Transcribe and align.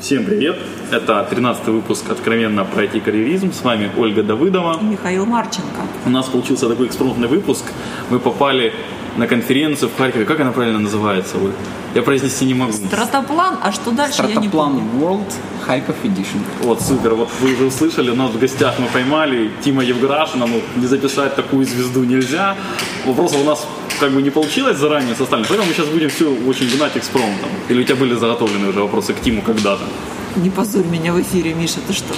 Всем 0.00 0.24
привет! 0.24 0.56
Это 0.90 1.26
13 1.28 1.66
выпуск 1.66 2.08
«Откровенно 2.08 2.64
про 2.64 2.84
IT-карьеризм». 2.84 3.52
С 3.52 3.62
вами 3.62 3.90
Ольга 3.98 4.22
Давыдова. 4.22 4.78
И 4.80 4.84
Михаил 4.84 5.26
Марченко. 5.26 5.82
У 6.06 6.08
нас 6.08 6.26
получился 6.26 6.70
такой 6.70 6.86
экспромтный 6.86 7.28
выпуск. 7.28 7.66
Мы 8.08 8.18
попали 8.18 8.72
на 9.18 9.26
конференцию 9.26 9.90
в 9.90 9.98
Харькове. 9.98 10.24
Как 10.24 10.40
она 10.40 10.52
правильно 10.52 10.78
называется? 10.78 11.36
Оль? 11.36 11.52
Я 11.94 12.00
произнести 12.00 12.46
не 12.46 12.54
могу. 12.54 12.72
Стратоплан, 12.72 13.58
а 13.62 13.72
что 13.72 13.90
дальше, 13.90 14.22
я 14.22 14.28
не 14.28 14.32
Стратоплан 14.32 14.72
помню. 14.72 14.88
World 15.04 15.32
Харьков 15.66 15.96
Edition. 16.02 16.40
Вот, 16.62 16.80
супер. 16.80 17.14
Вот 17.14 17.28
вы 17.42 17.52
уже 17.52 17.66
услышали, 17.66 18.10
нас 18.10 18.30
в 18.30 18.38
гостях 18.38 18.78
мы 18.78 18.86
поймали 18.86 19.50
Тима 19.62 19.84
Евграшина. 19.84 20.46
Ну, 20.46 20.62
не 20.76 20.86
записать 20.86 21.36
такую 21.36 21.66
звезду 21.66 22.04
нельзя. 22.04 22.56
Вопросов 23.04 23.42
у 23.42 23.44
нас 23.44 23.66
как 24.00 24.12
бы 24.12 24.22
не 24.22 24.30
получилось 24.30 24.78
заранее 24.78 25.14
составлено, 25.14 25.46
поэтому 25.48 25.68
мы 25.68 25.74
сейчас 25.74 25.86
будем 25.88 26.08
все 26.08 26.34
очень 26.46 26.76
гнать 26.76 26.96
экспромтом. 26.96 27.50
Или 27.68 27.82
у 27.82 27.84
тебя 27.84 27.96
были 27.96 28.14
заготовлены 28.14 28.68
уже 28.68 28.80
вопросы 28.80 29.12
к 29.12 29.20
Тиму 29.20 29.42
когда-то? 29.42 29.84
Не 30.36 30.50
позорь 30.50 30.86
меня 30.86 31.12
в 31.12 31.20
эфире, 31.20 31.54
Миша, 31.54 31.80
ты 31.86 31.92
что? 31.92 32.14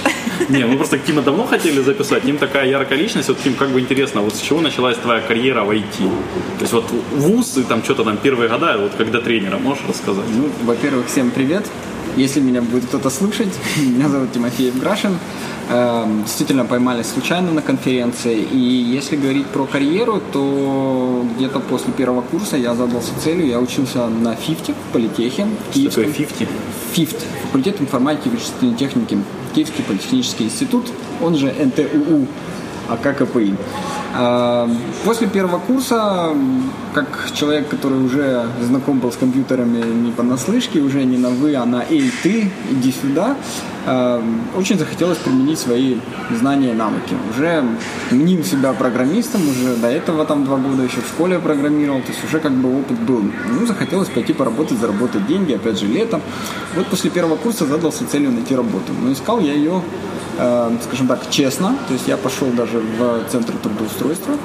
Не, 0.49 0.65
мы 0.65 0.77
просто 0.77 0.97
Тима 0.99 1.21
давно 1.21 1.45
хотели 1.45 1.81
записать. 1.81 2.23
Тим 2.23 2.37
такая 2.37 2.67
яркая 2.67 2.97
личность. 2.97 3.27
Вот, 3.27 3.39
Тим, 3.43 3.55
как 3.55 3.69
бы 3.69 3.79
интересно, 3.79 4.21
вот 4.21 4.35
с 4.35 4.41
чего 4.41 4.61
началась 4.61 4.97
твоя 4.97 5.19
карьера 5.21 5.63
в 5.63 5.71
IT? 5.71 5.97
То 5.97 6.61
есть 6.61 6.73
вот 6.73 6.85
вуз 7.11 7.57
и 7.57 7.63
там 7.63 7.83
что-то 7.83 8.03
там 8.03 8.17
первые 8.17 8.49
года, 8.49 8.77
вот 8.77 8.91
когда 8.97 9.19
тренера, 9.19 9.57
можешь 9.57 9.83
рассказать? 9.87 10.25
Ну, 10.35 10.49
во-первых, 10.63 11.07
всем 11.07 11.31
привет. 11.31 11.65
Если 12.15 12.39
меня 12.41 12.61
будет 12.61 12.85
кто-то 12.85 13.09
слушать, 13.09 13.53
меня 13.77 14.07
зовут 14.09 14.31
Тимофей 14.31 14.67
Евграшин. 14.67 15.17
Эм, 15.69 16.23
Действительно 16.23 16.65
поймали 16.65 17.03
случайно 17.03 17.51
на 17.51 17.61
конференции. 17.61 18.37
И 18.39 18.57
если 18.57 19.15
говорить 19.15 19.47
про 19.47 19.65
карьеру, 19.65 20.21
то 20.31 21.25
где-то 21.37 21.59
после 21.59 21.91
первого 21.93 22.21
курса 22.21 22.57
я 22.57 22.75
задался 22.75 23.11
целью. 23.23 23.47
Я 23.47 23.59
учился 23.59 24.07
на 24.07 24.35
ФИФТе 24.35 24.73
в 24.73 24.93
политехе. 24.93 25.47
в 25.71 25.75
Что 25.75 25.89
такое. 25.89 26.13
50? 26.13 26.47
ФИФТ, 26.93 27.17
факультет 27.43 27.81
информатики 27.81 28.27
и 28.27 28.31
вычислительной 28.31 28.75
техники, 28.75 29.17
Киевский 29.55 29.83
политехнический 29.83 30.45
институт, 30.45 30.85
он 31.21 31.35
же 31.35 31.47
НТУУ, 31.47 32.27
АК 32.89 33.17
КПИ. 33.17 33.55
А, 34.15 34.69
После 35.03 35.27
первого 35.27 35.59
курса, 35.59 36.35
как 36.93 37.31
человек, 37.33 37.67
который 37.67 37.97
уже 37.97 38.45
знаком 38.61 38.99
был 38.99 39.11
с 39.11 39.15
компьютерами 39.15 39.83
не 39.83 40.11
понаслышке, 40.11 40.79
уже 40.79 41.03
не 41.03 41.17
на 41.17 41.29
«вы», 41.29 41.55
а 41.55 41.65
на 41.65 41.83
«эй, 41.89 42.11
ты, 42.21 42.51
иди 42.71 42.91
сюда», 42.91 43.35
а, 43.85 44.23
очень 44.55 44.77
захотелось 44.77 45.17
применить 45.17 45.59
свои 45.59 45.97
знания 46.31 46.71
и 46.71 46.73
навыки. 46.73 47.15
Уже 47.31 47.63
мнил 48.11 48.43
себя 48.43 48.73
программистом, 48.73 49.41
уже 49.49 49.75
до 49.75 49.87
этого 49.87 50.25
там 50.25 50.45
два 50.45 50.57
года 50.57 50.83
еще 50.83 51.01
в 51.01 51.07
школе 51.07 51.39
программировал, 51.39 52.01
то 52.01 52.09
есть 52.09 52.23
уже 52.23 52.39
как 52.39 52.53
бы 52.53 52.79
опыт 52.79 52.99
был. 52.99 53.23
Ну, 53.49 53.65
захотелось 53.65 54.09
пойти 54.09 54.33
поработать, 54.33 54.79
заработать 54.79 55.27
деньги, 55.27 55.53
опять 55.53 55.79
же, 55.79 55.87
лето. 55.87 56.21
Вот 56.75 56.87
после 56.87 57.09
первого 57.09 57.35
курса 57.35 57.65
задался 57.65 58.07
целью 58.07 58.31
найти 58.31 58.55
работу. 58.55 58.93
Но 59.01 59.11
искал 59.11 59.41
я 59.41 59.53
ее, 59.53 59.81
э, 60.37 60.77
скажем 60.83 61.07
так, 61.07 61.29
честно, 61.29 61.75
то 61.87 61.93
есть 61.93 62.07
я 62.07 62.17
пошел 62.17 62.47
даже 62.51 62.79
в 62.79 63.29
центр 63.29 63.53
трудоустройства. 63.61 64.35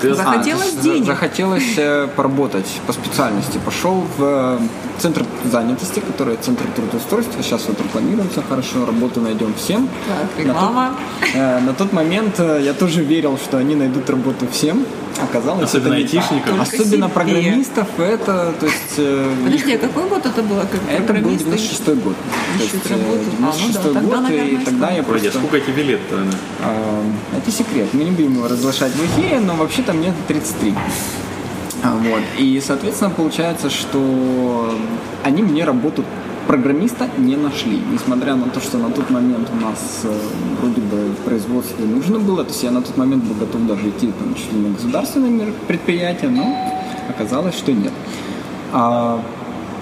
Ты 0.00 0.14
Захотелось 0.14 0.74
А, 0.78 0.82
денег. 0.82 1.06
Захотелось 1.06 1.74
э, 1.78 2.08
поработать 2.16 2.66
по 2.86 2.92
специальности. 2.92 3.58
Пошел 3.64 4.04
в 4.18 4.22
э, 4.22 4.58
центр 4.98 5.24
занятости, 5.50 6.00
который 6.00 6.36
центр 6.36 6.64
трудоустройства. 6.76 7.42
Сейчас 7.42 7.64
вот 7.68 7.80
рекламируется 7.80 8.42
хорошо, 8.48 8.84
работу 8.86 9.20
найдем 9.20 9.54
всем. 9.54 9.88
Так, 10.06 10.46
На 10.46 10.52
тот- 10.54 10.62
реклама. 10.62 10.94
э, 11.34 11.60
На 11.60 11.72
тот 11.74 11.92
момент 11.92 12.34
э, 12.38 12.60
я 12.64 12.72
тоже 12.74 13.02
верил, 13.02 13.38
что 13.38 13.58
они 13.58 13.74
найдут 13.76 14.10
работу 14.10 14.46
всем. 14.50 14.84
Оказалось, 15.22 15.64
Особенно 15.70 15.94
это 15.94 16.02
не 16.02 16.08
так. 16.08 16.14
айтишникам. 16.14 16.56
Только 16.56 16.62
Особенно 16.62 17.06
себе. 17.06 17.14
программистов, 17.14 17.86
это, 17.98 18.52
то 18.58 18.66
есть... 18.66 18.94
э, 18.98 19.34
Подожди, 19.44 19.72
а 19.74 19.78
какой 19.78 20.08
год 20.08 20.26
это 20.26 20.42
было? 20.42 20.60
Как 20.62 20.74
это 20.88 20.98
был 21.00 21.06
программист? 21.06 21.44
96 21.44 21.88
год. 22.02 22.16
Есть, 22.58 22.74
э, 22.74 22.90
работу. 22.90 23.20
А, 23.38 23.42
ну 23.42 23.46
да, 23.46 23.52
96 23.52 23.82
тогда, 23.82 24.00
год, 24.00 24.20
наверное, 24.22 24.50
и 24.50 24.64
тогда 24.64 24.90
я 24.90 25.00
а 25.00 25.04
просто... 25.04 25.30
сколько 25.30 25.60
тебе 25.60 25.82
лет-то? 25.84 26.16
Аня? 26.16 26.30
А, 26.62 27.02
Это 27.36 27.50
секрет, 27.50 27.88
мы 27.92 28.04
не 28.04 28.10
будем 28.10 28.34
его 28.34 28.48
разглашать 28.48 28.92
в 28.92 29.04
эфире, 29.06 29.40
но 29.40 29.54
вообще-то 29.54 29.92
мне 29.92 30.12
33. 30.26 30.74
А, 31.84 31.92
Вот. 31.96 32.22
И, 32.38 32.60
соответственно, 32.66 33.10
получается, 33.10 33.70
что 33.70 34.74
они 35.22 35.42
мне 35.42 35.64
работу 35.64 36.04
программиста 36.46 37.08
не 37.18 37.36
нашли, 37.36 37.80
несмотря 37.92 38.34
на 38.36 38.48
то, 38.48 38.60
что 38.60 38.78
на 38.78 38.90
тот 38.90 39.10
момент 39.10 39.48
у 39.52 39.64
нас 39.64 40.00
э, 40.04 40.12
вроде 40.60 40.80
бы 40.80 41.12
в 41.12 41.24
производстве 41.24 41.84
нужно 41.84 42.18
было, 42.18 42.44
то 42.44 42.50
есть 42.50 42.62
я 42.62 42.70
на 42.70 42.82
тот 42.82 42.96
момент 42.96 43.24
был 43.24 43.34
готов 43.34 43.66
даже 43.66 43.88
идти 43.88 44.12
там, 44.18 44.34
чуть 44.34 44.52
ли 44.52 44.60
не 44.60 45.30
мер- 45.30 45.52
предприятие, 45.66 46.30
но 46.30 46.56
оказалось, 47.08 47.56
что 47.56 47.72
нет. 47.72 47.92
А, 48.72 49.20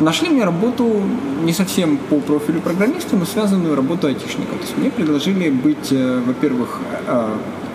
Нашли 0.00 0.30
мне 0.30 0.42
работу 0.42 1.00
не 1.44 1.52
совсем 1.52 1.96
по 1.96 2.18
профилю 2.18 2.60
программиста, 2.60 3.16
но 3.16 3.24
связанную 3.24 3.76
работу 3.76 4.08
айтишника. 4.08 4.52
То 4.52 4.62
есть 4.62 4.76
мне 4.76 4.90
предложили 4.90 5.50
быть, 5.50 5.92
э, 5.92 6.20
во-первых, 6.26 6.80
э, 7.06 7.28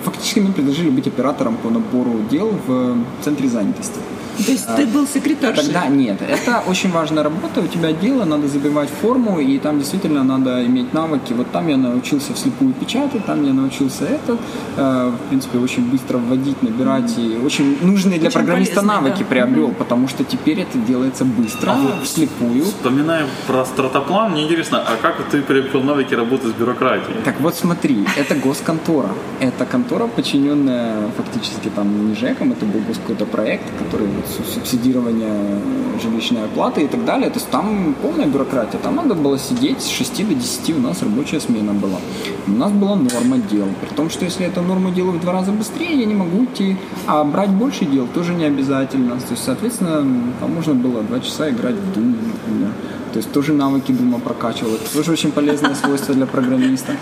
фактически 0.04 0.40
мне 0.40 0.52
предложили 0.52 0.90
быть 0.90 1.08
оператором 1.08 1.56
по 1.56 1.70
набору 1.70 2.20
дел 2.30 2.52
в 2.68 2.98
центре 3.24 3.48
занятости. 3.48 4.00
То 4.46 4.52
есть 4.52 4.68
ты 4.76 4.86
был 4.86 5.08
секретаршей? 5.08 5.64
Тогда 5.66 5.88
нет. 5.88 6.22
Это 6.22 6.64
очень 6.68 6.92
важная 6.92 7.24
работа. 7.24 7.62
У 7.62 7.68
тебя 7.68 7.92
дело, 7.92 8.26
надо 8.26 8.48
забивать 8.48 8.90
форму, 8.90 9.40
и 9.40 9.58
там 9.60 9.80
действительно 9.80 10.24
надо 10.24 10.66
иметь 10.66 10.94
навыки. 10.94 11.34
Вот 11.34 11.52
там 11.52 11.68
я 11.68 11.78
научился 11.78 12.34
вслепую 12.34 12.74
печатать, 12.74 13.26
там 13.26 13.46
я 13.46 13.54
научился 13.54 14.06
это, 14.06 14.38
э, 14.78 15.12
в 15.12 15.30
принципе, 15.30 15.58
очень 15.58 15.90
быстро 15.90 16.18
вводить, 16.18 16.62
набирать, 16.64 17.14
и 17.18 17.38
очень 17.44 17.78
нужные 17.82 18.20
для 18.20 18.28
Очень 18.30 18.34
программиста 18.40 18.82
навыки 18.82 19.20
да. 19.20 19.26
приобрел, 19.26 19.70
потому 19.72 20.08
что 20.08 20.24
теперь 20.24 20.60
это 20.62 20.78
делается 20.78 21.26
быстро, 21.26 21.72
А 21.72 21.76
вот 21.76 22.04
вслепую. 22.04 22.64
Вспоминаем 22.66 23.28
про 23.48 23.66
стратоплан, 23.66 24.32
мне 24.32 24.44
интересно, 24.44 24.80
а 24.80 24.98
как 25.02 25.16
ты 25.32 25.42
приобрел 25.42 25.82
навыки 25.84 26.14
работы 26.14 26.48
с 26.50 26.52
бюрократией? 26.52 27.18
Так 27.24 27.40
вот 27.40 27.56
смотри, 27.56 28.06
это 28.18 28.36
госконтора. 28.36 29.10
Это 29.40 29.66
контора, 29.66 30.08
подчиненная 30.08 31.10
фактически 31.18 31.70
там 31.76 32.10
не 32.10 32.16
ЖЭКом, 32.16 32.52
это 32.52 32.66
был 32.66 32.80
гос- 32.82 32.98
какой-то 33.00 33.26
проект, 33.26 33.64
который 33.80 34.08
вот 34.08 34.27
субсидирование 34.54 35.62
жилищной 36.02 36.46
оплаты 36.46 36.82
и 36.82 36.88
так 36.88 37.06
далее. 37.06 37.30
То 37.30 37.40
есть 37.40 37.50
там 37.50 37.96
полная 38.02 38.28
бюрократия. 38.28 38.80
Там 38.80 38.96
надо 38.96 39.16
было 39.16 39.38
сидеть 39.38 39.82
с 39.82 39.90
6 39.90 40.28
до 40.28 40.34
10 40.34 40.78
у 40.78 40.80
нас 40.80 41.02
рабочая 41.02 41.40
смена 41.40 41.74
была. 41.74 41.98
У 42.48 42.52
нас 42.52 42.72
была 42.72 42.96
норма 42.96 43.38
дел. 43.38 43.68
При 43.82 43.96
том, 43.96 44.10
что 44.10 44.26
если 44.26 44.46
это 44.46 44.62
норма 44.62 44.92
дела 44.92 45.12
в 45.12 45.20
два 45.20 45.34
раза 45.34 45.52
быстрее, 45.52 46.00
я 46.00 46.06
не 46.06 46.16
могу 46.16 46.46
идти. 46.46 46.78
А 47.08 47.24
брать 47.24 47.50
больше 47.50 47.86
дел 47.86 48.08
тоже 48.14 48.34
не 48.34 48.46
обязательно. 48.46 49.16
То 49.20 49.32
есть, 49.32 49.44
соответственно, 49.44 50.34
там 50.40 50.54
можно 50.54 50.74
было 50.74 51.04
два 51.04 51.20
часа 51.20 51.50
играть 51.50 51.76
в 51.76 51.98
Doom, 51.98 52.16
например. 52.34 52.72
То 53.14 53.20
есть 53.20 53.32
тоже 53.32 53.54
навыки 53.54 53.92
Дума 53.92 54.20
прокачивал. 54.20 54.76
Это 54.76 54.94
тоже 54.94 55.12
очень 55.12 55.32
полезное 55.32 55.76
свойство 55.84 56.14
для 56.14 56.26
программиста. 56.26 56.94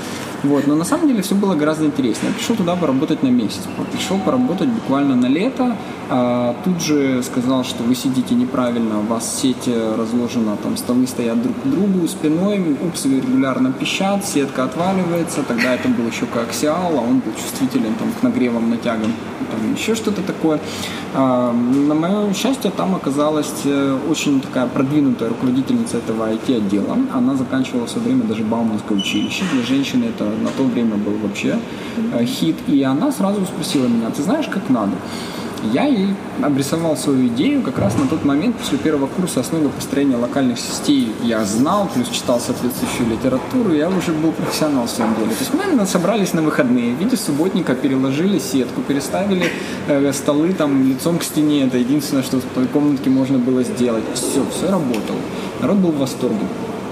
Вот. 0.43 0.67
Но 0.67 0.75
на 0.75 0.85
самом 0.85 1.07
деле 1.07 1.21
все 1.21 1.35
было 1.35 1.55
гораздо 1.55 1.85
интереснее. 1.85 2.31
Я 2.31 2.37
пришел 2.37 2.55
туда 2.55 2.75
поработать 2.75 3.23
на 3.23 3.27
месяц. 3.27 3.61
Пришел 3.91 4.17
поработать 4.19 4.69
буквально 4.69 5.15
на 5.15 5.25
лето. 5.25 5.75
А, 6.07 6.55
тут 6.63 6.81
же 6.81 7.23
сказал, 7.23 7.63
что 7.63 7.83
вы 7.83 7.95
сидите 7.95 8.35
неправильно, 8.35 8.99
у 8.99 9.03
вас 9.03 9.39
сеть 9.41 9.67
э, 9.67 9.95
разложена, 9.97 10.55
там 10.57 10.77
столы 10.77 11.07
стоят 11.07 11.41
друг 11.41 11.55
к 11.55 11.65
другу 11.65 12.07
спиной, 12.07 12.77
упсы 12.79 13.09
регулярно 13.09 13.71
пищат, 13.71 14.23
сетка 14.23 14.65
отваливается. 14.65 15.41
Тогда 15.41 15.73
это 15.73 15.87
был 15.87 16.05
еще 16.07 16.27
коаксиал, 16.27 16.91
а 16.93 17.01
он 17.01 17.19
был 17.19 17.31
чувствителен 17.33 17.95
там, 17.95 18.11
к 18.11 18.21
нагревам, 18.21 18.69
натягам, 18.69 19.13
там 19.49 19.73
еще 19.73 19.95
что-то 19.95 20.21
такое. 20.21 20.59
А, 21.15 21.51
На 21.51 21.95
мое 21.95 22.33
счастье, 22.33 22.69
там 22.69 22.93
оказалась 22.93 23.53
э, 23.63 23.97
очень 24.07 24.41
такая 24.41 24.67
продвинутая 24.67 25.29
руководительница 25.29 25.97
этого 25.97 26.31
IT-отдела. 26.33 26.97
Она 27.13 27.35
заканчивала 27.35 27.87
в 27.87 27.89
свое 27.89 28.07
время 28.07 28.25
даже 28.25 28.43
Бауманское 28.43 28.95
училище. 28.95 29.43
Для 29.51 29.63
женщины 29.63 30.05
это 30.05 30.25
на 30.25 30.49
то 30.55 30.63
время 30.63 30.97
был 30.97 31.13
вообще 31.23 31.57
э, 32.13 32.25
хит. 32.25 32.57
И 32.67 32.83
она 32.83 33.11
сразу 33.11 33.43
спросила 33.45 33.87
меня, 33.87 34.11
ты 34.11 34.21
знаешь, 34.21 34.47
как 34.47 34.69
надо? 34.69 34.93
Я 35.73 35.85
ей 35.85 36.09
обрисовал 36.41 36.97
свою 36.97 37.27
идею 37.27 37.61
как 37.61 37.77
раз 37.77 37.97
на 37.97 38.07
тот 38.07 38.23
момент, 38.25 38.55
после 38.57 38.77
первого 38.77 39.07
курса 39.07 39.39
основы 39.39 39.69
построения 39.69 40.15
локальных 40.15 40.59
сетей 40.59 41.11
я 41.23 41.43
знал, 41.43 41.89
плюс 41.93 42.09
читал 42.09 42.39
соответствующую 42.39 43.09
литературу, 43.09 43.73
я 43.73 43.89
уже 43.89 44.11
был 44.11 44.31
профессионал 44.31 44.85
в 44.85 44.89
своем 44.89 45.15
деле. 45.15 45.31
То 45.31 45.39
есть 45.39 45.51
мы 45.53 45.85
собрались 45.85 46.33
на 46.33 46.41
выходные, 46.41 46.93
в 46.95 46.99
виде 46.99 47.17
субботника 47.17 47.75
переложили 47.75 48.39
сетку, 48.39 48.81
переставили 48.81 49.51
э, 49.87 50.13
столы 50.13 50.53
там 50.53 50.87
лицом 50.87 51.19
к 51.19 51.23
стене, 51.23 51.65
это 51.65 51.77
единственное, 51.77 52.23
что 52.23 52.37
в 52.37 52.45
той 52.53 52.67
комнатке 52.67 53.09
можно 53.09 53.37
было 53.37 53.63
сделать. 53.63 54.03
Все, 54.13 54.45
все 54.51 54.69
работало. 54.69 55.19
Народ 55.61 55.77
был 55.77 55.91
в 55.91 55.97
восторге. 55.97 56.45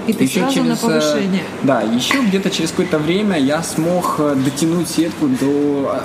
И 0.06 0.12
ты 0.12 0.26
сразу 0.26 0.62
на 0.62 0.72
э, 0.72 0.76
повышение. 0.76 1.42
Да, 1.62 1.80
еще 1.80 2.20
где-то 2.20 2.50
через 2.50 2.70
какое-то 2.70 2.98
время 2.98 3.38
я 3.38 3.62
смог 3.62 4.16
э, 4.18 4.34
дотянуть 4.44 4.88
сетку 4.88 5.28
до, 5.28 5.46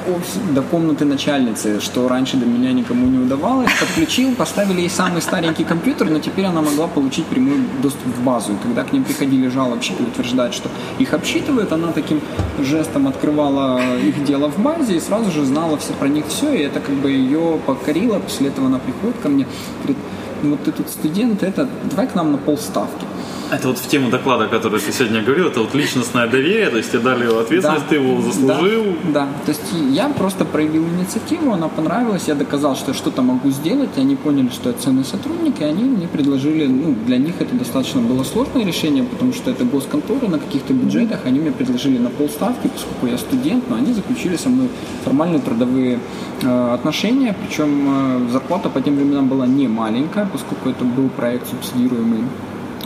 э, 0.08 0.12
офис- 0.12 0.54
до 0.54 0.62
комнаты 0.62 1.06
начальницы, 1.06 1.80
что 1.82 2.08
раньше 2.08 2.38
до 2.38 2.46
меня 2.46 2.72
никому 2.72 3.08
не 3.08 3.18
удавалось. 3.18 3.70
Подключил, 3.80 4.36
поставили 4.36 4.82
ей 4.82 4.90
самый 4.90 5.22
старенький 5.22 5.64
компьютер, 5.64 6.10
но 6.10 6.20
теперь 6.20 6.46
она 6.46 6.62
могла 6.62 6.88
получить 6.88 7.26
прямой 7.26 7.60
доступ 7.82 8.08
в 8.16 8.24
базу. 8.24 8.54
И 8.54 8.56
когда 8.64 8.84
к 8.84 8.94
ним 8.94 9.04
приходили 9.04 9.48
жалобщики 9.50 10.02
утверждать, 10.02 10.54
что 10.54 10.70
их 10.98 11.14
обсчитывают, 11.14 11.72
она 11.72 11.92
таким 11.92 12.22
жестом 12.60 13.08
открывала 13.08 13.82
их 13.98 14.24
дело 14.24 14.50
в 14.50 14.58
базе 14.60 14.96
и 14.98 15.00
сразу 15.00 15.32
же 15.32 15.46
знала 15.46 15.78
все 15.78 15.94
про 15.94 16.08
них 16.08 16.26
все, 16.28 16.54
и 16.54 16.62
это 16.64 16.80
как 16.80 16.96
бы 16.96 17.12
ее 17.12 17.60
покорило. 17.66 18.20
После 18.20 18.48
этого 18.48 18.68
она 18.68 18.80
приходит 18.80 19.18
ко 19.22 19.30
мне, 19.30 19.46
говорит, 19.80 19.98
ну 20.44 20.52
вот 20.52 20.64
ты 20.64 20.72
тут 20.72 20.90
студент, 20.90 21.44
это 21.44 21.68
давай 21.90 22.08
к 22.08 22.16
нам 22.16 22.32
на 22.32 22.38
полставки. 22.38 23.06
Это 23.52 23.68
вот 23.70 23.78
в 23.80 23.88
тему 23.88 24.10
доклада, 24.10 24.48
который 24.48 24.80
ты 24.80 24.92
сегодня 24.92 25.24
говорил, 25.24 25.48
это 25.48 25.62
вот 25.62 25.74
личностное 25.74 26.28
доверие, 26.28 26.70
то 26.70 26.78
есть 26.78 26.92
тебе 26.92 27.02
дали 27.02 27.26
ответственность, 27.26 27.84
Да. 27.84 27.90
ты 27.90 27.96
его 27.96 28.22
заслужил. 28.22 28.86
Да, 29.06 29.26
да. 29.26 29.28
То 29.46 29.52
есть 29.52 29.62
я 29.92 30.10
просто 30.10 30.46
проявил 30.46 30.84
инициативу, 30.84 31.52
она 31.54 31.68
понравилась, 31.68 32.28
я 32.28 32.36
доказал, 32.36 32.76
что 32.76 32.92
я 32.92 32.94
что-то 32.94 33.22
могу 33.22 33.50
сделать, 33.50 33.90
они 33.98 34.16
поняли, 34.16 34.50
что 34.50 34.70
я 34.70 34.76
ценный 34.76 35.04
сотрудник, 35.04 35.62
и 35.62 35.64
они 35.64 35.84
мне 35.84 36.08
предложили, 36.08 36.68
ну, 36.68 36.96
для 37.08 37.18
них 37.18 37.36
это 37.40 37.56
достаточно 37.56 38.02
было 38.02 38.24
сложное 38.24 38.64
решение, 38.66 39.04
потому 39.04 39.34
что 39.34 39.50
это 39.50 39.64
госконторы 39.66 40.28
на 40.28 40.38
каких-то 40.38 40.74
бюджетах, 40.74 41.22
они 41.26 41.40
мне 41.40 41.52
предложили 41.52 41.98
на 41.98 42.10
полставки, 42.10 42.68
поскольку 42.68 43.08
я 43.08 43.18
студент, 43.18 43.64
но 43.70 43.78
они 43.78 43.94
заключили 43.94 44.36
со 44.36 44.50
мной 44.50 44.68
формальные 45.04 45.40
трудовые 45.40 46.00
э, 46.44 46.74
отношения, 46.74 47.36
причем 47.48 48.28
э, 48.28 48.32
зарплата 48.32 48.70
по 48.70 48.80
тем 48.82 48.96
временам 48.96 49.28
была 49.28 49.48
не 49.48 49.68
маленькая, 49.68 50.28
поскольку 50.32 50.70
это 50.70 50.84
был 50.86 51.10
проект 51.10 51.48
субсидируемый 51.50 52.20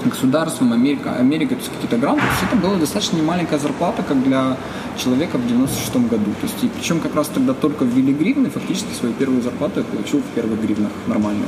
государством, 0.09 0.73
Америка, 0.73 1.15
Америка, 1.19 1.55
то 1.55 1.61
есть 1.61 1.71
какие-то 1.71 1.97
гранты, 1.97 2.21
то 2.21 2.27
есть 2.27 2.43
это 2.43 2.55
была 2.55 2.75
достаточно 2.75 3.17
немаленькая 3.17 3.59
зарплата, 3.59 4.03
как 4.03 4.23
для 4.23 4.57
человека 4.97 5.37
в 5.37 5.47
96 5.47 5.95
году. 5.95 6.31
То 6.41 6.47
есть, 6.47 6.63
и 6.63 6.67
причем 6.67 6.99
как 6.99 7.15
раз 7.15 7.27
тогда 7.27 7.53
только 7.53 7.85
ввели 7.85 8.13
гривны, 8.13 8.49
фактически 8.49 8.93
свою 8.93 9.13
первую 9.13 9.41
зарплату 9.41 9.79
я 9.79 9.85
получил 9.85 10.19
в 10.19 10.35
первых 10.35 10.61
гривнах 10.61 10.91
нормально, 11.07 11.45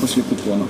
после 0.00 0.22
купона. 0.22 0.64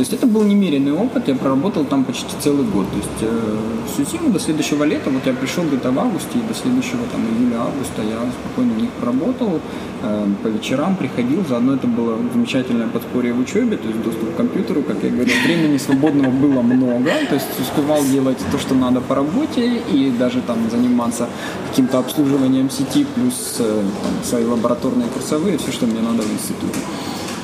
То 0.00 0.02
есть 0.02 0.14
это 0.14 0.26
был 0.26 0.44
немеренный 0.44 0.92
опыт, 0.92 1.28
я 1.28 1.34
проработал 1.34 1.84
там 1.84 2.04
почти 2.04 2.34
целый 2.40 2.64
год. 2.64 2.86
То 2.90 2.96
есть 2.96 3.20
э, 3.20 3.56
всю 3.86 4.10
зиму 4.10 4.30
до 4.30 4.40
следующего 4.40 4.84
лета, 4.84 5.10
вот 5.10 5.26
я 5.26 5.34
пришел 5.34 5.62
где-то 5.64 5.90
в 5.90 5.98
августе, 5.98 6.38
и 6.38 6.48
до 6.48 6.54
следующего 6.54 7.00
там 7.12 7.20
июля-августа 7.20 8.00
я 8.00 8.16
спокойно 8.32 8.72
в 8.72 8.80
них 8.80 8.88
проработал, 8.92 9.60
э, 10.02 10.26
по 10.42 10.48
вечерам 10.48 10.96
приходил, 10.96 11.44
заодно 11.46 11.74
это 11.74 11.86
было 11.86 12.16
замечательное 12.32 12.88
подспорье 12.88 13.34
в 13.34 13.40
учебе, 13.40 13.76
то 13.76 13.88
есть 13.88 14.02
доступ 14.02 14.32
к 14.32 14.36
компьютеру, 14.38 14.82
как 14.82 14.96
я 15.02 15.10
говорил, 15.10 15.34
времени 15.44 15.76
свободного 15.76 16.30
было 16.30 16.62
много, 16.62 17.10
то 17.28 17.34
есть 17.34 17.60
успевал 17.60 18.02
делать 18.02 18.38
то, 18.50 18.58
что 18.58 18.74
надо 18.74 19.02
по 19.02 19.14
работе, 19.14 19.82
и 19.92 20.10
даже 20.18 20.40
там 20.40 20.70
заниматься 20.70 21.28
каким-то 21.68 21.98
обслуживанием 21.98 22.70
сети, 22.70 23.04
плюс 23.14 23.56
э, 23.58 23.82
там, 24.02 24.24
свои 24.24 24.46
лабораторные 24.46 25.08
курсовые, 25.08 25.58
все, 25.58 25.70
что 25.70 25.84
мне 25.84 26.00
надо 26.00 26.22
в 26.22 26.32
институте. 26.32 26.78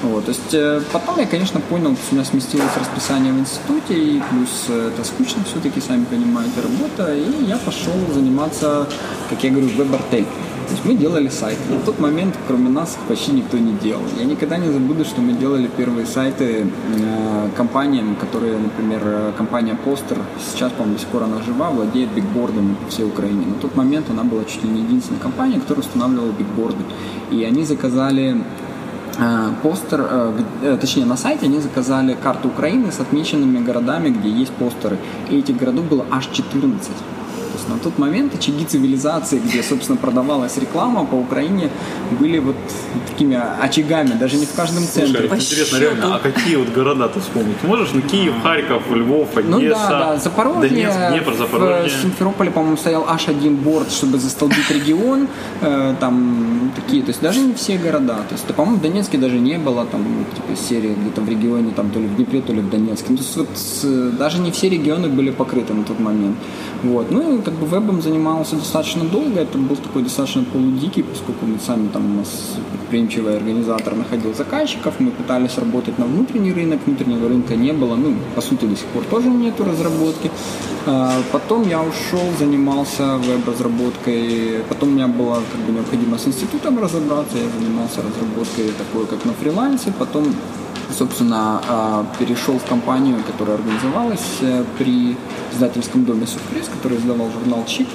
Вот, 0.02 0.24
то 0.26 0.30
есть 0.30 0.52
э, 0.52 0.82
потом 0.92 1.18
я, 1.18 1.26
конечно, 1.26 1.60
понял, 1.60 1.96
что 1.96 2.12
у 2.12 2.14
меня 2.16 2.24
сместилось 2.24 2.76
расписание 2.78 3.32
в 3.32 3.38
институте, 3.38 3.94
и 3.94 4.22
плюс 4.30 4.66
э, 4.68 4.90
это 4.92 5.04
скучно 5.04 5.42
все-таки, 5.44 5.80
сами 5.80 6.04
понимаете, 6.04 6.60
работа, 6.60 7.14
и 7.14 7.44
я 7.44 7.56
пошел 7.56 7.94
заниматься, 8.12 8.86
как 9.30 9.42
я 9.42 9.50
говорю, 9.50 9.68
веб-артель. 9.68 10.26
То 10.66 10.72
есть 10.72 10.84
мы 10.84 10.94
делали 10.94 11.28
сайт. 11.28 11.58
На 11.70 11.78
тот 11.78 12.00
момент, 12.00 12.36
кроме 12.48 12.68
нас, 12.68 12.98
почти 13.06 13.30
никто 13.30 13.56
не 13.56 13.72
делал. 13.74 14.02
Я 14.18 14.24
никогда 14.24 14.56
не 14.56 14.68
забуду, 14.70 15.04
что 15.04 15.20
мы 15.20 15.32
делали 15.32 15.68
первые 15.68 16.06
сайты 16.06 16.66
э, 16.66 17.48
компаниям, 17.56 18.16
которые, 18.16 18.58
например, 18.58 19.00
э, 19.04 19.32
компания 19.36 19.76
Постер, 19.76 20.18
сейчас, 20.52 20.72
по-моему, 20.72 20.94
до 20.94 21.00
сих 21.00 21.08
пор 21.08 21.22
она 21.22 21.40
жива, 21.42 21.70
владеет 21.70 22.10
бигбордами 22.10 22.74
по 22.74 22.90
всей 22.90 23.04
Украине. 23.04 23.46
На 23.46 23.54
тот 23.54 23.76
момент 23.76 24.10
она 24.10 24.24
была 24.24 24.44
чуть 24.44 24.64
ли 24.64 24.68
не 24.68 24.82
единственной 24.82 25.20
компанией, 25.20 25.60
которая 25.60 25.84
устанавливала 25.84 26.32
бигборды. 26.32 26.82
И 27.30 27.44
они 27.44 27.64
заказали 27.64 28.42
постер, 29.62 30.00
э, 30.00 30.32
э, 30.62 30.78
точнее 30.80 31.06
на 31.06 31.16
сайте 31.16 31.46
они 31.46 31.60
заказали 31.60 32.14
карту 32.14 32.48
Украины 32.48 32.92
с 32.92 33.00
отмеченными 33.00 33.64
городами, 33.64 34.10
где 34.10 34.28
есть 34.28 34.52
постеры. 34.52 34.98
И 35.30 35.38
этих 35.38 35.56
городов 35.56 35.86
было 35.86 36.04
аж 36.10 36.26
14. 36.26 36.90
Есть 37.66 37.68
на 37.68 37.78
тот 37.78 37.98
момент 37.98 38.34
очаги 38.34 38.64
цивилизации, 38.64 39.38
где, 39.38 39.62
собственно, 39.62 39.98
продавалась 39.98 40.56
реклама 40.56 41.04
по 41.04 41.14
Украине, 41.14 41.70
были 42.20 42.38
вот 42.38 42.56
такими 43.08 43.40
очагами, 43.60 44.12
даже 44.18 44.36
не 44.36 44.46
в 44.46 44.54
каждом 44.54 44.82
Слушай, 44.84 45.06
центре. 45.06 45.28
вот 45.28 45.38
интересно, 45.38 45.78
реально, 45.78 46.16
а 46.16 46.18
какие 46.18 46.56
вот 46.56 46.68
города 46.68 47.08
ты 47.08 47.20
вспомнить 47.20 47.62
можешь? 47.64 47.90
Ну, 47.94 48.00
Киев, 48.02 48.34
Харьков, 48.42 48.82
Львов, 48.90 49.36
Одесса, 49.36 49.50
Ну 49.50 49.60
да, 49.60 49.88
да, 49.88 50.16
Запорожье, 50.16 50.68
Донецк, 50.70 50.98
Днепр, 51.10 51.30
в 51.32 51.38
Запорожье. 51.38 52.02
Симферополе, 52.02 52.50
по-моему, 52.50 52.76
стоял 52.76 53.04
аж 53.08 53.28
один 53.28 53.56
борт, 53.56 53.90
чтобы 53.90 54.18
застолбить 54.18 54.70
регион, 54.70 55.28
э, 55.60 55.94
там 56.00 56.72
такие, 56.74 57.02
то 57.02 57.08
есть 57.08 57.20
даже 57.20 57.40
не 57.40 57.54
все 57.54 57.78
города, 57.78 58.16
то 58.28 58.32
есть, 58.32 58.44
по-моему, 58.46 58.78
в 58.78 58.82
Донецке 58.82 59.18
даже 59.18 59.38
не 59.38 59.58
было, 59.58 59.86
там, 59.86 60.04
типа, 60.34 60.56
серии 60.56 60.94
где-то 60.94 61.20
в 61.20 61.28
регионе, 61.28 61.72
там, 61.74 61.90
то 61.90 61.98
ли 61.98 62.06
в 62.06 62.16
Днепре, 62.16 62.40
то 62.40 62.52
ли 62.52 62.60
в 62.60 62.70
Донецке, 62.70 63.06
ну, 63.10 63.16
то 63.16 63.22
есть, 63.22 63.36
вот, 63.36 64.16
даже 64.18 64.38
не 64.38 64.50
все 64.50 64.68
регионы 64.68 65.08
были 65.08 65.30
покрыты 65.30 65.74
на 65.74 65.84
тот 65.84 66.00
момент, 66.00 66.36
вот, 66.82 67.10
ну, 67.10 67.38
и, 67.38 67.42
как 67.42 67.54
бы, 67.56 67.66
вебом 67.66 68.02
занимался 68.02 68.56
достаточно 68.56 69.04
долго, 69.04 69.40
это 69.40 69.58
был 69.58 69.76
такой 69.76 70.02
достаточно 70.02 70.44
полудикий, 70.44 71.02
поскольку 71.02 71.46
мы 71.46 71.58
сами, 71.58 71.88
там, 71.88 72.14
у 72.14 72.18
нас 72.18 72.56
предприимчивый 72.72 73.36
организатор 73.36 73.94
находил 73.94 74.34
заказчиков, 74.34 74.94
мы 74.98 75.10
пытались 75.10 75.58
работать 75.58 75.98
на 75.98 76.04
внутренний 76.04 76.52
рынок, 76.52 76.80
внутреннего 76.86 77.28
рынка 77.28 77.56
не 77.56 77.72
было, 77.72 77.96
ну, 77.96 78.14
по 78.34 78.40
сути, 78.40 78.64
до 78.64 78.76
сих 78.76 78.86
пор 78.86 79.04
тоже 79.04 79.28
нету 79.28 79.64
разработки. 79.64 80.30
А, 80.86 81.12
Потом 81.32 81.68
я 81.68 81.80
ушел, 81.82 82.22
занимался 82.38 83.16
веб-разработкой, 83.16 84.62
потом 84.68 84.90
у 84.90 84.92
меня 84.92 85.08
была 85.08 85.36
как 85.36 85.60
бы 85.66 85.72
необходимо 85.72 86.18
с 86.18 86.26
институтом 86.26 86.78
разобраться, 86.78 87.36
я 87.36 87.48
занимался 87.58 88.02
разработкой 88.02 88.72
такой, 88.78 89.06
как 89.06 89.24
на 89.24 89.32
фрилансе, 89.32 89.92
потом 89.98 90.24
собственно, 90.90 91.60
а, 91.68 92.06
перешел 92.18 92.58
в 92.58 92.64
компанию, 92.64 93.16
которая 93.26 93.56
организовалась 93.56 94.38
э, 94.40 94.64
при 94.78 95.16
издательском 95.52 96.04
доме 96.04 96.26
Совпресс, 96.26 96.68
который 96.68 96.98
издавал 96.98 97.30
журнал 97.30 97.64
«Чип». 97.66 97.88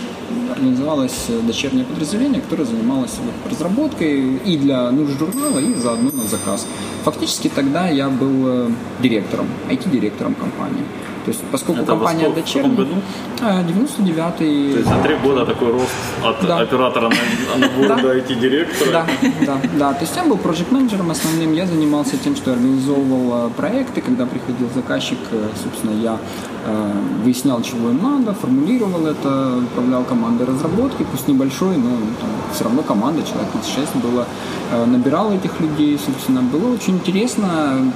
Организовалось 0.51 1.25
э, 1.29 1.39
дочернее 1.41 1.85
подразделение, 1.85 2.41
которое 2.41 2.65
занималось 2.65 3.13
вот 3.23 3.51
разработкой 3.51 4.37
и 4.37 4.57
для 4.57 4.91
нужд 4.91 5.17
журнала, 5.17 5.59
и 5.59 5.73
заодно 5.75 6.11
на 6.11 6.23
заказ. 6.23 6.65
Фактически 7.03 7.49
тогда 7.49 7.87
я 7.87 8.09
был 8.09 8.47
э, 8.47 8.69
директором, 9.01 9.47
IT-директором 9.69 10.35
компании. 10.35 10.83
То 11.25 11.31
есть, 11.31 11.41
поскольку 11.51 11.81
Это 11.81 11.91
во 11.95 11.97
компания 12.05 12.29
сколько- 12.45 12.67
в 12.67 12.75
году? 12.75 12.93
А, 13.41 13.61
99-й... 13.63 14.71
То 14.73 14.79
есть 14.79 14.89
за 14.89 14.95
три 15.03 15.15
года 15.17 15.45
такой 15.45 15.71
рост 15.71 15.93
от 16.23 16.47
Да. 16.47 16.59
оператора 16.59 17.09
на, 17.57 17.97
до 17.97 18.13
IT-директора. 18.17 18.91
Да, 18.91 19.05
да, 19.45 19.57
да. 19.79 19.93
То 19.93 20.01
есть 20.01 20.15
я 20.15 20.23
был 20.23 20.37
проект 20.37 20.71
менеджером 20.71 21.11
основным, 21.11 21.53
я 21.53 21.65
занимался 21.67 22.17
тем, 22.17 22.35
что 22.35 22.51
организовывал 22.53 23.47
э, 23.47 23.49
проекты, 23.57 24.01
когда 24.01 24.25
приходил 24.25 24.67
заказчик, 24.75 25.17
э, 25.31 25.47
собственно, 25.63 25.91
я 26.01 26.17
э, 26.65 26.91
выяснял, 27.23 27.61
чего 27.61 27.89
им 27.89 28.01
надо, 28.01 28.33
формулировал 28.33 29.05
это, 29.05 29.57
управлял 29.59 30.03
командой 30.03 30.47
разработки, 30.47 31.05
пусть 31.11 31.27
небольшой, 31.27 31.77
но 31.77 31.89
там, 32.19 32.29
все 32.53 32.63
равно 32.63 32.81
команда, 32.81 33.21
человек 33.23 33.49
36 33.53 33.95
было, 33.95 34.25
набирал 34.87 35.33
этих 35.33 35.59
людей, 35.59 35.99
собственно, 36.05 36.41
было 36.41 36.73
очень 36.73 36.95
интересно. 36.95 37.47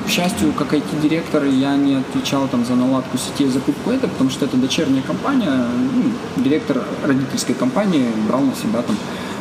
К 0.05 0.09
счастью, 0.09 0.51
как 0.57 0.73
IT-директор 0.73 1.43
я 1.45 1.75
не 1.77 1.95
отвечал 1.95 2.47
там 2.47 2.65
за 2.65 2.75
наладку 2.75 3.14
сетей, 3.17 3.47
закупку 3.47 3.91
это, 3.91 4.07
потому 4.07 4.29
что 4.29 4.45
это 4.45 4.57
дочерняя 4.57 5.01
компания, 5.01 5.51
ну, 5.51 6.43
директор 6.43 6.83
родительской 7.05 7.55
компании 7.55 8.05
брал 8.27 8.41
на 8.41 8.55
себя 8.55 8.81
там 8.81 8.95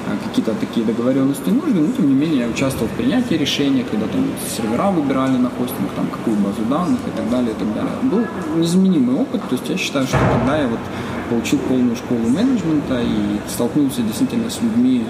э, 0.07 0.17
какие-то 0.27 0.55
такие 0.55 0.85
договоренности 0.87 1.51
нужны, 1.51 1.81
но 1.81 1.93
тем 1.93 2.09
не 2.09 2.15
менее 2.15 2.41
я 2.41 2.49
участвовал 2.49 2.89
в 2.89 2.97
принятии 2.97 3.35
решения, 3.35 3.85
когда 3.85 4.07
там 4.07 4.27
сервера 4.57 4.91
выбирали 4.91 5.37
на 5.37 5.51
хостинг, 5.51 5.91
там 5.97 6.07
какую 6.09 6.37
базу 6.37 6.63
данных 6.69 7.01
и 7.07 7.17
так 7.17 7.31
далее, 7.31 7.53
и 7.53 7.55
так 7.55 7.75
далее. 7.75 7.93
Был 8.03 8.27
незаменимый 8.57 9.17
опыт, 9.17 9.43
то 9.49 9.55
есть 9.55 9.69
я 9.69 9.77
считаю, 9.77 10.07
что 10.07 10.19
тогда 10.39 10.59
я 10.59 10.69
вот 10.69 10.81
получил 11.31 11.59
полную 11.61 11.97
школу 11.97 12.29
менеджмента 12.29 13.01
и 13.01 13.39
столкнулся 13.49 14.03
действительно 14.03 14.51
с 14.51 14.61
людьми, 14.61 15.05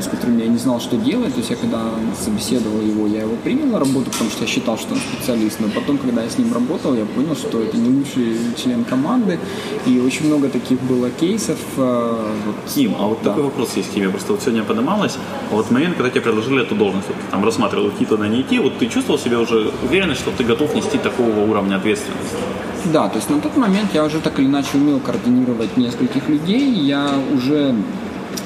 с 0.00 0.06
которыми 0.06 0.42
я 0.42 0.48
не 0.48 0.58
знал, 0.58 0.80
что 0.80 0.96
делать. 0.96 1.32
То 1.34 1.38
есть 1.38 1.50
я 1.50 1.56
когда 1.56 1.82
собеседовал 2.18 2.80
его, 2.80 3.06
я 3.06 3.20
его 3.22 3.36
принял 3.44 3.66
на 3.66 3.78
работу, 3.78 4.10
потому 4.10 4.30
что 4.30 4.42
я 4.44 4.46
считал, 4.48 4.78
что 4.78 4.94
он 4.94 5.00
специалист. 5.00 5.60
Но 5.60 5.68
потом, 5.68 5.98
когда 5.98 6.22
я 6.22 6.28
с 6.30 6.38
ним 6.38 6.52
работал, 6.52 6.94
я 6.94 7.04
понял, 7.04 7.34
что 7.36 7.60
это 7.62 7.76
не 7.76 7.88
лучший 7.90 8.36
член 8.56 8.84
команды. 8.84 9.38
И 9.86 10.00
очень 10.00 10.26
много 10.26 10.48
таких 10.48 10.80
было 10.82 11.10
кейсов. 11.10 11.58
э, 11.76 12.32
вот, 12.46 12.56
Тим, 12.74 12.94
а 12.98 13.06
вот 13.06 13.18
Да. 13.22 13.30
такой 13.30 13.44
вопрос 13.44 13.76
есть 13.76 13.90
к 13.90 13.94
тебе. 13.94 14.08
Просто 14.08 14.32
вот 14.32 14.42
сегодня 14.42 14.64
поднималась, 14.64 15.18
а 15.50 15.54
вот 15.54 15.70
момент, 15.70 15.96
когда 15.96 16.10
тебе 16.10 16.20
предложили 16.22 16.62
эту 16.62 16.74
должность, 16.74 17.08
вот 17.08 17.16
ты 17.16 17.22
там 17.30 17.44
рассматривал, 17.44 17.90
туда, 18.08 18.28
не 18.28 18.40
идти, 18.40 18.58
вот 18.58 18.78
ты 18.78 18.86
чувствовал 18.86 19.18
себя 19.18 19.38
уже 19.40 19.70
уверенно, 19.82 20.14
что 20.14 20.30
ты 20.30 20.44
готов 20.44 20.74
нести 20.74 20.98
такого 20.98 21.40
уровня 21.50 21.76
ответственности? 21.76 22.36
Да, 22.92 23.08
то 23.08 23.16
есть 23.16 23.28
на 23.30 23.40
тот 23.40 23.56
момент 23.56 23.90
я 23.94 24.04
уже 24.04 24.20
так 24.20 24.38
или 24.38 24.46
иначе 24.46 24.68
умел 24.74 25.00
координировать 25.00 25.76
нескольких 25.76 26.28
людей, 26.28 26.70
я 26.72 27.10
уже 27.34 27.74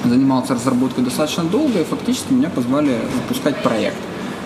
занимался 0.03 0.53
разработкой 0.53 1.03
достаточно 1.03 1.43
долго, 1.43 1.81
и 1.81 1.83
фактически 1.83 2.33
меня 2.33 2.49
позвали 2.49 2.97
запускать 3.15 3.61
проект. 3.63 3.97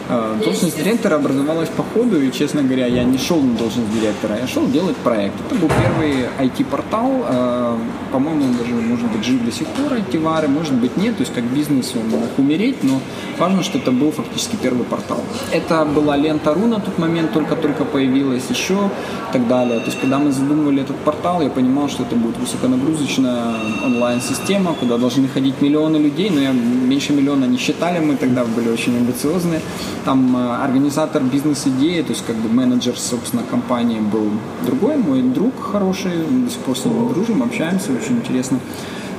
Э, 0.09 0.39
Должность 0.43 0.77
директора 0.77 1.15
образовалась 1.15 1.69
по 1.69 1.83
ходу, 1.83 2.21
и, 2.21 2.31
честно 2.31 2.61
говоря, 2.63 2.87
я 2.87 3.03
не 3.03 3.17
шел 3.17 3.41
на 3.41 3.57
должность 3.57 3.91
директора, 3.93 4.37
я 4.39 4.47
шел 4.47 4.67
делать 4.67 4.95
проект. 4.97 5.35
Это 5.45 5.55
был 5.55 5.69
первый 5.69 6.27
IT-портал, 6.39 7.25
э, 7.27 7.77
по-моему, 8.11 8.45
он 8.45 8.57
даже, 8.57 8.73
может 8.73 9.07
быть, 9.11 9.25
жив 9.25 9.43
до 9.43 9.51
сих 9.51 9.67
пор, 9.67 9.93
IT-вары, 9.93 10.47
может 10.47 10.73
быть, 10.73 10.95
нет, 10.97 11.17
то 11.17 11.21
есть 11.21 11.33
как 11.33 11.43
бизнес 11.43 11.93
он 11.95 12.09
мог 12.09 12.29
умереть, 12.37 12.83
но 12.83 12.99
важно, 13.37 13.63
что 13.63 13.77
это 13.77 13.91
был 13.91 14.11
фактически 14.11 14.55
первый 14.55 14.85
портал. 14.85 15.19
Это 15.51 15.83
была 15.85 16.15
лента 16.15 16.53
РУ 16.53 16.67
на 16.67 16.79
тот 16.79 16.97
момент, 16.97 17.33
только-только 17.33 17.83
появилась 17.83 18.43
еще 18.49 18.89
и 19.29 19.33
так 19.33 19.47
далее. 19.47 19.79
То 19.79 19.87
есть, 19.87 19.99
когда 19.99 20.19
мы 20.19 20.31
задумывали 20.31 20.83
этот 20.83 20.95
портал, 20.97 21.41
я 21.41 21.49
понимал, 21.49 21.89
что 21.89 22.03
это 22.03 22.15
будет 22.15 22.37
высоконагрузочная 22.37 23.55
онлайн-система, 23.85 24.73
куда 24.73 24.97
должны 24.97 25.27
ходить 25.27 25.61
миллионы 25.61 25.97
людей, 25.97 26.29
но 26.29 26.39
я 26.39 26.51
меньше 26.51 27.13
миллиона 27.13 27.45
не 27.45 27.57
считали, 27.57 27.99
мы 27.99 28.15
тогда 28.15 28.45
были 28.45 28.69
очень 28.69 28.95
амбициозные. 28.95 29.61
Там 30.05 30.35
э, 30.35 30.55
организатор 30.63 31.23
бизнес-идеи, 31.23 32.01
то 32.01 32.09
есть 32.09 32.25
как 32.25 32.35
бы 32.35 32.49
менеджер, 32.49 32.97
собственно, 32.97 33.43
компании 33.43 33.99
был 33.99 34.29
другой, 34.65 34.97
мой 34.97 35.21
друг 35.21 35.53
хороший, 35.61 36.11
до 36.45 36.49
сих 36.49 36.59
пор 36.59 36.77
с 36.77 36.85
ним 36.85 37.13
дружим, 37.13 37.43
общаемся, 37.43 37.91
очень 37.91 38.17
интересно. 38.17 38.59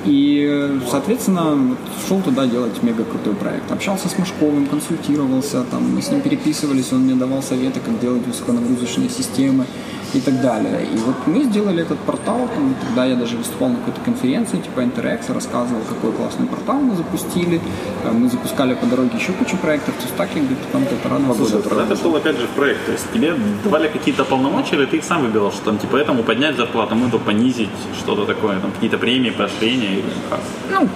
И, 0.05 0.81
соответственно, 0.91 1.77
шел 2.07 2.21
туда 2.23 2.47
делать 2.47 2.83
мега 2.83 3.05
крутой 3.05 3.35
проект. 3.35 3.71
Общался 3.71 4.09
с 4.09 4.17
Машковым, 4.17 4.67
консультировался, 4.67 5.65
там, 5.71 5.95
мы 5.95 6.01
с 6.01 6.11
ним 6.11 6.21
переписывались, 6.21 6.93
он 6.93 7.01
мне 7.01 7.15
давал 7.15 7.43
советы, 7.43 7.81
как 7.85 8.01
делать 8.01 8.27
высоконагрузочные 8.27 9.11
системы 9.11 9.67
и 10.15 10.21
так 10.21 10.41
далее. 10.41 10.87
И 10.93 10.97
вот 10.99 11.27
мы 11.27 11.45
сделали 11.45 11.83
этот 11.83 11.99
портал, 11.99 12.49
там, 12.55 12.75
тогда 12.81 13.05
я 13.05 13.17
даже 13.17 13.37
выступал 13.37 13.69
на 13.69 13.77
какой-то 13.77 14.01
конференции, 14.01 14.59
типа 14.59 14.81
Interx, 14.81 15.33
рассказывал, 15.33 15.83
какой 15.89 16.13
классный 16.13 16.47
портал 16.47 16.77
мы 16.77 16.97
запустили. 16.97 17.61
Э, 18.05 18.13
мы 18.13 18.29
запускали 18.29 18.75
по 18.75 18.87
дороге 18.87 19.11
еще 19.19 19.33
кучу 19.33 19.57
проектов, 19.57 19.95
то 19.97 20.03
есть 20.03 20.17
так 20.17 20.29
я 20.35 20.43
где-то 20.43 20.67
там 20.73 20.85
полтора-два 20.85 21.35
Слушай, 21.35 21.53
года. 21.57 21.69
тогда 21.69 21.87
ты 21.87 22.01
шел 22.01 22.17
опять 22.17 22.37
же 22.39 22.47
в 22.47 22.51
проект, 22.51 22.87
то 22.87 22.93
есть 22.93 23.13
тебе 23.13 23.35
давали 23.65 23.89
какие-то 23.89 24.25
полномочия, 24.25 24.77
или 24.77 24.87
ты 24.87 24.97
их 24.97 25.05
сам 25.05 25.23
выбирал, 25.23 25.53
что 25.53 25.65
там 25.65 25.79
типа 25.79 25.97
этому 25.97 26.23
поднять 26.23 26.57
зарплату, 26.57 26.95
мы 26.95 27.11
то 27.11 27.19
понизить, 27.19 27.71
что-то 27.99 28.25
такое, 28.25 28.61
там 28.61 28.73
какие-то 28.73 28.99
премии, 28.99 29.31
поощрения 29.31 29.99
или 29.99 30.05
как? 30.31 30.41
Ну, 30.71 30.89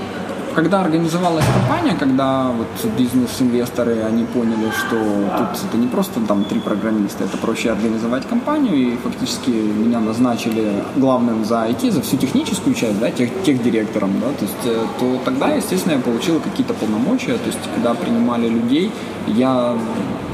когда 0.54 0.80
организовалась 0.80 1.44
компания, 1.46 1.96
когда 1.98 2.50
вот 2.50 2.92
бизнес-инвесторы, 2.98 4.02
они 4.02 4.24
поняли, 4.24 4.70
что 4.70 4.96
тут 5.38 5.68
это 5.68 5.76
не 5.76 5.86
просто 5.86 6.20
там 6.20 6.44
три 6.44 6.60
программиста, 6.60 7.24
это 7.24 7.36
проще 7.36 7.70
организовать 7.70 8.28
компанию, 8.28 8.74
и 8.74 8.96
фактически 8.96 9.50
меня 9.50 10.00
назначили 10.00 10.82
главным 10.96 11.44
за 11.44 11.66
IT, 11.66 11.90
за 11.90 12.02
всю 12.02 12.16
техническую 12.16 12.74
часть, 12.74 12.98
да, 13.00 13.10
тех, 13.10 13.62
директором, 13.62 14.20
да, 14.20 14.26
то 14.38 14.44
есть, 14.44 14.64
э, 14.64 14.86
то 14.98 15.18
тогда, 15.24 15.48
естественно, 15.48 15.94
я 15.94 16.00
получил 16.00 16.40
какие-то 16.40 16.74
полномочия, 16.74 17.34
то 17.34 17.46
есть, 17.46 17.58
когда 17.74 17.94
принимали 17.94 18.48
людей, 18.48 18.90
я 19.26 19.76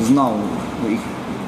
знал 0.01 0.35
их 0.89 1.01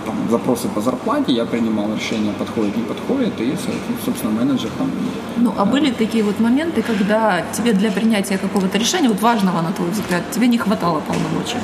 там, 0.05 0.15
запросы 0.31 0.69
по 0.69 0.81
зарплате, 0.81 1.33
я 1.33 1.45
принимал 1.45 1.95
решение, 1.95 2.33
подходит, 2.33 2.77
не 2.77 2.83
подходит, 2.83 3.41
и, 3.41 3.57
собственно, 4.05 4.33
менеджер 4.33 4.71
там... 4.79 4.91
Ну, 5.37 5.53
а 5.57 5.65
были 5.65 5.91
такие 5.91 6.25
вот 6.25 6.41
моменты, 6.41 6.83
когда 6.83 7.43
тебе 7.53 7.73
для 7.73 7.91
принятия 7.91 8.39
какого-то 8.39 8.79
решения, 8.79 9.09
вот 9.09 9.21
важного, 9.21 9.63
на 9.63 9.73
твой 9.73 9.91
взгляд, 9.91 10.23
тебе 10.31 10.49
не 10.49 10.59
хватало 10.59 11.01
полномочий? 11.01 11.57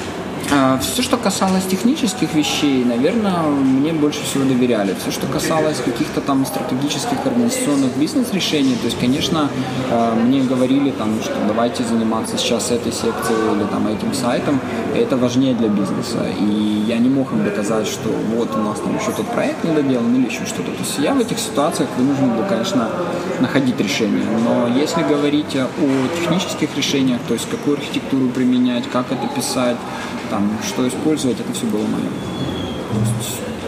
А, 0.53 0.79
Все, 0.79 1.03
что 1.03 1.17
касалось 1.17 1.65
технических 1.65 2.35
вещей, 2.35 2.85
наверное, 2.85 3.43
мне 3.43 3.93
больше 3.93 4.23
всего 4.23 4.45
доверяли. 4.45 4.95
Все, 5.01 5.11
что 5.11 5.27
касалось 5.27 5.79
каких-то 5.79 6.21
там 6.21 6.47
стратегических 6.47 7.27
организационных 7.27 7.97
бизнес-решений, 7.97 8.77
то 8.81 8.87
есть, 8.87 8.99
конечно, 8.99 9.49
э, 9.91 10.15
мне 10.15 10.43
говорили 10.43 10.91
там, 10.93 11.21
что 11.21 11.35
давайте 11.49 11.83
заниматься 11.83 12.39
сейчас 12.39 12.71
этой 12.71 12.93
секцией 12.93 13.57
или 13.57 13.65
там 13.65 13.89
этим 13.89 14.15
сайтом, 14.15 14.61
это 14.95 15.17
важнее 15.17 15.55
для 15.55 15.69
бизнеса. 15.69 16.25
И 16.39 16.85
я 16.87 16.99
не 16.99 17.09
мог 17.09 17.33
им 17.33 17.45
доказать, 17.45 17.89
что 17.89 18.09
вот 18.37 18.55
у 18.55 18.59
нас 18.59 18.79
там 18.79 18.97
еще 18.97 19.11
тот 19.11 19.27
проект 19.27 19.65
не 19.65 19.75
доделан 19.75 20.15
или 20.15 20.27
еще 20.27 20.47
что-то. 20.47 20.71
То 20.71 20.79
есть 20.79 20.99
я 20.99 21.15
в 21.15 21.19
этих 21.19 21.39
ситуациях 21.39 21.89
вынужден 21.99 22.31
был, 22.37 22.45
конечно, 22.49 22.89
находить 23.41 23.81
решение. 23.81 24.25
Но 24.45 24.69
если 24.69 25.03
говорить 25.03 25.57
о 25.57 25.69
технических 26.21 26.77
решениях, 26.77 27.21
то 27.27 27.35
есть 27.35 27.49
какую 27.51 27.79
архитектуру 27.79 28.29
применять, 28.29 28.89
как 28.89 29.07
это 29.11 29.27
писать, 29.35 29.77
там, 30.37 30.51
что 30.63 30.87
использовать, 30.87 31.41
это 31.41 31.51
все 31.55 31.65
было 31.65 31.87
мое. 31.87 32.11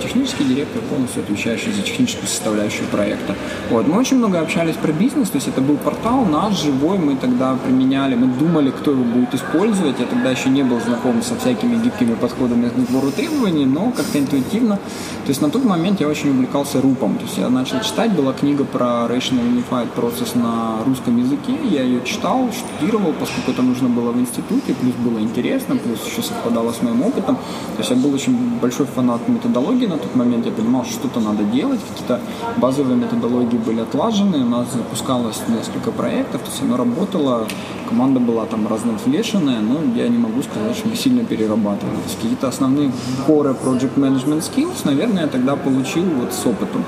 Технический 0.03 0.45
директор, 0.45 0.81
полностью 0.83 1.23
отвечающий 1.23 1.73
за 1.73 1.83
техническую 1.83 2.27
составляющую 2.29 2.87
проекта. 2.89 3.35
Вот. 3.71 3.87
Мы 3.87 3.99
очень 3.99 4.17
много 4.17 4.41
общались 4.41 4.77
про 4.77 4.93
бизнес, 4.93 5.31
то 5.31 5.37
есть 5.37 5.49
это 5.49 5.61
был 5.61 5.77
портал 5.77 6.25
наш, 6.25 6.63
живой, 6.63 6.99
мы 6.99 7.17
тогда 7.17 7.57
применяли, 7.57 8.15
мы 8.15 8.27
думали, 8.27 8.71
кто 8.71 8.93
его 8.93 9.05
будет 9.05 9.35
использовать, 9.35 9.99
я 9.99 10.07
тогда 10.07 10.31
еще 10.31 10.49
не 10.49 10.63
был 10.63 10.81
знаком 10.81 11.23
со 11.23 11.37
всякими 11.37 11.77
гибкими 11.83 12.15
подходами 12.15 12.69
к 12.69 12.77
набору 12.77 13.11
требований, 13.11 13.67
но 13.67 13.91
как-то 13.91 14.19
интуитивно. 14.19 14.77
То 14.77 15.29
есть 15.29 15.43
на 15.43 15.51
тот 15.51 15.65
момент 15.65 16.01
я 16.01 16.09
очень 16.09 16.31
увлекался 16.31 16.81
рупом, 16.81 17.17
то 17.17 17.25
есть 17.25 17.39
я 17.39 17.49
начал 17.49 17.81
читать, 17.81 18.13
была 18.13 18.33
книга 18.33 18.65
про 18.65 19.07
Rational 19.09 19.43
Unified 19.43 19.89
Process 19.97 20.39
на 20.39 20.85
русском 20.87 21.19
языке, 21.19 21.53
я 21.71 21.83
ее 21.83 22.03
читал, 22.05 22.49
штудировал, 22.53 23.13
поскольку 23.19 23.51
это 23.51 23.63
нужно 23.63 23.89
было 23.89 24.13
в 24.13 24.21
институте, 24.21 24.75
плюс 24.81 24.95
было 24.95 25.19
интересно, 25.19 25.77
плюс 25.77 25.99
еще 26.07 26.23
совпадало 26.23 26.73
с 26.73 26.83
моим 26.83 27.03
опытом. 27.03 27.37
То 27.37 27.79
есть 27.79 27.91
я 27.91 27.97
был 27.97 28.15
очень 28.15 28.37
большой 28.61 28.87
фанат 28.87 29.29
методологии 29.29 29.88
на 29.89 29.97
тот 29.97 30.15
момент, 30.15 30.47
я 30.47 30.53
понимал, 30.53 30.85
что 30.85 30.99
что-то 30.99 31.21
надо 31.21 31.45
делать, 31.45 31.81
какие-то 31.89 32.21
базовые 32.57 32.97
методологии 32.97 33.57
были 33.57 33.81
отлажены, 33.81 34.39
у 34.39 34.49
нас 34.49 34.67
запускалось 34.73 35.41
несколько 35.49 35.91
проектов, 35.91 36.43
то 36.43 36.51
есть 36.51 36.63
оно 36.63 36.77
работало, 36.77 37.47
команда 37.89 38.21
была 38.21 38.47
там 38.47 38.67
разновлешенная, 38.67 39.61
но 39.61 39.81
я 39.97 40.09
не 40.09 40.19
могу 40.19 40.43
сказать, 40.43 40.77
что 40.77 40.89
мы 40.89 40.97
сильно 40.97 41.25
перерабатывали. 41.25 41.97
То 41.97 42.03
есть 42.05 42.17
какие-то 42.17 42.49
основные 42.49 42.91
core 43.27 43.57
project 43.65 43.95
management 43.97 44.43
skills, 44.43 44.81
наверное, 44.85 45.23
я 45.23 45.29
тогда 45.29 45.57
получил 45.57 46.05
вот 46.05 46.33
с 46.33 46.47
опытом. 46.47 46.85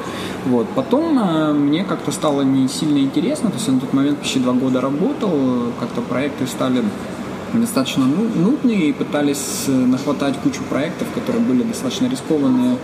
Вот. 0.47 0.67
Потом 0.75 1.19
э, 1.19 1.53
мне 1.53 1.85
как-то 1.85 2.13
стало 2.13 2.43
не 2.43 2.69
сильно 2.69 2.99
интересно, 2.99 3.51
то 3.51 3.57
есть 3.57 3.69
я 3.69 3.75
на 3.75 3.81
тот 3.81 3.93
момент 3.93 4.19
почти 4.19 4.41
два 4.41 4.53
года 4.53 4.81
работал, 4.81 5.31
как-то 5.79 6.01
проекты 6.01 6.47
стали 6.47 6.83
достаточно 7.59 8.05
ну- 8.07 8.51
нудные 8.51 8.91
и 8.91 8.93
пытались 8.93 9.65
э, 9.69 9.73
нахватать 9.73 10.37
кучу 10.39 10.63
проектов, 10.69 11.09
которые 11.15 11.43
были 11.45 11.63
достаточно 11.63 12.07
рискованные, 12.07 12.77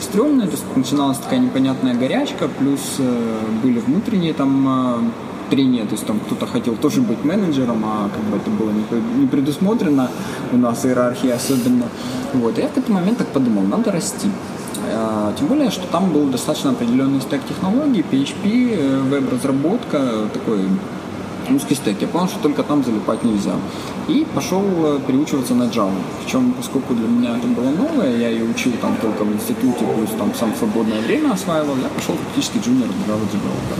стрёмные, 0.00 0.46
то 0.46 0.52
есть 0.52 0.64
начиналась 0.76 1.18
такая 1.18 1.38
непонятная 1.40 1.94
горячка, 1.94 2.48
плюс 2.58 2.80
э, 2.98 3.38
были 3.62 3.78
внутренние 3.80 4.32
там 4.32 4.66
э, 4.68 5.50
трения, 5.50 5.84
то 5.84 5.92
есть 5.92 6.06
там 6.06 6.20
кто-то 6.20 6.46
хотел 6.46 6.76
тоже 6.76 7.00
быть 7.00 7.22
менеджером, 7.24 7.84
а 7.84 8.08
как 8.08 8.22
бы 8.24 8.36
это 8.38 8.50
было 8.50 8.70
не 8.70 8.82
пре- 8.84 9.18
не 9.20 9.26
предусмотрено 9.26 10.10
у 10.52 10.56
нас 10.56 10.84
иерархия 10.86 11.34
особенно. 11.34 11.84
Вот. 12.32 12.58
И 12.58 12.62
я 12.62 12.68
в 12.68 12.70
какой-то 12.70 12.92
момент 12.92 13.18
так 13.18 13.28
подумал, 13.28 13.62
надо 13.62 13.92
расти. 13.92 14.28
Тем 15.38 15.46
более, 15.48 15.70
что 15.70 15.86
там 15.86 16.12
был 16.12 16.26
достаточно 16.26 16.70
определенный 16.70 17.20
стек 17.20 17.40
технологий, 17.48 18.04
PHP, 18.10 19.02
веб-разработка, 19.08 20.28
такой 20.32 20.60
узкий 21.50 21.74
стек. 21.74 21.96
Я 22.00 22.08
понял, 22.08 22.28
что 22.28 22.38
только 22.40 22.62
там 22.62 22.84
залипать 22.84 23.24
нельзя. 23.24 23.52
И 24.08 24.26
пошел 24.34 24.62
э, 24.62 25.00
переучиваться 25.06 25.54
на 25.54 25.64
Java. 25.64 25.92
Причем, 26.22 26.52
поскольку 26.52 26.94
для 26.94 27.08
меня 27.08 27.36
это 27.36 27.46
было 27.46 27.70
новое, 27.70 28.16
я 28.16 28.28
ее 28.28 28.44
учил 28.44 28.72
там 28.80 28.96
только 29.00 29.24
в 29.24 29.32
институте, 29.32 29.84
плюс 29.96 30.10
там 30.18 30.32
сам 30.34 30.52
свободное 30.58 31.00
время 31.00 31.32
осваивал, 31.32 31.76
я 31.76 31.88
пошел 31.88 32.14
фактически 32.16 32.58
junior 32.58 32.88
Java 33.06 33.24
developer. 33.32 33.78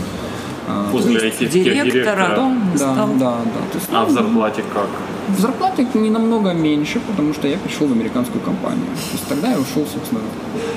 А, 0.67 0.89
После 0.91 1.29
этих 1.29 1.49
Директора, 1.51 2.29
потом 2.29 2.61
Да, 2.73 2.77
стал. 2.93 3.07
да, 3.19 3.37
да. 3.45 3.61
Есть, 3.73 3.87
А 3.91 4.03
в 4.05 4.07
ну, 4.07 4.13
зарплате 4.15 4.63
как? 4.73 4.87
В 5.29 5.39
зарплате 5.39 5.87
не 5.95 6.09
намного 6.09 6.53
меньше, 6.53 6.99
потому 7.07 7.33
что 7.33 7.47
я 7.47 7.57
пришел 7.57 7.87
в 7.87 7.91
американскую 7.91 8.41
компанию. 8.41 8.85
То 8.85 9.11
есть 9.13 9.27
тогда 9.27 9.51
я 9.51 9.59
ушел, 9.59 9.85
собственно, 9.91 10.21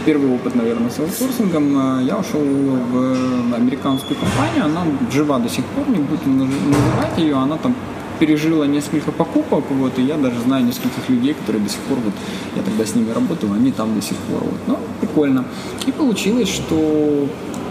первый 0.07 0.35
опыт, 0.35 0.55
наверное, 0.55 0.91
с 0.91 0.99
аутсорсингом. 0.99 1.77
а 1.77 2.01
Я 2.03 2.17
ушел 2.17 2.41
в 2.41 3.55
американскую 3.55 4.17
компанию, 4.19 4.65
она 4.65 4.83
жива 5.13 5.39
до 5.39 5.49
сих 5.49 5.65
пор, 5.67 5.89
не 5.89 5.99
наз- 5.99 6.49
называть 6.67 7.19
ее, 7.19 7.37
она 7.37 7.57
там 7.57 7.75
пережила 8.19 8.65
несколько 8.67 9.13
покупок, 9.13 9.65
вот, 9.71 9.97
и 9.99 10.03
я 10.03 10.17
даже 10.17 10.41
знаю 10.41 10.65
нескольких 10.65 11.09
людей, 11.09 11.35
которые 11.35 11.63
до 11.63 11.71
сих 11.71 11.79
пор, 11.81 11.99
вот, 12.05 12.15
я 12.57 12.63
тогда 12.63 12.85
с 12.85 12.95
ними 12.97 13.13
работал, 13.13 13.53
они 13.53 13.71
там 13.71 13.95
до 13.95 14.03
сих 14.03 14.17
пор, 14.17 14.41
вот, 14.43 14.61
ну, 14.67 14.79
прикольно. 15.01 15.45
И 15.87 15.93
получилось, 15.93 16.49
что 16.49 17.29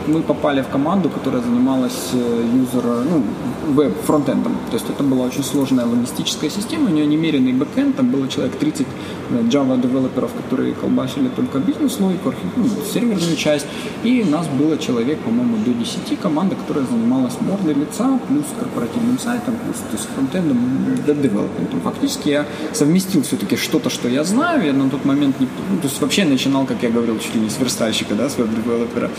мы 0.07 0.21
попали 0.21 0.61
в 0.61 0.67
команду, 0.67 1.09
которая 1.09 1.41
занималась 1.41 2.11
э, 2.13 2.45
юзер, 2.53 2.83
ну, 2.83 3.23
веб, 3.67 3.93
фронтендом. 4.05 4.55
То 4.69 4.77
есть 4.77 4.89
это 4.89 5.03
была 5.03 5.25
очень 5.25 5.43
сложная 5.43 5.85
логистическая 5.85 6.49
система, 6.49 6.89
у 6.89 6.93
нее 6.93 7.05
немеренный 7.05 7.53
бэкэнд, 7.53 7.95
там 7.95 8.09
было 8.09 8.27
человек 8.27 8.55
30 8.55 8.87
э, 9.29 9.41
Java 9.43 9.79
девелоперов, 9.81 10.31
которые 10.33 10.73
колбасили 10.73 11.27
только 11.29 11.59
бизнес-логику, 11.59 12.33
ну, 12.55 12.65
серверную 12.93 13.35
часть, 13.35 13.67
и 14.03 14.23
нас 14.23 14.47
было 14.47 14.77
человек, 14.77 15.19
по-моему, 15.19 15.57
до 15.65 15.73
10 15.73 16.19
команда, 16.19 16.55
которая 16.55 16.85
занималась 16.85 17.33
мордой 17.41 17.73
лица, 17.73 18.19
плюс 18.27 18.45
корпоративным 18.59 19.19
сайтом, 19.19 19.55
плюс 19.63 19.77
то 19.77 19.97
есть 19.97 20.07
фронтендом, 20.15 20.57
веб-девелопментом. 21.05 21.81
Фактически 21.81 22.29
я 22.29 22.45
совместил 22.73 23.21
все-таки 23.23 23.55
что-то, 23.57 23.89
что 23.89 24.07
я 24.07 24.23
знаю, 24.23 24.65
я 24.65 24.73
на 24.73 24.89
тот 24.89 25.05
момент 25.05 25.39
не, 25.39 25.47
ну, 25.69 25.77
то 25.77 25.87
есть 25.87 25.99
вообще 26.01 26.25
начинал, 26.25 26.65
как 26.65 26.81
я 26.83 26.89
говорил, 26.89 27.19
чуть 27.19 27.35
ли 27.35 27.41
не 27.41 27.49
с 27.49 27.59
верстальщика, 27.59 28.15
да, 28.15 28.29
с 28.29 28.37
веб-девелопера. 28.37 29.09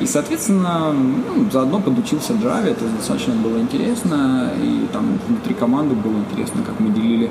И, 0.00 0.06
соответственно, 0.06 0.35
ну, 0.48 1.50
заодно 1.50 1.80
подучился 1.80 2.32
Java, 2.34 2.66
это 2.66 2.84
достаточно 2.96 3.34
было 3.34 3.58
интересно, 3.58 4.50
и 4.62 4.86
там 4.92 5.18
внутри 5.28 5.54
команды 5.54 5.94
было 5.94 6.18
интересно, 6.18 6.62
как 6.62 6.78
мы 6.80 6.90
делили 6.90 7.30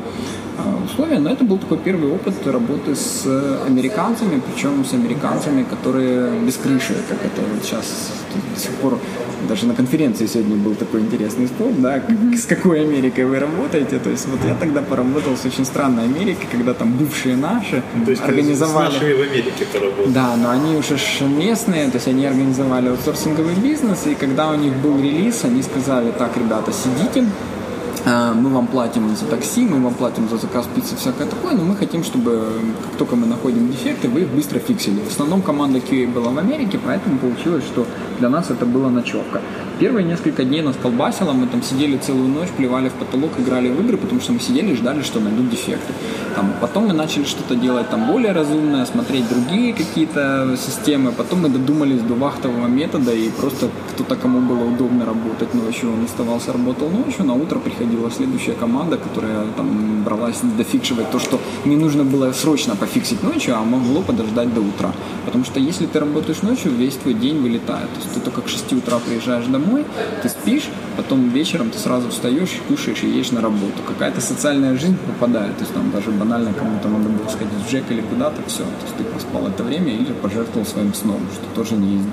условия, 0.85 1.19
но 1.19 1.29
это 1.29 1.43
был 1.43 1.57
такой 1.57 1.77
первый 1.77 2.11
опыт 2.11 2.35
работы 2.47 2.95
с 2.95 3.25
американцами, 3.67 4.41
причем 4.53 4.85
с 4.85 4.93
американцами, 4.93 5.63
которые 5.63 6.39
без 6.41 6.55
крыши, 6.57 6.93
как 7.09 7.19
это 7.25 7.41
вот 7.53 7.63
сейчас 7.63 8.11
до 8.53 8.59
сих 8.59 8.71
пор 8.71 8.99
даже 9.47 9.67
на 9.67 9.73
конференции 9.75 10.25
сегодня 10.25 10.55
был 10.55 10.75
такой 10.75 11.01
интересный 11.01 11.47
спор, 11.47 11.71
да, 11.77 11.99
как- 11.99 12.37
с 12.37 12.45
какой 12.45 12.81
Америкой 12.81 13.25
вы 13.25 13.39
работаете, 13.39 13.99
то 13.99 14.09
есть 14.09 14.27
вот 14.27 14.39
я 14.47 14.55
тогда 14.55 14.81
поработал 14.81 15.35
с 15.37 15.45
очень 15.45 15.65
странной 15.65 16.05
Америкой, 16.05 16.47
когда 16.51 16.73
там 16.73 16.93
бывшие 16.93 17.35
наши 17.35 17.83
организовали... 18.23 18.95
в 18.97 19.21
Америке 19.31 19.65
поработал. 19.71 20.11
Да, 20.11 20.35
но 20.35 20.49
они 20.49 20.75
уже 20.77 20.95
местные, 21.27 21.89
то 21.89 21.95
есть 21.97 22.07
они 22.07 22.25
организовали 22.25 22.89
аутсорсинговый 22.89 23.55
бизнес, 23.55 24.07
и 24.07 24.15
когда 24.15 24.49
у 24.49 24.55
них 24.55 24.73
был 24.77 24.97
релиз, 24.99 25.43
они 25.43 25.61
сказали, 25.61 26.11
так, 26.17 26.35
ребята, 26.37 26.71
сидите, 26.71 27.19
э, 27.21 27.64
мы 28.05 28.49
вам 28.49 28.67
платим 28.67 29.15
за 29.15 29.25
такси, 29.25 29.61
мы 29.61 29.81
вам 29.81 29.93
платим 29.93 30.29
за 30.29 30.37
заказ 30.37 30.67
пиццы, 30.75 30.95
всякое 30.95 31.27
такое, 31.27 31.53
но 31.53 31.63
мы 31.63 31.75
хотим, 31.75 32.03
чтобы 32.03 32.47
как 32.83 32.97
только 32.97 33.15
мы 33.15 33.25
находим 33.27 33.71
дефекты, 33.71 34.07
вы 34.09 34.21
их 34.21 34.29
быстро 34.29 34.59
фиксили. 34.59 34.99
В 34.99 35.11
основном 35.11 35.41
команда 35.41 35.79
QA 35.79 36.11
была 36.11 36.31
в 36.31 36.37
Америке, 36.37 36.79
поэтому 36.83 37.17
получилось, 37.17 37.63
что 37.63 37.85
для 38.19 38.29
нас 38.29 38.49
это 38.49 38.65
была 38.65 38.89
ночевка. 38.89 39.41
Первые 39.79 40.05
несколько 40.05 40.45
дней 40.45 40.61
нас 40.61 40.75
колбасило, 40.81 41.33
мы 41.33 41.47
там 41.47 41.61
сидели 41.61 41.97
целую 41.97 42.29
ночь, 42.29 42.49
плевали 42.55 42.89
в 42.89 42.93
потолок, 42.93 43.31
играли 43.37 43.69
в 43.69 43.81
игры, 43.81 43.97
потому 43.97 44.21
что 44.21 44.31
мы 44.31 44.39
сидели 44.39 44.71
и 44.71 44.75
ждали, 44.75 45.01
что 45.01 45.19
найдут 45.19 45.49
дефекты. 45.49 45.93
Там, 46.35 46.53
потом 46.61 46.87
мы 46.87 46.93
начали 46.93 47.25
что-то 47.25 47.55
делать 47.55 47.89
там 47.89 48.07
более 48.07 48.31
разумное, 48.31 48.85
смотреть 48.85 49.27
другие 49.27 49.73
какие-то 49.73 50.55
системы. 50.57 51.11
Потом 51.11 51.41
мы 51.41 51.49
додумались 51.49 52.01
до 52.01 52.13
вахтового 52.13 52.67
метода, 52.67 53.11
и 53.11 53.29
просто 53.29 53.67
кто-то, 53.93 54.15
кому 54.15 54.39
было 54.39 54.63
удобно 54.63 55.05
работать 55.05 55.53
ночью, 55.53 55.91
он 55.91 56.05
оставался, 56.05 56.53
работал 56.53 56.89
ночью, 56.89 57.25
на 57.25 57.33
утро 57.33 57.59
приходила 57.85 58.09
следующая 58.11 58.53
команда, 58.53 58.97
которая 58.97 59.45
там 59.57 60.03
бралась 60.03 60.39
дофикшивать 60.57 61.11
то, 61.11 61.19
что 61.19 61.39
не 61.65 61.75
нужно 61.75 62.03
было 62.03 62.33
срочно 62.33 62.75
пофиксить 62.75 63.23
ночью, 63.23 63.55
а 63.55 63.63
могло 63.63 64.01
подождать 64.01 64.53
до 64.53 64.61
утра. 64.61 64.91
Потому 65.25 65.45
что 65.45 65.59
если 65.59 65.85
ты 65.85 65.99
работаешь 65.99 66.41
ночью, 66.41 66.71
весь 66.71 66.95
твой 66.95 67.13
день 67.13 67.41
вылетает. 67.41 67.89
То 67.93 67.99
есть 68.01 68.13
ты 68.13 68.19
только 68.19 68.41
к 68.41 68.47
6 68.47 68.73
утра 68.73 68.97
приезжаешь 68.99 69.45
домой, 69.45 69.85
ты 70.23 70.29
спишь, 70.29 70.69
потом 70.97 71.29
вечером 71.29 71.69
ты 71.69 71.77
сразу 71.77 72.09
встаешь, 72.09 72.61
кушаешь 72.67 73.03
и 73.03 73.07
едешь 73.07 73.31
на 73.31 73.41
работу. 73.41 73.81
Какая-то 73.87 74.21
социальная 74.21 74.77
жизнь 74.77 74.97
попадает. 75.05 75.57
То 75.57 75.63
есть 75.63 75.73
там 75.73 75.91
даже 75.91 76.11
банально 76.11 76.53
кому-то 76.53 76.87
надо 76.89 77.09
было 77.09 77.29
сходить 77.29 77.59
в 77.67 77.71
Джек 77.71 77.83
или 77.91 78.01
куда-то, 78.01 78.41
все. 78.47 78.63
То 78.63 78.85
есть 78.85 78.95
ты 78.97 79.03
проспал 79.03 79.47
это 79.47 79.63
время 79.63 79.93
или 79.93 80.13
пожертвовал 80.21 80.65
своим 80.65 80.93
сном, 80.93 81.21
что 81.33 81.61
тоже 81.61 81.75
не 81.75 81.97
есть 81.97 82.09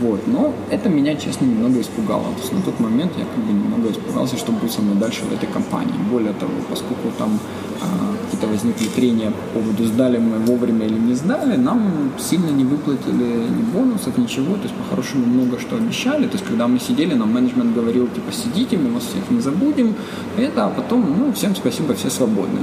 вот. 0.00 0.26
Но 0.26 0.52
это 0.70 0.88
меня, 0.88 1.14
честно, 1.16 1.44
немного 1.44 1.80
испугало. 1.80 2.24
То 2.34 2.40
есть 2.40 2.52
на 2.52 2.62
тот 2.62 2.80
момент 2.80 3.12
я 3.18 3.24
как 3.24 3.44
бы 3.44 3.52
немного 3.52 3.90
испугался, 3.90 4.36
что 4.36 4.52
будет 4.52 4.72
со 4.72 4.82
мной 4.82 4.96
дальше 4.96 5.22
в 5.24 5.32
этой 5.32 5.46
компании. 5.46 5.94
Более 6.10 6.32
того, 6.32 6.52
поскольку 6.68 7.10
там 7.18 7.38
а, 7.82 8.14
какие-то 8.24 8.46
возникли 8.46 8.86
трения 8.86 9.30
по 9.30 9.60
поводу, 9.60 9.84
сдали 9.84 10.18
мы 10.18 10.38
вовремя 10.38 10.86
или 10.86 10.98
не 10.98 11.14
сдали, 11.14 11.56
нам 11.56 12.12
сильно 12.18 12.50
не 12.50 12.64
выплатили 12.64 13.48
ни 13.48 13.62
бонусов, 13.74 14.16
ничего. 14.16 14.54
То 14.54 14.62
есть 14.62 14.74
по-хорошему 14.74 15.26
много 15.26 15.58
что 15.58 15.76
обещали. 15.76 16.26
То 16.26 16.36
есть 16.36 16.46
когда 16.46 16.66
мы 16.66 16.78
сидели, 16.78 17.14
нам 17.14 17.32
менеджмент 17.32 17.74
говорил, 17.74 18.08
типа, 18.08 18.32
сидите, 18.32 18.78
мы 18.78 18.90
вас 18.94 19.04
всех 19.04 19.30
не 19.30 19.40
забудем. 19.40 19.94
Это, 20.38 20.66
а 20.66 20.70
потом, 20.70 21.14
ну, 21.18 21.32
всем 21.32 21.54
спасибо, 21.54 21.94
все 21.94 22.10
свободны. 22.10 22.60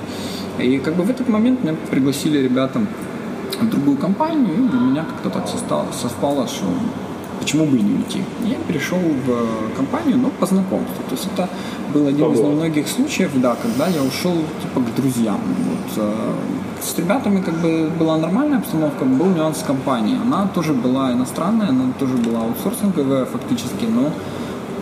И 0.60 0.80
как 0.80 0.96
бы 0.96 1.04
в 1.04 1.10
этот 1.10 1.30
момент 1.30 1.64
меня 1.64 1.76
пригласили 1.92 2.40
ребята 2.40 2.82
в 3.62 3.70
другую 3.70 3.98
компанию, 3.98 4.56
и 4.56 4.70
для 4.70 4.80
меня 4.80 5.06
как-то 5.06 5.30
так 5.30 5.48
совпало, 5.48 6.48
что 6.48 6.66
почему 7.48 7.66
бы 7.66 7.78
и 7.78 7.82
не 7.82 7.94
уйти. 7.94 8.22
Я 8.44 8.58
перешел 8.68 8.98
в 8.98 9.30
э, 9.30 9.76
компанию, 9.78 10.18
но 10.18 10.30
по 10.40 10.46
знакомству. 10.46 11.04
То 11.08 11.16
есть 11.16 11.30
это 11.34 11.48
был 11.94 12.08
один 12.08 12.34
из 12.34 12.40
немногих 12.40 12.88
случаев, 12.90 13.32
да, 13.36 13.56
когда 13.56 13.88
я 13.88 14.04
ушел 14.04 14.34
типа 14.62 14.82
к 14.82 14.96
друзьям. 14.96 15.40
Вот, 15.70 16.04
э, 16.04 16.34
с 16.82 16.98
ребятами 16.98 17.42
как 17.42 17.54
бы 17.62 17.90
была 18.00 18.18
нормальная 18.18 18.58
обстановка, 18.58 19.06
был 19.06 19.28
нюанс 19.28 19.60
с 19.60 19.64
компанией. 19.64 20.18
Она 20.22 20.48
тоже 20.54 20.74
была 20.74 21.14
иностранная, 21.14 21.70
она 21.70 21.94
тоже 21.98 22.16
была 22.16 22.42
аутсорсинговая 22.42 23.26
фактически, 23.26 23.86
но 23.86 24.12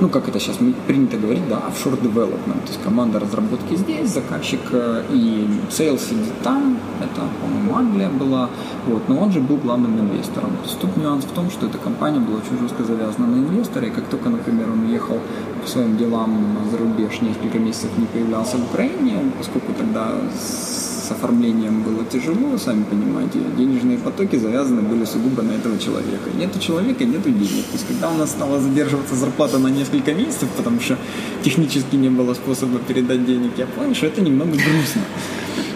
ну, 0.01 0.09
как 0.09 0.27
это 0.27 0.39
сейчас 0.39 0.57
принято 0.87 1.17
говорить, 1.17 1.47
да, 1.47 1.61
offshore 1.69 2.01
development, 2.01 2.61
то 2.65 2.67
есть 2.67 2.81
команда 2.83 3.19
разработки 3.19 3.75
здесь, 3.75 4.09
заказчик 4.09 4.59
э, 4.71 5.03
и 5.11 5.47
sales 5.69 5.99
сидит 5.99 6.33
там, 6.43 6.77
это, 6.99 7.21
по-моему, 7.41 7.75
Англия 7.75 8.09
была, 8.09 8.49
вот, 8.87 9.07
но 9.07 9.19
он 9.19 9.31
же 9.31 9.39
был 9.39 9.57
главным 9.57 9.99
инвестором. 9.99 10.51
То 10.51 10.63
есть 10.65 10.79
тут 10.79 10.97
нюанс 10.97 11.25
в 11.25 11.31
том, 11.31 11.49
что 11.49 11.67
эта 11.67 11.77
компания 11.77 12.19
была 12.19 12.37
очень 12.37 12.59
жестко 12.59 12.83
завязана 12.83 13.27
на 13.27 13.35
инвестора, 13.35 13.87
и 13.87 13.89
как 13.89 14.05
только, 14.05 14.29
например, 14.29 14.69
он 14.71 14.85
уехал 14.85 15.19
по 15.61 15.67
своим 15.67 15.97
делам 15.97 16.57
за 16.71 16.77
рубеж, 16.77 17.21
несколько 17.21 17.59
месяцев 17.59 17.89
не 17.97 18.05
появлялся 18.05 18.57
в 18.57 18.65
Украине, 18.65 19.31
поскольку 19.37 19.73
тогда 19.73 20.11
с 20.37 20.94
оформлением 21.11 21.83
было 21.83 22.03
тяжело, 22.05 22.57
сами 22.57 22.83
понимаете, 22.83 23.39
денежные 23.57 23.97
потоки 23.97 24.35
завязаны 24.35 24.81
были 24.81 25.05
сугубо 25.05 25.41
на 25.41 25.51
этого 25.51 25.77
человека. 25.77 26.29
Нету 26.37 26.59
человека, 26.59 27.05
нету 27.05 27.29
денег. 27.29 27.65
То 27.65 27.73
есть, 27.73 27.87
когда 27.87 28.09
у 28.09 28.17
нас 28.17 28.31
стала 28.31 28.59
задерживаться 28.59 29.15
зарплата 29.15 29.57
на 29.59 29.67
несколько 29.67 30.13
месяцев, 30.13 30.49
потому 30.57 30.79
что 30.79 30.97
технически 31.43 31.95
не 31.95 32.09
было 32.09 32.33
способа 32.33 32.79
передать 32.79 33.25
денег, 33.25 33.51
я 33.57 33.65
понял, 33.65 33.95
что 33.95 34.07
это 34.07 34.21
немного 34.21 34.51
грустно. 34.51 35.01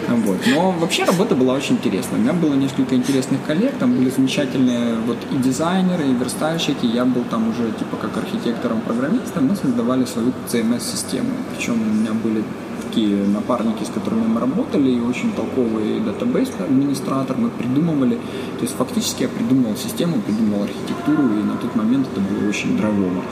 Вот. 0.08 0.38
Но 0.46 0.72
вообще 0.72 1.04
работа 1.04 1.34
была 1.36 1.54
очень 1.54 1.76
интересная. 1.76 2.18
У 2.18 2.22
меня 2.22 2.32
было 2.32 2.54
несколько 2.54 2.96
интересных 2.96 3.44
коллег, 3.46 3.74
там 3.78 3.94
были 3.94 4.10
замечательные 4.10 4.96
вот 5.06 5.18
и 5.30 5.36
дизайнеры, 5.36 6.04
и 6.08 6.14
верстальщики. 6.14 6.84
Я 6.86 7.04
был 7.04 7.22
там 7.30 7.48
уже 7.48 7.70
типа 7.78 7.96
как 7.96 8.16
архитектором-программистом. 8.16 9.46
Мы 9.46 9.56
создавали 9.56 10.04
свою 10.04 10.32
CMS-систему. 10.48 11.30
Причем 11.54 11.74
у 11.74 11.94
меня 11.94 12.12
были 12.12 12.42
такие 12.90 13.24
напарники, 13.24 13.84
с 13.84 13.88
которыми 13.88 14.26
мы 14.26 14.40
работали, 14.40 14.90
и 14.90 15.00
очень 15.00 15.32
толковый 15.32 16.00
датабейс 16.00 16.50
администратор, 16.58 17.36
мы 17.36 17.48
придумывали, 17.50 18.16
то 18.58 18.62
есть 18.62 18.74
фактически 18.76 19.22
я 19.22 19.28
придумывал 19.28 19.76
систему, 19.76 20.20
придумывал 20.20 20.64
архитектуру, 20.64 21.22
и 21.22 21.42
на 21.42 21.56
тот 21.56 21.76
момент 21.76 22.08
это 22.12 22.20
было 22.20 22.48
очень 22.48 22.76
драйвово. 22.76 23.22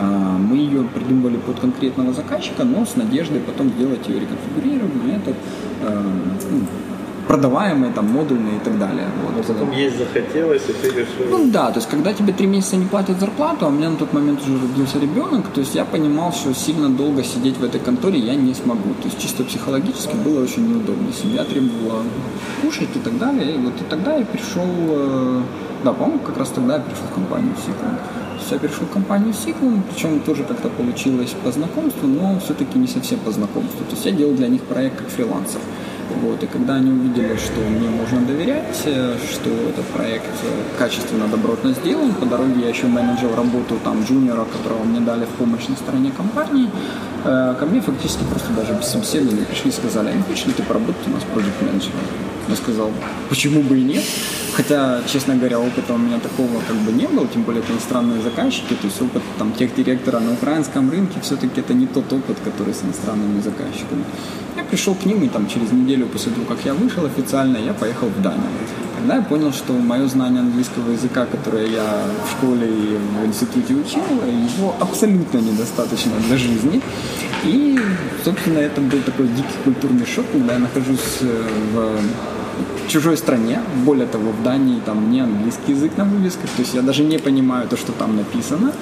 А, 0.00 0.38
мы 0.38 0.56
ее 0.56 0.84
придумывали 0.84 1.36
под 1.36 1.60
конкретного 1.60 2.12
заказчика, 2.12 2.64
но 2.64 2.86
с 2.86 2.96
надеждой 2.96 3.40
потом 3.40 3.68
сделать 3.70 4.08
ее 4.08 4.20
реконфигурированную, 4.20 5.16
это 5.16 5.34
а, 5.82 6.02
ну, 6.50 6.60
продаваемые, 7.32 7.92
там, 7.94 8.06
модульные 8.12 8.56
и 8.56 8.60
так 8.60 8.78
далее. 8.78 9.06
Вот. 9.22 9.36
Но 9.36 9.54
потом 9.54 9.70
есть 9.72 9.96
захотелось, 9.96 10.62
и 10.68 10.72
ты 10.74 10.88
решил... 10.88 11.30
Ну 11.30 11.50
да, 11.50 11.70
то 11.70 11.78
есть 11.78 11.88
когда 11.88 12.12
тебе 12.12 12.34
три 12.34 12.46
месяца 12.46 12.76
не 12.76 12.84
платят 12.84 13.20
зарплату, 13.20 13.64
а 13.64 13.68
у 13.68 13.70
меня 13.70 13.88
на 13.88 13.96
тот 13.96 14.12
момент 14.12 14.40
уже 14.42 14.60
родился 14.60 14.98
ребенок, 14.98 15.46
то 15.54 15.60
есть 15.60 15.74
я 15.74 15.86
понимал, 15.86 16.32
что 16.32 16.52
сильно 16.52 16.90
долго 16.90 17.24
сидеть 17.24 17.56
в 17.56 17.64
этой 17.64 17.80
конторе 17.80 18.18
я 18.18 18.34
не 18.34 18.52
смогу. 18.52 18.90
То 19.00 19.08
есть 19.08 19.18
чисто 19.18 19.44
психологически 19.44 20.14
было 20.16 20.42
очень 20.42 20.68
неудобно. 20.68 21.10
Семья 21.12 21.44
требовала 21.44 22.02
кушать 22.60 22.94
и 22.94 22.98
так 22.98 23.18
далее. 23.18 23.54
И 23.54 23.58
вот 23.58 23.80
и 23.80 23.84
тогда 23.88 24.16
я 24.16 24.26
пришел, 24.26 24.66
э, 24.66 25.42
да, 25.84 25.92
по-моему, 25.94 26.18
как 26.18 26.36
раз 26.36 26.50
тогда 26.50 26.74
я 26.74 26.80
пришел 26.80 27.04
в 27.10 27.14
компанию 27.14 27.54
Сиклон. 27.64 27.96
Я 28.50 28.58
перешел 28.58 28.84
в 28.84 28.90
компанию 28.90 29.32
Сиклон, 29.32 29.82
причем 29.90 30.20
тоже 30.20 30.44
как-то 30.44 30.68
получилось 30.68 31.34
по 31.42 31.50
знакомству, 31.50 32.06
но 32.06 32.38
все-таки 32.40 32.78
не 32.78 32.86
совсем 32.86 33.18
по 33.20 33.30
знакомству. 33.30 33.84
То 33.86 33.92
есть 33.92 34.04
я 34.04 34.12
делал 34.12 34.34
для 34.34 34.48
них 34.48 34.60
проект 34.62 34.98
как 34.98 35.08
фрилансер. 35.08 35.60
Вот, 36.20 36.42
и 36.42 36.46
когда 36.46 36.74
они 36.74 36.90
увидели, 36.90 37.36
что 37.36 37.60
мне 37.60 37.88
можно 37.88 38.20
доверять, 38.20 38.82
э, 38.84 39.16
что 39.30 39.50
этот 39.50 39.84
проект 39.86 40.26
э, 40.42 40.78
качественно, 40.78 41.26
добротно 41.26 41.72
сделан, 41.72 42.12
по 42.14 42.26
дороге 42.26 42.62
я 42.62 42.68
еще 42.68 42.86
менеджер 42.86 43.34
работу 43.34 43.78
там 43.82 44.04
джуниора, 44.04 44.44
которого 44.44 44.84
мне 44.84 45.00
дали 45.00 45.24
в 45.24 45.30
помощь 45.30 45.68
на 45.68 45.76
стороне 45.76 46.10
компании, 46.10 46.68
э, 47.24 47.54
ко 47.58 47.66
мне 47.66 47.80
фактически 47.80 48.24
просто 48.24 48.52
даже 48.52 48.74
без 48.74 48.86
собеседования 48.86 49.44
пришли 49.44 49.70
и 49.70 49.72
сказали, 49.72 50.08
а 50.08 50.12
не 50.12 50.22
хочешь 50.22 50.46
ли 50.46 50.52
ты 50.52 50.62
поработать 50.62 51.06
у 51.06 51.10
нас 51.10 51.22
проект 51.32 51.62
менеджером? 51.62 52.00
Я 52.48 52.56
сказал, 52.56 52.90
почему 53.28 53.62
бы 53.62 53.78
и 53.78 53.82
нет? 53.82 54.04
Хотя, 54.54 55.00
честно 55.06 55.34
говоря, 55.36 55.58
опыта 55.58 55.94
у 55.94 55.98
меня 55.98 56.18
такого 56.18 56.60
как 56.68 56.76
бы 56.76 56.92
не 56.92 57.06
было, 57.06 57.26
тем 57.26 57.42
более 57.42 57.62
это 57.62 57.72
иностранные 57.72 58.20
заказчики, 58.20 58.74
то 58.74 58.86
есть 58.86 59.00
опыт 59.00 59.22
там 59.38 59.52
тех 59.52 59.74
директора 59.74 60.20
на 60.20 60.32
украинском 60.34 60.90
рынке 60.90 61.20
все-таки 61.22 61.60
это 61.60 61.72
не 61.72 61.86
тот 61.86 62.12
опыт, 62.12 62.36
который 62.44 62.74
с 62.74 62.82
иностранными 62.82 63.40
заказчиками. 63.40 64.04
Я 64.56 64.64
пришел 64.64 64.94
к 64.94 65.06
ним, 65.06 65.22
и 65.22 65.28
там 65.28 65.48
через 65.48 65.72
неделю 65.72 66.06
после 66.06 66.32
того, 66.32 66.44
как 66.44 66.58
я 66.66 66.74
вышел 66.74 67.06
официально, 67.06 67.56
я 67.56 67.72
поехал 67.72 68.08
в 68.08 68.20
Данию. 68.20 68.42
Тогда 68.98 69.16
я 69.16 69.22
понял, 69.22 69.52
что 69.52 69.72
мое 69.72 70.06
знание 70.06 70.40
английского 70.40 70.92
языка, 70.92 71.24
которое 71.24 71.66
я 71.66 72.04
в 72.24 72.30
школе 72.30 72.68
и 72.68 72.98
в 73.22 73.26
институте 73.26 73.74
учил, 73.74 74.02
его 74.58 74.76
абсолютно 74.78 75.38
недостаточно 75.38 76.12
для 76.28 76.36
жизни. 76.36 76.82
И, 77.44 77.80
собственно, 78.22 78.58
это 78.58 78.80
был 78.82 79.00
такой 79.00 79.28
дикий 79.28 79.58
культурный 79.64 80.06
шок, 80.06 80.26
когда 80.30 80.52
я 80.52 80.58
нахожусь 80.58 81.18
э, 81.22 81.98
в 82.86 82.90
чужой 82.90 83.16
стране, 83.16 83.60
более 83.84 84.06
того, 84.06 84.30
в 84.30 84.42
Дании 84.42 84.80
там 84.84 85.10
не 85.10 85.20
английский 85.20 85.72
язык 85.72 85.96
на 85.96 86.04
вывесках, 86.04 86.50
то 86.50 86.62
есть 86.62 86.74
я 86.74 86.82
даже 86.82 87.02
не 87.04 87.18
понимаю 87.18 87.68
то, 87.68 87.76
что 87.76 87.92
там 87.92 88.16
написано, 88.16 88.72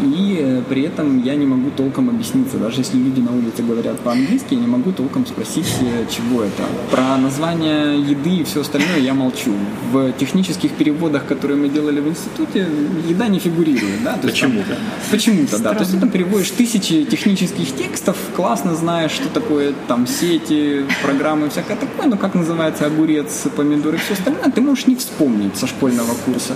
и 0.00 0.38
э, 0.40 0.62
при 0.68 0.82
этом 0.82 1.22
я 1.22 1.34
не 1.34 1.46
могу 1.46 1.70
толком 1.70 2.10
объясниться. 2.10 2.56
Даже 2.58 2.80
если 2.80 2.96
люди 2.96 3.20
на 3.20 3.32
улице 3.32 3.62
говорят 3.62 3.98
по-английски, 4.00 4.54
я 4.54 4.60
не 4.60 4.66
могу 4.66 4.92
толком 4.92 5.26
спросить, 5.26 5.66
э, 5.80 6.06
чего 6.10 6.42
это. 6.42 6.64
Про 6.90 7.16
название 7.16 8.00
еды 8.00 8.36
и 8.36 8.44
все 8.44 8.60
остальное 8.60 8.98
я 8.98 9.14
молчу. 9.14 9.52
В 9.92 10.12
технических 10.12 10.72
переводах, 10.72 11.26
которые 11.26 11.56
мы 11.56 11.68
делали 11.68 12.00
в 12.00 12.08
институте, 12.08 12.66
еда 13.08 13.28
не 13.28 13.38
фигурирует. 13.38 14.02
Да? 14.02 14.18
Почему-то. 14.20 14.76
Почему-то, 15.10 15.58
да. 15.58 15.74
То 15.74 15.80
есть 15.80 15.92
ты 15.92 15.98
там 15.98 16.10
переводишь 16.10 16.50
тысячи 16.50 17.04
технических 17.04 17.74
текстов, 17.76 18.16
классно 18.36 18.74
знаешь, 18.74 19.12
что 19.12 19.28
такое 19.28 19.74
там 19.88 20.06
сети, 20.06 20.84
программы, 21.02 21.48
всякое 21.50 21.76
такое, 21.76 22.06
но 22.06 22.16
как 22.16 22.34
называется 22.34 22.86
огурец, 22.86 23.44
помидоры 23.56 23.96
и 23.96 24.00
все 24.00 24.14
остальное, 24.14 24.50
ты 24.50 24.60
можешь 24.60 24.86
не 24.86 24.96
вспомнить 24.96 25.56
со 25.56 25.66
школьного 25.66 26.14
курса. 26.24 26.54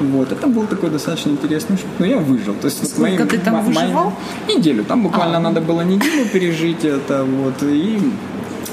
Вот, 0.00 0.32
это 0.32 0.46
был 0.46 0.66
такой 0.66 0.90
достаточно 0.90 1.30
интересный 1.30 1.76
шаг, 1.76 1.86
но 1.98 2.06
я 2.06 2.18
выжил. 2.18 2.54
То 2.54 2.66
есть 2.66 2.86
Сколько 2.86 3.00
моим, 3.00 3.28
ты 3.28 3.38
там 3.38 3.64
выживал? 3.64 4.12
Неделю. 4.48 4.84
Там 4.84 5.02
буквально 5.02 5.38
а. 5.38 5.40
надо 5.40 5.60
было 5.60 5.82
неделю 5.82 6.24
пережить 6.32 6.84
это, 6.84 7.24
вот, 7.24 7.62
и 7.62 7.98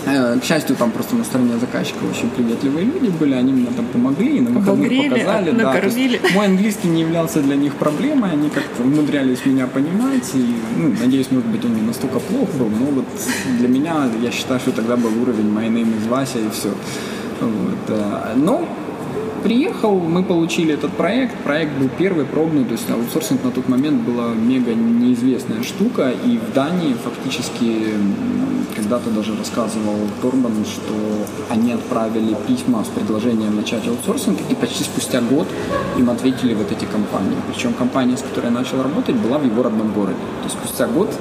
Э, 0.05 0.37
К 0.39 0.43
счастью, 0.43 0.75
там 0.75 0.91
просто 0.91 1.15
на 1.15 1.23
стороне 1.23 1.57
заказчика 1.59 2.03
очень 2.05 2.29
приветливые 2.29 2.85
люди 2.85 3.09
были, 3.09 3.33
они 3.33 3.53
мне 3.53 3.67
там 3.75 3.85
помогли, 3.87 4.37
и 4.37 4.41
на 4.41 4.51
выходных 4.51 4.85
Обогрели, 4.87 5.09
показали. 5.09 5.51
да, 5.51 5.73
накормили. 5.73 6.21
мой 6.35 6.45
английский 6.45 6.87
не 6.89 7.01
являлся 7.01 7.41
для 7.41 7.55
них 7.55 7.73
проблемой, 7.75 8.31
они 8.31 8.49
как-то 8.49 8.83
умудрялись 8.83 9.45
меня 9.45 9.65
понимать, 9.65 10.29
и, 10.35 10.55
ну, 10.77 10.93
надеюсь, 11.01 11.31
может 11.31 11.47
быть, 11.49 11.65
он 11.65 11.73
не 11.73 11.81
настолько 11.81 12.19
плох 12.19 12.49
был, 12.53 12.69
но 12.69 12.85
вот 12.91 13.05
для 13.57 13.67
меня, 13.67 14.07
я 14.21 14.31
считаю, 14.31 14.59
что 14.59 14.71
тогда 14.71 14.95
был 14.95 15.09
уровень 15.21 15.47
My 15.51 15.67
name 15.69 15.91
is 15.97 16.07
Вася 16.07 16.37
и 16.37 16.49
все. 16.51 16.69
Вот. 17.41 17.89
э, 17.89 18.33
Но 18.35 18.67
приехал, 19.45 19.99
мы 19.99 20.23
получили 20.23 20.73
этот 20.73 20.91
проект. 20.93 21.35
Проект 21.43 21.77
был 21.77 21.87
первый, 21.87 22.25
пробный, 22.25 22.65
то 22.65 22.71
есть 22.71 22.89
аутсорсинг 22.89 23.43
на 23.43 23.51
тот 23.51 23.69
момент 23.69 24.01
была 24.01 24.33
мега 24.33 24.73
неизвестная 24.73 25.61
штука. 25.61 26.11
И 26.25 26.39
в 26.39 26.51
Дании 26.53 26.95
фактически 26.95 27.93
когда-то 28.75 29.11
даже 29.11 29.37
рассказывал 29.37 29.99
Торбан, 30.19 30.65
что 30.65 30.93
они 31.49 31.73
отправили 31.73 32.35
письма 32.47 32.83
с 32.83 32.87
предложением 32.87 33.55
начать 33.55 33.87
аутсорсинг, 33.87 34.39
и 34.49 34.55
почти 34.55 34.83
спустя 34.83 35.21
год 35.21 35.47
им 35.95 36.09
ответили 36.09 36.55
вот 36.55 36.71
эти 36.71 36.85
компании. 36.85 37.37
Причем 37.47 37.73
компания, 37.73 38.17
с 38.17 38.23
которой 38.23 38.45
я 38.45 38.51
начал 38.51 38.81
работать, 38.81 39.15
была 39.15 39.37
в 39.37 39.45
его 39.45 39.61
родном 39.61 39.93
городе. 39.93 40.17
То 40.41 40.45
есть 40.45 40.55
спустя 40.55 40.87
год 40.87 41.13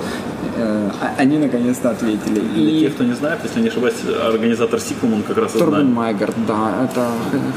они 1.19 1.39
наконец-то 1.39 1.91
ответили. 1.91 2.41
Для 2.41 2.71
И 2.71 2.81
тех, 2.81 2.95
кто 2.95 3.05
не 3.05 3.15
знает, 3.15 3.41
если 3.45 3.61
не 3.61 3.69
ошибаюсь, 3.69 3.97
организатор 4.25 4.81
Сикум, 4.81 5.15
он 5.15 5.23
как 5.23 5.39
раз 5.39 5.53
Торбен 5.53 5.73
Дании. 5.73 5.93
Майгард, 5.93 6.35
да, 6.47 6.85
это 6.85 7.09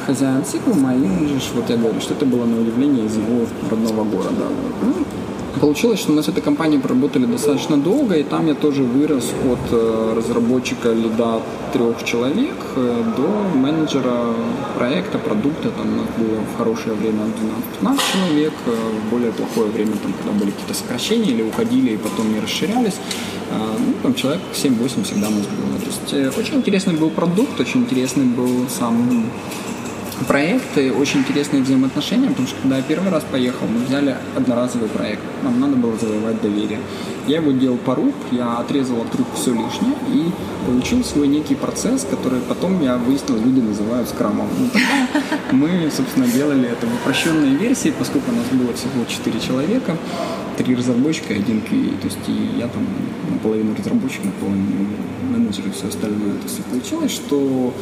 хозяин 0.06 0.44
Сиклума, 0.46 0.96
и 0.96 1.40
вот 1.56 1.70
я 1.70 1.78
говорю, 1.78 2.00
что 2.02 2.14
это 2.14 2.26
было 2.26 2.46
на 2.46 2.62
удивление 2.62 3.06
из 3.06 3.16
его 3.16 3.46
родного 3.70 4.04
города. 4.04 4.46
Ну, 4.82 4.94
Получилось, 5.60 6.00
что 6.00 6.12
мы 6.12 6.22
с 6.22 6.28
этой 6.28 6.42
компанией 6.42 6.80
проработали 6.80 7.26
достаточно 7.26 7.78
долго, 7.78 8.16
и 8.16 8.24
там 8.24 8.48
я 8.48 8.54
тоже 8.54 8.84
вырос 8.84 9.34
от 9.52 9.72
э, 9.72 10.14
разработчика 10.16 10.92
лида 10.94 11.42
трех 11.74 12.04
человек 12.04 12.56
э, 12.76 13.04
до 13.18 13.58
менеджера 13.58 14.34
проекта, 14.78 15.18
продукта. 15.18 15.70
Там 15.72 15.88
у 15.94 15.96
нас 15.98 16.08
было 16.18 16.40
в 16.42 16.58
хорошее 16.58 16.96
время 16.96 17.24
12-15 17.82 18.00
человек, 18.14 18.54
э, 18.66 18.72
в 18.72 19.10
более 19.10 19.32
плохое 19.32 19.72
время, 19.72 19.94
там, 20.04 20.14
когда 20.14 20.32
были 20.40 20.52
какие-то 20.52 20.74
сокращения 20.74 21.32
или 21.32 21.42
уходили 21.42 21.92
и 21.92 21.98
потом 21.98 22.32
не 22.34 22.40
расширялись. 22.40 22.96
Ну, 23.50 23.94
там 24.04 24.14
человек 24.14 24.42
7-8 24.54 25.04
всегда 25.04 25.30
у 25.30 25.32
нас 25.32 25.46
было. 25.46 25.80
То 25.80 26.18
есть 26.18 26.38
очень 26.38 26.56
интересный 26.56 26.96
был 26.96 27.10
продукт, 27.10 27.60
очень 27.60 27.82
интересный 27.82 28.26
был 28.26 28.68
сам 28.70 29.24
проекты, 30.26 30.92
очень 30.92 31.20
интересные 31.20 31.62
взаимоотношения, 31.62 32.30
потому 32.30 32.48
что 32.48 32.58
когда 32.62 32.78
я 32.78 32.84
первый 32.84 33.12
раз 33.12 33.24
поехал, 33.30 33.68
мы 33.68 33.86
взяли 33.86 34.16
одноразовый 34.36 34.90
проект, 34.90 35.22
нам 35.44 35.60
надо 35.60 35.76
было 35.76 35.96
завоевать 35.98 36.42
доверие. 36.42 36.80
Я 37.28 37.38
его 37.38 37.52
делал 37.52 37.78
по 37.78 37.94
рук, 37.94 38.16
я 38.32 38.58
отрезал 38.58 39.02
от 39.02 39.14
рук 39.16 39.28
все 39.36 39.52
лишнее 39.52 39.94
и 40.14 40.32
получил 40.66 41.04
свой 41.04 41.28
некий 41.28 41.56
процесс, 41.56 42.08
который 42.10 42.40
потом 42.42 42.82
я 42.82 42.98
выяснил, 42.98 43.38
люди 43.38 43.60
называют 43.60 44.10
скрамом. 44.10 44.48
Ну, 44.58 44.70
мы, 45.52 45.92
собственно, 45.96 46.28
делали 46.28 46.70
это 46.70 46.88
в 46.88 46.96
упрощенной 46.96 47.56
версии, 47.56 47.94
поскольку 47.98 48.32
у 48.32 48.36
нас 48.36 48.46
было 48.52 48.74
всего 48.74 49.06
4 49.08 49.40
человека, 49.40 49.98
три 50.58 50.76
разработчика 50.76 51.34
и 51.34 51.40
один 51.40 51.60
QA. 51.60 52.00
То 52.00 52.08
есть 52.08 52.20
и 52.28 52.58
я 52.58 52.68
там 52.68 52.86
наполовину 53.30 53.76
разработчик, 53.78 54.24
наполовину 54.24 54.88
менеджер 55.30 55.68
и 55.68 55.72
все 55.72 55.88
остальное. 55.88 56.34
То 56.34 56.44
есть 56.44 56.64
получилось, 56.66 57.12
что 57.12 57.74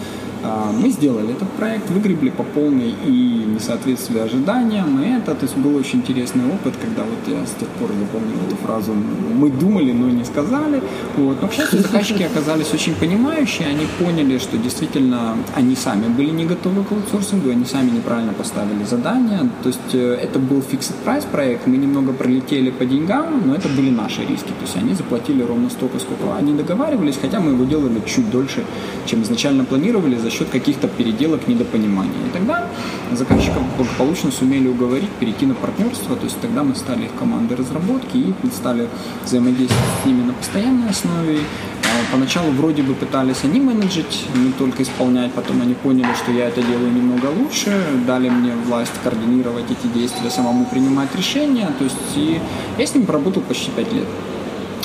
а, 0.43 0.71
мы 0.71 0.89
сделали 0.89 1.33
этот 1.33 1.49
проект, 1.51 1.89
выгребли 1.89 2.24
по 2.29 2.43
полной 2.43 2.93
и 3.05 3.45
несоответствие 3.47 4.23
ожиданиям, 4.23 5.01
и 5.01 5.09
это, 5.17 5.35
то 5.35 5.43
есть 5.43 5.57
был 5.57 5.75
очень 5.75 5.99
интересный 5.99 6.45
опыт, 6.45 6.73
когда 6.81 7.03
вот 7.03 7.19
я 7.27 7.45
с 7.45 7.51
тех 7.51 7.67
пор 7.79 7.89
запомнил 7.99 8.37
эту 8.47 8.55
фразу 8.57 8.93
«мы 8.93 9.49
думали, 9.49 9.91
но 9.91 10.09
не 10.09 10.23
сказали». 10.23 10.81
Вот. 11.17 11.41
Но, 11.41 11.47
к 11.47 11.53
счастью, 11.53 11.79
заказчики 11.79 12.23
оказались 12.23 12.73
очень 12.73 12.95
понимающие, 12.95 13.67
они 13.67 13.85
поняли, 13.99 14.37
что 14.37 14.57
действительно 14.57 15.35
они 15.55 15.75
сами 15.75 16.07
были 16.07 16.29
не 16.29 16.45
готовы 16.45 16.83
к 16.83 16.91
аутсорсингу, 16.91 17.49
они 17.49 17.65
сами 17.65 17.91
неправильно 17.91 18.33
поставили 18.33 18.83
задания, 18.83 19.49
то 19.63 19.69
есть 19.69 19.93
э, 19.93 20.19
это 20.21 20.39
был 20.39 20.59
fixed 20.59 20.93
price 21.05 21.25
проект, 21.31 21.67
мы 21.67 21.77
немного 21.77 22.13
пролетели 22.13 22.71
по 22.71 22.85
деньгам, 22.85 23.43
но 23.45 23.55
это 23.55 23.69
были 23.69 23.89
наши 23.89 24.21
риски, 24.21 24.47
то 24.47 24.61
есть 24.63 24.75
они 24.75 24.93
заплатили 24.93 25.43
ровно 25.43 25.69
столько, 25.69 25.99
сколько 25.99 26.35
они 26.35 26.53
договаривались, 26.53 27.17
хотя 27.21 27.39
мы 27.39 27.51
его 27.51 27.65
делали 27.65 28.01
чуть 28.05 28.29
дольше, 28.29 28.63
чем 29.05 29.23
изначально 29.23 29.63
планировали 29.65 30.15
за 30.17 30.29
счет 30.29 30.49
каких-то 30.49 30.87
переделок, 30.87 31.47
недопонимания. 31.47 32.14
И 32.15 32.29
тогда 32.31 32.67
заказчиков 33.11 33.61
благополучно 33.77 34.31
сумели 34.31 34.67
уговорить 34.67 35.09
перейти 35.19 35.45
на 35.45 35.55
партнерство, 35.55 36.15
то 36.15 36.23
есть 36.23 36.39
тогда 36.39 36.63
мы 36.63 36.75
стали 36.75 37.05
их 37.05 37.15
командой 37.17 37.55
разработки 37.55 38.17
и 38.17 38.33
стали 38.53 38.87
взаимодействовать 39.23 39.85
с 40.03 40.05
ними 40.05 40.23
на 40.23 40.33
постоянной 40.33 40.89
основе. 40.89 41.39
А 41.83 42.11
Поначалу 42.11 42.51
вроде 42.51 42.83
бы 42.83 42.93
пытались 42.93 43.43
они 43.43 43.59
менеджить, 43.59 44.25
не 44.35 44.51
только 44.51 44.83
исполнять, 44.83 45.31
потом 45.33 45.61
они 45.61 45.73
поняли, 45.73 46.13
что 46.15 46.31
я 46.31 46.47
это 46.47 46.61
делаю 46.61 46.91
немного 46.91 47.27
лучше, 47.27 47.71
дали 48.05 48.29
мне 48.29 48.53
власть 48.65 48.91
координировать 49.03 49.65
эти 49.69 49.91
действия, 49.93 50.29
самому 50.29 50.65
принимать 50.65 51.15
решения, 51.15 51.69
то 51.77 51.83
есть 51.83 51.95
и 52.15 52.39
я 52.77 52.85
с 52.85 52.93
ними 52.93 53.05
поработал 53.05 53.41
почти 53.41 53.71
пять 53.71 53.91
лет. 53.93 54.07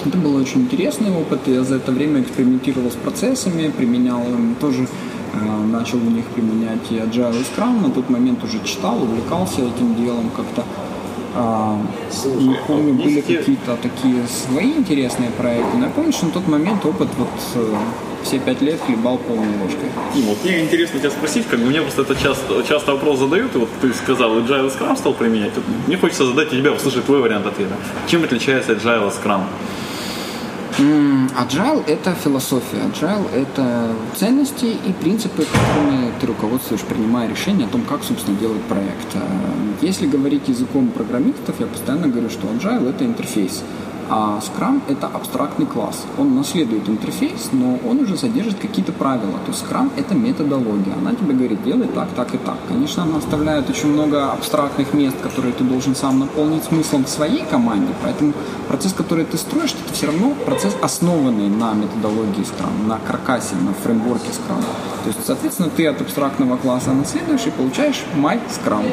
Это 0.04 0.16
был 0.16 0.34
очень 0.36 0.62
интересный 0.62 1.10
опыт. 1.10 1.40
Я 1.46 1.62
за 1.62 1.76
это 1.76 1.92
время 1.92 2.22
экспериментировал 2.22 2.90
с 2.90 2.94
процессами, 2.94 3.68
применял 3.68 4.22
им 4.22 4.54
тоже 4.58 4.88
начал 5.34 5.98
в 5.98 6.12
них 6.12 6.24
применять 6.26 6.90
и 6.90 6.94
Agile 6.94 7.40
и 7.40 7.44
Scrum. 7.44 7.82
На 7.82 7.90
тот 7.90 8.08
момент 8.10 8.42
уже 8.44 8.62
читал, 8.64 9.02
увлекался 9.02 9.62
этим 9.62 9.94
делом 9.94 10.30
как-то. 10.36 10.64
А, 11.34 11.80
не 12.24 12.56
помню, 12.66 12.94
были 12.94 13.10
есть 13.10 13.26
какие-то 13.26 13.76
такие 13.76 14.26
свои 14.26 14.72
интересные 14.72 15.30
проекты. 15.30 15.76
Но 15.76 15.84
я 15.86 15.90
помню, 15.90 16.12
что 16.12 16.26
на 16.26 16.32
тот 16.32 16.48
момент 16.48 16.84
опыт 16.84 17.08
вот 17.16 17.28
э, 17.54 17.74
все 18.24 18.40
пять 18.40 18.60
лет 18.60 18.80
хлебал 18.84 19.18
полной 19.18 19.56
ложкой. 19.62 19.90
Дим, 20.12 20.24
вот 20.24 20.38
мне 20.44 20.64
интересно 20.64 20.98
тебя 20.98 21.10
спросить, 21.10 21.46
как 21.46 21.60
бы 21.60 21.66
мне 21.66 21.82
просто 21.82 22.02
это 22.02 22.16
часто, 22.16 22.62
часто 22.68 22.92
вопрос 22.92 23.20
задают, 23.20 23.54
и 23.54 23.58
вот 23.58 23.68
ты 23.80 23.94
сказал, 23.94 24.38
Agile 24.38 24.66
и 24.66 24.70
Scrum 24.70 24.96
стал 24.96 25.14
применять. 25.14 25.52
Вот 25.54 25.64
мне 25.86 25.96
хочется 25.96 26.26
задать 26.26 26.50
тебе, 26.50 26.70
услышать 26.70 27.04
твой 27.04 27.20
вариант 27.20 27.46
ответа. 27.46 27.76
Чем 28.08 28.24
отличается 28.24 28.72
Agile 28.72 29.06
от 29.06 29.14
Scrum? 29.14 29.42
Agile– 30.80 31.84
это 31.86 32.14
философия. 32.14 32.78
Agile– 32.90 33.30
это 33.34 33.94
ценности 34.16 34.64
и 34.64 34.92
принципы, 34.92 35.44
которыми 35.44 36.10
ты 36.18 36.26
руководствуешь, 36.26 36.80
принимая 36.82 37.28
решение 37.28 37.66
о 37.66 37.70
том, 37.70 37.82
как, 37.82 38.02
собственно, 38.02 38.38
делать 38.38 38.62
проект. 38.62 39.14
Э, 39.14 39.20
Если 39.82 40.06
говорить 40.06 40.48
языком 40.48 40.88
программистов, 40.88 41.60
я 41.60 41.66
постоянно 41.66 42.08
говорю, 42.08 42.30
что 42.30 42.46
Agile– 42.48 42.88
это 42.90 43.04
интерфейс. 43.04 43.62
А 44.12 44.40
Scrum– 44.40 44.80
это 44.88 45.06
абстрактный 45.06 45.66
класс. 45.66 46.04
Он 46.18 46.34
наследует 46.34 46.88
интерфейс, 46.88 47.50
но 47.52 47.78
он 47.88 48.00
уже 48.00 48.16
содержит 48.16 48.58
какие-то 48.58 48.90
правила. 48.90 49.38
То 49.46 49.52
есть 49.52 49.64
Scrum– 49.64 49.88
это 49.96 50.16
методология. 50.16 50.94
Она 51.00 51.14
тебе 51.14 51.32
говорит, 51.32 51.62
делай 51.62 51.86
так, 51.86 52.08
так 52.16 52.34
и 52.34 52.38
так. 52.38 52.56
Конечно, 52.66 53.04
она 53.04 53.18
оставляет 53.18 53.70
очень 53.70 53.92
много 53.92 54.32
абстрактных 54.32 54.94
мест, 54.94 55.16
которые 55.22 55.52
ты 55.52 55.62
должен 55.62 55.94
сам 55.94 56.18
наполнить 56.18 56.64
смыслом 56.64 57.04
в 57.04 57.08
своей 57.08 57.44
команде. 57.44 57.92
Поэтому 58.02 58.32
процесс, 58.66 58.92
который 58.92 59.24
ты 59.24 59.38
строишь, 59.38 59.74
это 59.84 59.94
все 59.94 60.06
равно 60.06 60.34
процесс, 60.44 60.76
основанный 60.82 61.48
на 61.48 61.72
методологии 61.74 62.42
Scrum, 62.42 62.88
на 62.88 62.98
каркасе, 62.98 63.54
на 63.54 63.72
фреймворке 63.74 64.30
Scrum. 64.30 64.64
То 65.04 65.06
есть, 65.06 65.20
соответственно, 65.24 65.70
ты 65.70 65.86
от 65.86 66.00
абстрактного 66.00 66.56
класса 66.56 66.92
наследуешь 66.92 67.46
и 67.46 67.50
получаешь 67.50 68.02
My 68.16 68.40
Scrum. 68.48 68.84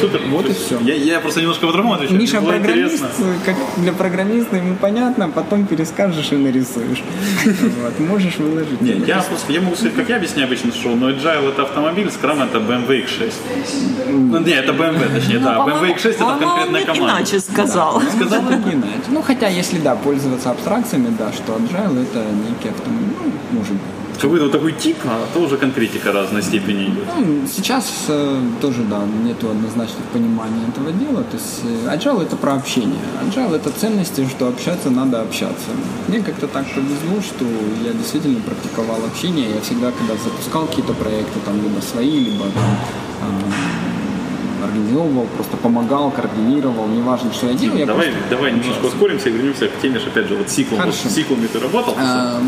Супер. 0.00 0.20
Вот 0.30 0.44
То 0.44 0.52
и 0.52 0.54
все. 0.54 0.78
Я, 0.80 0.94
я 0.94 1.20
просто 1.20 1.40
немножко 1.40 1.66
по-другому 1.66 1.94
отвечаю. 1.94 2.20
Миша 2.20 2.40
программист, 2.40 2.94
интересно. 2.94 3.34
как 3.44 3.56
для 3.78 3.92
программиста 3.92 4.57
ему 4.58 4.76
понятно, 4.76 5.28
потом 5.28 5.66
перескажешь 5.66 6.32
и 6.32 6.36
нарисуешь. 6.36 7.02
Вот, 7.44 7.98
можешь 8.00 8.36
выложить. 8.36 8.80
Не, 8.80 8.92
я 9.06 9.20
просто, 9.22 9.52
я 9.52 9.60
могу 9.60 9.74
сказать, 9.76 9.94
как 9.94 10.08
я 10.08 10.16
объясняю 10.16 10.46
обычно, 10.46 10.72
что 10.72 10.94
но 10.94 11.10
Agile 11.10 11.48
это 11.50 11.62
автомобиль, 11.62 12.06
Scrum 12.06 12.44
это 12.44 12.58
BMW 12.58 13.04
X6. 13.04 13.32
Ну, 14.10 14.38
не, 14.40 14.52
это 14.52 14.72
BMW, 14.72 15.14
точнее, 15.14 15.38
да. 15.38 15.58
BMW 15.58 15.94
X6 15.96 16.10
это 16.10 16.24
конкретная 16.24 16.80
он 16.80 16.86
команда. 16.86 17.16
иначе 17.18 17.40
сказал. 17.40 18.02
Сказал 18.02 18.42
иначе. 18.42 19.08
Ну, 19.08 19.22
хотя, 19.22 19.48
если 19.48 19.78
да, 19.78 19.94
пользоваться 19.94 20.50
абстракциями, 20.50 21.14
да, 21.18 21.32
что 21.32 21.56
Agile 21.56 22.02
это 22.02 22.24
некий 22.48 22.68
автомобиль, 22.70 23.16
ну, 23.52 23.58
может 23.58 23.72
быть. 23.72 23.82
Какой-то 24.20 24.44
вот 24.44 24.52
такой 24.52 24.72
тип, 24.72 24.96
а 25.04 25.26
то 25.32 25.40
уже 25.40 25.56
конкретика 25.56 26.12
разной 26.12 26.42
степени 26.42 26.86
идет. 26.86 27.04
Ну, 27.18 27.46
сейчас 27.46 28.06
э, 28.08 28.40
тоже, 28.60 28.82
да, 28.82 29.02
нету 29.24 29.48
однозначных 29.50 30.04
понимания 30.12 30.66
этого 30.68 30.90
дела. 30.90 31.22
То 31.22 31.36
есть 31.36 31.60
э, 31.64 31.94
Agile 31.94 32.22
это 32.22 32.36
про 32.36 32.54
общение. 32.54 32.98
Agile 33.24 33.54
это 33.54 33.70
ценности, 33.70 34.26
что 34.28 34.48
общаться 34.48 34.90
надо 34.90 35.20
общаться. 35.20 35.70
Мне 36.08 36.20
как-то 36.20 36.48
так 36.48 36.66
повезло, 36.66 37.20
что 37.22 37.44
я 37.84 37.92
действительно 37.92 38.40
практиковал 38.40 38.98
общение. 39.04 39.50
Я 39.54 39.60
всегда, 39.60 39.92
когда 39.92 40.14
запускал 40.14 40.66
какие-то 40.66 40.94
проекты, 40.94 41.38
там 41.44 41.54
либо 41.62 41.80
свои, 41.80 42.18
либо 42.18 42.44
там, 43.20 43.30
э, 43.30 44.64
организовывал, 44.64 45.26
просто 45.36 45.56
помогал, 45.56 46.10
координировал, 46.10 46.88
неважно, 46.88 47.32
что 47.32 47.46
я 47.46 47.54
делал. 47.54 47.76
я 47.76 47.86
давай, 47.86 48.08
просто 48.08 48.30
давай 48.30 48.52
немножко 48.52 48.86
ускоримся 48.86 49.28
и 49.28 49.32
вернемся 49.32 49.68
к 49.68 49.80
теме, 49.80 50.00
что 50.00 50.10
опять 50.10 50.26
же, 50.26 50.34
вот 50.34 50.48
сиклом. 50.48 50.80
Вот 50.84 50.94
с 50.94 51.14
сиклами 51.14 51.46
ты 51.46 51.60
работал? 51.60 51.94
Э, 51.96 52.40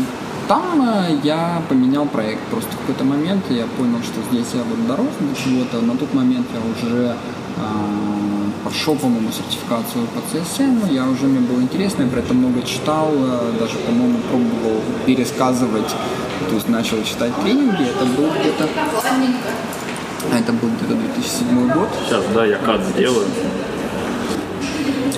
Там 0.47 0.81
э, 0.81 1.19
я 1.23 1.61
поменял 1.69 2.05
проект. 2.05 2.41
Просто 2.49 2.71
в 2.71 2.79
какой-то 2.79 3.03
момент 3.03 3.43
я 3.49 3.65
понял, 3.77 3.99
что 4.03 4.21
здесь 4.31 4.47
я 4.53 4.63
вот 4.63 4.87
дорос 4.87 5.13
до 5.19 5.35
чего-то. 5.35 5.81
На 5.81 5.95
тот 5.95 6.13
момент 6.13 6.47
я 6.53 6.59
уже 6.71 7.15
э, 7.57 7.61
прошел, 8.63 8.95
по-моему, 8.95 9.29
сертификацию 9.31 10.07
по 10.07 10.19
CSM, 10.19 10.93
я 10.93 11.05
уже, 11.07 11.25
мне 11.25 11.39
было 11.39 11.61
интересно, 11.61 12.03
я 12.03 12.09
про 12.09 12.19
это 12.19 12.33
много 12.33 12.61
читал, 12.61 13.09
э, 13.13 13.53
даже, 13.59 13.77
по-моему, 13.77 14.19
пробовал 14.29 14.81
пересказывать, 15.05 15.89
то 16.49 16.55
есть 16.55 16.69
начал 16.69 17.03
читать 17.03 17.33
тренинги, 17.43 17.83
это 17.83 18.05
был 18.05 18.29
где-то 18.39 18.69
это 20.31 20.53
был 20.53 20.69
где-то 20.69 20.93
2007 20.93 21.73
год. 21.73 21.89
Сейчас, 22.05 22.23
да, 22.33 22.45
я 22.45 22.57
кат 22.57 22.81
сделаю. 22.95 23.25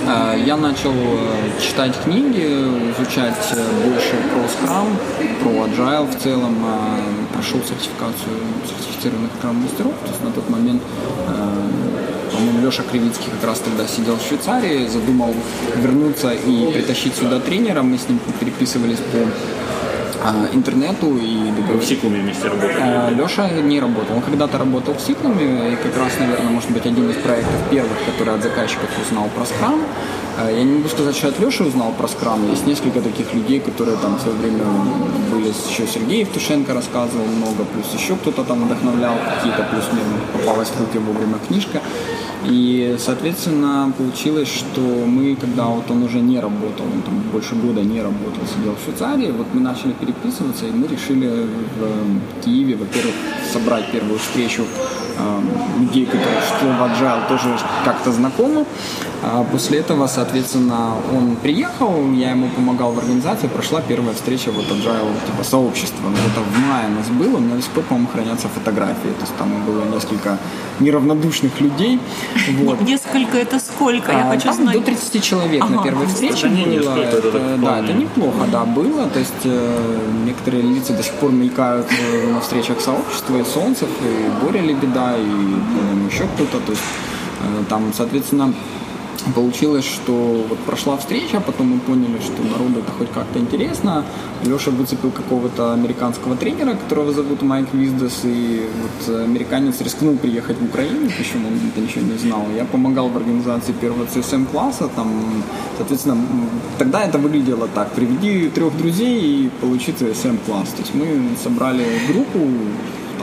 Э, 0.05 0.35
Я 0.45 0.57
начал 0.57 0.93
э, 0.93 1.61
читать 1.61 1.93
книги, 2.03 2.43
изучать 2.97 3.51
э, 3.51 3.87
больше 3.87 4.15
про 4.31 4.43
Scrum, 4.51 4.87
про 5.41 5.49
Agile 5.65 6.11
в 6.11 6.21
целом, 6.21 6.55
э, 6.65 7.33
прошел 7.33 7.59
сертификацию 7.61 8.35
сертифицированных 8.67 9.31
Scrum-мастеров, 9.41 9.93
то 10.03 10.09
есть 10.09 10.23
на 10.23 10.31
тот 10.31 10.49
момент 10.49 10.81
э, 11.27 11.93
по-моему, 12.31 12.65
Леша 12.65 12.83
Кривицкий 12.83 13.27
как 13.31 13.49
раз 13.49 13.59
тогда 13.59 13.87
сидел 13.87 14.17
в 14.17 14.27
Швейцарии, 14.27 14.87
задумал 14.87 15.33
вернуться 15.75 16.31
и 16.31 16.71
притащить 16.73 17.15
сюда 17.15 17.39
тренера. 17.39 17.83
Мы 17.83 17.97
с 17.97 18.09
ним 18.09 18.19
переписывались 18.39 18.97
по 18.97 19.19
а, 19.19 19.27
интернету 20.53 21.17
и 21.17 21.51
Вы 21.51 21.77
в. 21.77 21.83
Сиклуме 21.83 22.21
вместе 22.21 22.47
работали. 22.47 23.15
Леша 23.15 23.49
не 23.49 23.79
работал. 23.79 24.15
Он 24.15 24.21
когда-то 24.21 24.57
работал 24.57 24.93
в 24.93 25.01
Сиклуме, 25.01 25.73
и 25.73 25.75
как 25.75 25.97
раз, 25.97 26.13
наверное, 26.19 26.51
может 26.51 26.71
быть, 26.71 26.85
один 26.85 27.09
из 27.09 27.17
проектов 27.17 27.55
первых, 27.69 27.97
который 28.05 28.35
от 28.35 28.43
заказчиков 28.43 28.89
узнал 29.05 29.29
про 29.35 29.45
скрам. 29.45 29.79
Э, 30.39 30.53
Я 30.55 30.63
не 30.63 30.73
могу 30.77 30.87
сказать, 30.89 31.15
что 31.15 31.27
от 31.27 31.39
Леши 31.39 31.63
узнал 31.63 31.91
про 31.91 32.07
скрам. 32.07 32.49
Есть 32.49 32.65
несколько 32.67 33.01
таких 33.01 33.33
людей, 33.33 33.59
которые 33.59 33.97
там 33.97 34.15
в 34.17 34.21
свое 34.21 34.37
время 34.37 34.63
были. 35.31 35.47
Еще 35.47 35.87
Сергей 35.87 36.21
Евтушенко 36.21 36.73
рассказывал 36.73 37.25
много, 37.25 37.65
плюс 37.65 37.85
еще 37.93 38.15
кто-то 38.15 38.43
там 38.43 38.65
вдохновлял 38.65 39.15
какие-то, 39.35 39.63
плюс 39.71 39.85
мне 39.91 40.01
попалась 40.33 40.69
в 40.69 40.79
руки 40.79 40.97
вовремя 40.97 41.37
книжка. 41.47 41.81
И, 42.45 42.95
соответственно, 42.99 43.93
получилось, 43.97 44.49
что 44.49 44.81
мы, 44.81 45.35
когда 45.35 45.65
вот 45.65 45.89
он 45.89 46.03
уже 46.03 46.19
не 46.19 46.39
работал, 46.39 46.85
он 46.85 47.01
там 47.01 47.19
больше 47.31 47.55
года 47.55 47.81
не 47.81 48.01
работал, 48.01 48.41
сидел 48.45 48.75
в 48.75 48.83
Швейцарии, 48.83 49.31
вот 49.31 49.47
мы 49.53 49.61
начали 49.61 49.93
переписываться, 49.93 50.65
и 50.65 50.71
мы 50.71 50.87
решили 50.87 51.27
в 51.27 52.43
Киеве, 52.43 52.75
во-первых, 52.75 53.13
собрать 53.51 53.91
первую 53.91 54.19
встречу 54.19 54.63
э, 54.63 55.41
людей, 55.79 56.05
которые 56.05 56.41
слово 56.59 56.89
agile 56.89 57.27
тоже 57.29 57.57
как-то 57.85 58.11
знакомы. 58.11 58.65
А 59.25 59.41
после 59.49 59.79
этого, 59.79 60.07
соответственно, 60.07 60.95
он 61.15 61.37
приехал, 61.37 62.11
я 62.11 62.31
ему 62.31 62.49
помогал 62.49 62.91
в 62.91 62.99
организации, 62.99 63.47
прошла 63.47 63.79
первая 63.79 64.13
встреча 64.13 64.51
вот 64.51 64.65
agile 64.65 65.13
типа 65.25 65.43
сообщества. 65.45 66.09
Ну, 66.09 66.11
это 66.11 66.41
в 66.41 66.59
мае 66.59 66.87
у 66.89 66.95
нас 66.97 67.07
было, 67.07 67.37
у 67.37 67.39
меня 67.39 67.55
до 67.55 67.61
сих 67.61 67.71
пор, 67.71 67.83
по-моему, 67.85 68.09
хранятся 68.11 68.49
фотографии. 68.49 69.13
То 69.17 69.21
есть 69.21 69.33
там 69.37 69.49
было 69.65 69.85
несколько 69.85 70.37
неравнодушных 70.81 71.61
людей. 71.61 72.01
Вот. 72.59 72.81
Несколько 72.81 73.37
это 73.37 73.59
сколько? 73.59 74.11
Я 74.11 74.27
А, 74.27 74.31
хочу 74.31 74.43
там 74.49 74.55
знать. 74.55 74.75
до 74.75 74.81
30 74.81 75.23
человек 75.23 75.61
на 75.69 75.75
Ага. 75.75 75.83
первой 75.83 76.07
встрече 76.07 76.47
Это 76.47 76.55
не 76.55 76.79
было. 76.79 76.97
это 76.97 77.31
так 77.31 77.61
да, 77.61 77.79
это 77.79 77.93
неплохо, 77.93 78.45
да, 78.51 78.65
было. 78.65 79.07
То 79.07 79.19
есть 79.19 79.33
э, 79.45 79.99
некоторые 80.25 80.63
лица 80.63 80.91
до 80.91 81.01
сих 81.01 81.13
пор 81.13 81.31
мелькают 81.31 81.87
э, 81.97 82.27
на 82.33 82.41
встречах 82.41 82.81
сообщества, 82.81 83.37
и 83.37 83.45
Солнцев, 83.45 83.87
и 84.01 84.43
Боря 84.45 84.59
Лебеда, 84.59 85.15
и, 85.17 85.23
по-моему, 85.23 86.07
еще 86.09 86.25
кто-то. 86.35 86.59
То 86.59 86.71
есть 86.71 86.83
э, 87.41 87.63
там, 87.69 87.93
соответственно, 87.95 88.53
Получилось, 89.35 89.85
что 89.85 90.45
вот 90.49 90.59
прошла 90.59 90.97
встреча, 90.97 91.39
потом 91.39 91.67
мы 91.67 91.79
поняли, 91.79 92.19
что 92.19 92.43
народу 92.43 92.79
это 92.79 92.91
хоть 92.91 93.11
как-то 93.11 93.39
интересно. 93.39 94.03
Леша 94.43 94.71
выцепил 94.71 95.11
какого-то 95.11 95.73
американского 95.73 96.35
тренера, 96.35 96.73
которого 96.73 97.13
зовут 97.13 97.41
Майк 97.41 97.73
Виздес, 97.73 98.21
и 98.25 98.67
вот 98.81 99.15
американец 99.21 99.79
рискнул 99.81 100.17
приехать 100.17 100.57
в 100.59 100.65
Украину, 100.65 101.09
причем 101.17 101.45
он 101.45 101.53
это 101.69 101.79
ничего 101.79 102.05
не 102.05 102.17
знал. 102.17 102.45
Я 102.55 102.65
помогал 102.65 103.07
в 103.09 103.15
организации 103.15 103.71
первого 103.71 104.05
CSM-класса, 104.05 104.89
там, 104.95 105.07
соответственно, 105.77 106.17
тогда 106.77 107.03
это 107.03 107.17
выглядело 107.17 107.69
так, 107.73 107.91
приведи 107.91 108.49
трех 108.49 108.75
друзей 108.77 109.45
и 109.45 109.49
получи 109.61 109.91
CSM-класс. 109.91 110.69
То 110.69 110.81
есть 110.81 110.93
мы 110.95 111.37
собрали 111.41 111.85
группу, 112.11 112.39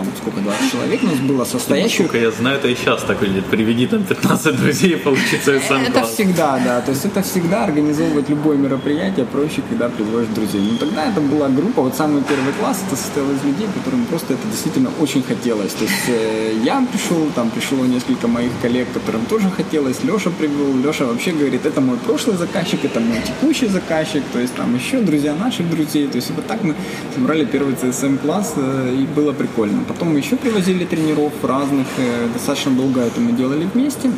там 0.04 0.12
сколько, 0.16 0.40
20 0.40 0.72
человек 0.72 1.02
у 1.02 1.06
нас 1.06 1.18
было, 1.18 1.44
состоящую 1.44 2.06
Насколько 2.06 2.18
я 2.18 2.30
знаю, 2.30 2.56
это 2.58 2.68
и 2.68 2.74
сейчас 2.74 3.02
так 3.02 3.20
выглядит. 3.20 3.46
Приведи 3.46 3.86
там 3.86 4.04
15 4.04 4.56
друзей 4.60 4.92
и 4.92 4.96
получится 4.96 5.60
сам 5.68 5.82
Это 5.82 5.92
класс. 5.92 6.10
всегда, 6.14 6.58
да. 6.64 6.80
То 6.80 6.90
есть 6.92 7.04
это 7.04 7.22
всегда 7.22 7.64
организовывать 7.64 8.28
любое 8.28 8.56
мероприятие 8.56 9.26
проще, 9.26 9.62
когда 9.68 9.88
приводишь 9.88 10.28
друзей. 10.34 10.60
Но 10.60 10.78
тогда 10.78 11.06
это 11.10 11.20
была 11.20 11.48
группа, 11.48 11.82
вот 11.82 11.94
самый 11.94 12.22
первый 12.22 12.52
класс, 12.54 12.78
это 12.86 12.96
состоял 12.96 13.30
из 13.30 13.42
людей, 13.44 13.66
которым 13.74 14.04
просто 14.06 14.34
это 14.34 14.46
действительно 14.48 14.90
очень 15.00 15.22
хотелось. 15.22 15.72
То 15.72 15.84
есть 15.84 16.08
э, 16.08 16.58
я 16.64 16.84
пришел, 16.90 17.26
там 17.34 17.50
пришло 17.50 17.84
несколько 17.84 18.28
моих 18.28 18.52
коллег, 18.62 18.88
которым 18.94 19.26
тоже 19.26 19.50
хотелось. 19.50 20.02
Леша 20.04 20.30
привел. 20.30 20.76
Леша 20.76 21.04
вообще 21.04 21.32
говорит, 21.32 21.66
это 21.66 21.80
мой 21.80 21.98
прошлый 21.98 22.36
заказчик, 22.36 22.84
это 22.84 23.00
мой 23.00 23.18
текущий 23.22 23.66
заказчик. 23.66 24.22
То 24.32 24.38
есть 24.38 24.54
там 24.54 24.74
еще 24.74 25.00
друзья 25.00 25.34
наших 25.34 25.68
друзей. 25.70 26.06
То 26.08 26.16
есть 26.16 26.30
вот 26.30 26.46
так 26.46 26.62
мы 26.64 26.74
собрали 27.14 27.44
первый 27.44 27.74
CSM 27.74 28.18
класс 28.18 28.54
э, 28.56 28.96
и 29.00 29.06
было 29.06 29.32
прикольно. 29.32 29.82
Потом 29.90 30.16
еще 30.16 30.36
привозили 30.36 30.84
тренеров 30.84 31.32
разных. 31.42 31.86
э, 31.98 32.28
Достаточно 32.32 32.70
долго 32.70 33.00
это 33.00 33.20
мы 33.20 33.32
делали 33.32 33.66
вместе. 33.74 34.08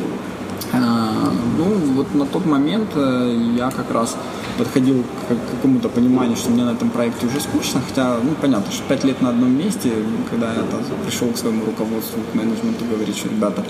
А, 0.71 1.31
Ну, 1.57 1.65
вот 1.95 2.13
на 2.13 2.25
тот 2.25 2.45
момент 2.45 2.89
э, 2.95 3.53
я 3.57 3.71
как 3.71 3.91
раз 3.91 4.15
подходил 4.57 5.03
к 5.27 5.51
какому-то 5.51 5.89
пониманию, 5.89 6.35
что 6.37 6.51
мне 6.51 6.63
на 6.63 6.71
этом 6.73 6.89
проекте 6.91 7.25
уже 7.25 7.39
скучно, 7.39 7.81
хотя, 7.87 8.17
ну, 8.23 8.31
понятно, 8.39 8.71
что 8.71 8.83
пять 8.87 9.03
лет 9.03 9.19
на 9.21 9.29
одном 9.29 9.57
месте, 9.57 9.89
когда 10.29 10.47
я 10.53 10.61
там 10.61 10.81
пришел 11.05 11.27
к 11.29 11.37
своему 11.37 11.65
руководству, 11.65 12.19
к 12.31 12.35
менеджменту, 12.35 12.85
говорить, 12.85 13.17
что, 13.17 13.29
ребята, 13.29 13.63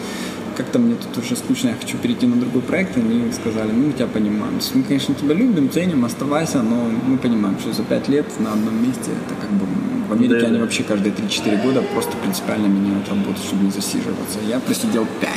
как-то 0.58 0.80
мне 0.80 0.96
тут 0.96 1.24
уже 1.24 1.36
скучно, 1.38 1.70
я 1.70 1.76
хочу 1.76 1.98
перейти 1.98 2.28
на 2.28 2.36
другой 2.36 2.62
проект, 2.62 2.98
они 2.98 3.32
сказали, 3.32 3.72
ну, 3.72 3.88
мы 3.88 3.94
тебя 3.94 4.08
понимаем. 4.08 4.60
Мы, 4.74 4.84
конечно, 4.84 5.16
тебя 5.16 5.34
любим, 5.36 5.70
ценим, 5.72 6.04
оставайся, 6.04 6.62
но 6.62 6.76
мы 7.08 7.18
понимаем, 7.18 7.58
что 7.60 7.72
за 7.72 7.84
пять 7.84 8.10
лет 8.10 8.26
на 8.40 8.52
одном 8.52 8.76
месте, 8.86 9.12
это 9.26 9.36
как 9.42 9.52
бы 9.52 9.66
в 10.10 10.14
Америке 10.14 10.40
Да, 10.42 10.48
они 10.48 10.58
да. 10.58 10.64
вообще 10.64 10.84
каждые 10.84 11.14
3-4 11.14 11.64
года 11.64 11.82
просто 11.94 12.16
принципиально 12.18 12.68
меняют 12.68 13.08
работу, 13.10 13.40
чтобы 13.46 13.64
не 13.66 13.72
засиживаться. 13.72 14.40
Я 14.48 14.60
просидел 14.60 15.06
5. 15.22 15.30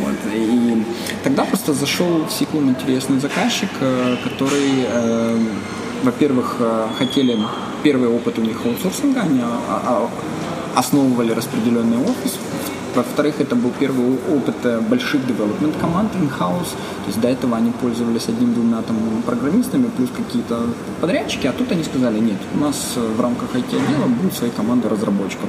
Вот. 0.00 0.14
И 0.34 0.82
тогда 1.24 1.44
просто 1.44 1.72
зашел 1.72 2.24
в 2.26 2.32
Сиклум 2.32 2.68
интересный 2.70 3.18
заказчик, 3.20 3.68
э, 3.80 4.16
который, 4.24 4.84
э, 4.86 5.38
во-первых, 6.04 6.56
э, 6.60 6.86
хотели 6.98 7.38
первый 7.82 8.08
опыт 8.08 8.38
у 8.38 8.42
них 8.42 8.56
аутсорсинга, 8.64 9.22
они 9.22 9.40
а- 9.40 9.60
а- 9.68 10.08
основывали 10.78 11.32
распределенный 11.32 11.98
офис. 11.98 12.36
Во-вторых, 12.98 13.34
это 13.38 13.54
был 13.54 13.70
первый 13.78 14.18
опыт 14.36 14.56
э, 14.64 14.80
больших 14.80 15.20
development 15.20 15.78
команд 15.80 16.10
in-house. 16.16 16.72
То 17.04 17.06
есть 17.06 17.20
до 17.20 17.28
этого 17.28 17.56
они 17.56 17.70
пользовались 17.70 18.28
одним-двумя 18.28 18.82
там 18.82 18.96
программистами, 19.24 19.88
плюс 19.96 20.10
какие-то 20.10 20.66
подрядчики, 21.00 21.46
а 21.46 21.52
тут 21.52 21.70
они 21.70 21.84
сказали, 21.84 22.18
нет, 22.18 22.38
у 22.54 22.58
нас 22.58 22.94
э, 22.96 23.00
в 23.16 23.20
рамках 23.20 23.54
IT-отдела 23.54 24.06
будут 24.08 24.34
свои 24.34 24.50
команды 24.50 24.88
разработчиков. 24.88 25.48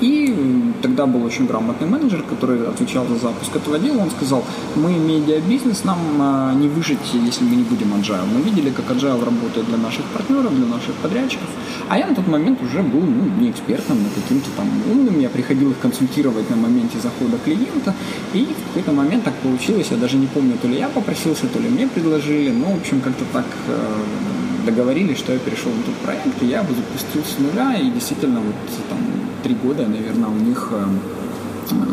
И 0.00 0.74
тогда 0.82 1.06
был 1.06 1.24
очень 1.24 1.46
грамотный 1.46 1.86
менеджер, 1.86 2.22
который 2.22 2.66
отвечал 2.68 3.06
за 3.06 3.16
запуск 3.16 3.54
этого 3.54 3.78
дела. 3.78 4.02
Он 4.02 4.10
сказал, 4.10 4.44
мы 4.74 4.92
медиабизнес, 4.92 5.84
нам 5.84 5.98
а, 6.20 6.54
не 6.54 6.68
выжить, 6.68 6.98
если 7.14 7.44
мы 7.44 7.56
не 7.56 7.64
будем 7.64 7.94
agile. 7.94 8.26
Мы 8.32 8.42
видели, 8.42 8.70
как 8.70 8.86
agile 8.86 9.24
работает 9.24 9.66
для 9.66 9.76
наших 9.76 10.04
партнеров, 10.06 10.54
для 10.54 10.66
наших 10.66 10.94
подрядчиков. 10.96 11.48
А 11.88 11.98
я 11.98 12.06
на 12.06 12.14
тот 12.14 12.26
момент 12.28 12.60
уже 12.62 12.82
был 12.82 13.00
ну, 13.00 13.40
не 13.40 13.50
экспертом, 13.50 13.98
но 14.02 14.08
каким-то 14.14 14.50
там 14.56 14.68
умным. 14.90 15.20
Я 15.20 15.30
приходил 15.30 15.70
их 15.70 15.78
консультировать 15.78 16.48
на 16.50 16.56
моменте 16.88 16.98
захода 17.00 17.38
клиента. 17.44 17.94
И 18.34 18.44
в 18.44 18.68
какой-то 18.68 18.92
момент 18.92 19.24
так 19.24 19.34
получилось, 19.34 19.88
я 19.90 19.96
даже 19.96 20.16
не 20.16 20.26
помню, 20.26 20.56
то 20.60 20.68
ли 20.68 20.78
я 20.78 20.88
попросился, 20.88 21.46
то 21.46 21.58
ли 21.58 21.68
мне 21.68 21.86
предложили. 21.86 22.50
Но, 22.50 22.72
в 22.72 22.80
общем, 22.80 23.00
как-то 23.00 23.24
так 23.32 23.46
э, 23.68 24.66
договорились, 24.66 25.18
что 25.18 25.32
я 25.32 25.38
перешел 25.38 25.70
на 25.72 25.82
тот 25.82 25.94
проект, 25.96 26.42
и 26.42 26.46
я 26.46 26.62
запустил 26.62 27.22
с 27.24 27.38
нуля. 27.38 27.76
И 27.78 27.90
действительно, 27.90 28.40
вот 28.40 28.54
там 28.88 28.98
три 29.42 29.54
года, 29.54 29.86
наверное, 29.86 30.28
у 30.28 30.36
них 30.36 30.72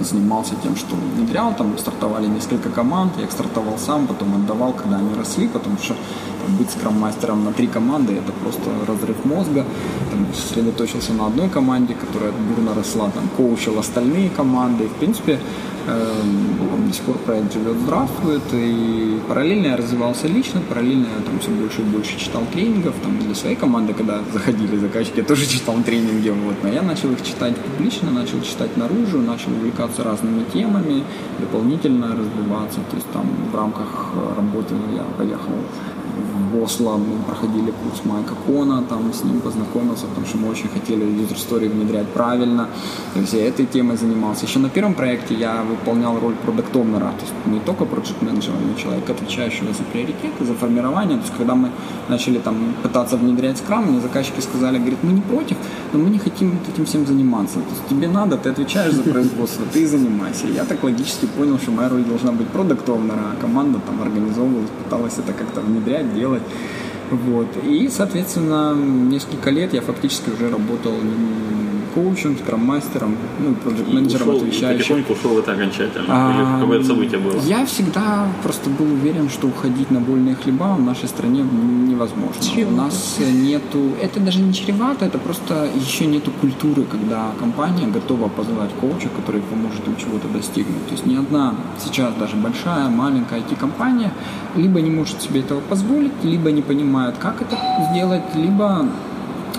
занимался 0.03 0.55
тем, 0.63 0.75
что 0.75 0.95
внедрял, 0.95 1.53
там 1.55 1.77
стартовали 1.77 2.27
несколько 2.27 2.69
команд, 2.69 3.13
я 3.17 3.23
их 3.25 3.31
стартовал 3.31 3.77
сам, 3.77 4.07
потом 4.07 4.35
отдавал, 4.35 4.73
когда 4.73 4.97
они 4.97 5.13
росли, 5.15 5.47
потому 5.47 5.77
что 5.77 5.95
там, 6.45 6.57
быть 6.57 6.69
скрам-мастером 6.71 7.43
на 7.43 7.53
три 7.53 7.67
команды 7.67 8.13
это 8.13 8.31
просто 8.31 8.69
разрыв 8.87 9.25
мозга, 9.25 9.65
там, 10.11 10.27
сосредоточился 10.33 11.13
на 11.13 11.27
одной 11.27 11.49
команде, 11.49 11.95
которая 11.95 12.31
бурно 12.31 12.73
росла, 12.73 13.09
там, 13.11 13.29
коучил 13.37 13.79
остальные 13.79 14.29
команды, 14.29 14.85
и, 14.85 14.87
в 14.87 14.93
принципе, 14.93 15.39
эм, 15.87 16.87
до 16.87 16.93
сих 16.93 17.03
пор 17.03 17.17
проект 17.17 17.53
живет, 17.53 17.77
здравствует, 17.77 18.41
и 18.53 19.19
параллельно 19.27 19.67
я 19.67 19.77
развивался 19.77 20.27
лично, 20.27 20.61
параллельно 20.69 21.07
я 21.17 21.23
там 21.25 21.39
все 21.39 21.49
больше 21.51 21.81
и 21.81 21.85
больше 21.85 22.17
читал 22.17 22.43
тренингов, 22.53 22.93
там 23.03 23.19
для 23.19 23.35
своей 23.35 23.55
команды, 23.55 23.93
когда 23.93 24.21
заходили 24.33 24.77
заказчики, 24.77 25.17
я 25.17 25.23
тоже 25.23 25.47
читал 25.55 25.75
тренинги, 25.85 26.29
вот, 26.29 26.55
но 26.63 26.69
я 26.69 26.81
начал 26.81 27.11
их 27.11 27.23
читать 27.23 27.55
публично, 27.57 28.11
начал 28.11 28.41
читать 28.41 28.77
наружу, 28.77 29.19
начал 29.19 29.51
увлекаться 29.51 30.03
разными 30.03 30.43
темами, 30.53 31.03
дополнительно 31.39 32.15
развиваться, 32.15 32.79
то 32.89 32.95
есть 32.95 33.09
там 33.11 33.25
в 33.51 33.55
рамках 33.55 34.11
э, 34.15 34.35
работы 34.35 34.75
я 34.95 35.03
поехал 35.17 35.53
в 36.51 36.63
Осло 36.63 36.97
мы 36.97 37.21
проходили 37.23 37.71
курс 37.83 38.01
Майка 38.05 38.33
Кона, 38.45 38.83
там 38.83 39.13
с 39.13 39.23
ним 39.23 39.41
познакомился, 39.41 40.05
потому 40.07 40.25
что 40.25 40.37
мы 40.37 40.49
очень 40.49 40.69
хотели 40.69 41.05
user 41.05 41.35
story 41.35 41.69
внедрять 41.69 42.07
правильно. 42.09 42.69
То 43.15 43.21
есть 43.21 43.31
я 43.31 43.47
этой 43.47 43.65
темой 43.65 43.95
занимался. 43.95 44.45
Еще 44.45 44.59
на 44.59 44.69
первом 44.69 44.93
проекте 44.93 45.35
я 45.35 45.63
выполнял 45.63 46.19
роль 46.19 46.35
продукт 46.35 46.75
оунера 46.75 47.13
то 47.17 47.21
есть 47.21 47.33
не 47.45 47.61
только 47.61 47.85
project 47.85 48.21
менеджера 48.21 48.55
но 48.55 48.77
человека, 48.77 49.13
отвечающего 49.13 49.73
за 49.73 49.83
приоритеты, 49.83 50.43
за 50.43 50.53
формирование. 50.53 51.17
То 51.17 51.23
есть 51.23 51.37
когда 51.37 51.55
мы 51.55 51.69
начали 52.09 52.39
там 52.39 52.75
пытаться 52.83 53.15
внедрять 53.15 53.57
скрам, 53.57 53.85
мне 53.85 54.01
заказчики 54.01 54.41
сказали, 54.41 54.79
говорит, 54.79 54.99
мы 55.01 55.13
не 55.13 55.21
против, 55.21 55.55
но 55.93 55.99
мы 55.99 56.09
не 56.09 56.19
хотим 56.19 56.59
этим 56.73 56.85
всем 56.85 57.07
заниматься. 57.07 57.59
То 57.59 57.69
есть 57.69 57.87
тебе 57.89 58.09
надо, 58.09 58.35
ты 58.35 58.49
отвечаешь 58.49 58.93
за 58.93 59.03
производство, 59.03 59.65
ты 59.71 59.87
занимайся. 59.87 60.47
Я 60.47 60.65
так 60.65 60.83
логически 60.83 61.25
понял, 61.25 61.57
что 61.57 61.71
моя 61.71 61.87
роль 61.87 62.03
должна 62.03 62.33
быть 62.33 62.49
продукт 62.49 62.89
оунера 62.89 63.31
а 63.31 63.41
команда 63.41 63.79
там 63.79 64.01
организовывалась, 64.01 64.69
пыталась 64.83 65.13
это 65.17 65.31
как-то 65.31 65.61
внедрять, 65.61 66.13
делать. 66.13 66.43
Вот. 67.11 67.47
И, 67.63 67.87
соответственно, 67.89 68.73
несколько 68.75 69.51
лет 69.51 69.73
я 69.73 69.81
фактически 69.81 70.31
уже 70.31 70.49
работал 70.49 70.93
коучем, 71.95 72.37
скрам-мастером, 72.37 73.15
ну, 73.39 73.55
проект-менеджером, 73.55 74.35
отвечающим. 74.35 74.77
потихоньку 74.77 75.13
ушел 75.13 75.39
это 75.39 75.53
окончательно? 75.53 76.05
А, 76.09 76.59
какое-то 76.61 76.85
событие 76.85 77.19
было? 77.19 77.39
Я 77.41 77.65
всегда 77.65 78.27
просто 78.43 78.69
был 78.69 78.85
уверен, 78.85 79.29
что 79.29 79.47
уходить 79.47 79.89
на 79.91 80.01
больные 80.01 80.35
хлеба 80.35 80.75
в 80.75 80.81
нашей 80.81 81.07
стране 81.07 81.43
невозможно. 81.43 82.41
Чревато. 82.41 82.73
У 82.73 82.77
нас 82.77 83.17
нету, 83.19 83.79
это 84.01 84.19
даже 84.19 84.41
не 84.41 84.53
чревато, 84.53 85.05
это 85.05 85.17
просто 85.17 85.67
еще 85.75 86.05
нету 86.05 86.31
культуры, 86.41 86.83
когда 86.83 87.31
компания 87.39 87.87
готова 87.87 88.27
позвать 88.27 88.71
коуча, 88.81 89.09
который 89.09 89.41
поможет 89.41 89.87
им 89.87 89.95
чего-то 89.95 90.27
достигнуть. 90.27 90.85
То 90.87 90.91
есть 90.91 91.05
ни 91.05 91.15
одна 91.15 91.55
сейчас 91.83 92.13
даже 92.19 92.35
большая, 92.35 92.89
маленькая 92.89 93.39
IT-компания 93.39 94.11
либо 94.55 94.81
не 94.81 94.89
может 94.89 95.21
себе 95.21 95.39
этого 95.39 95.61
позволить, 95.61 96.11
либо 96.23 96.51
не 96.51 96.61
понимает, 96.61 97.15
как 97.19 97.41
это 97.41 97.57
сделать, 97.91 98.23
либо 98.35 98.85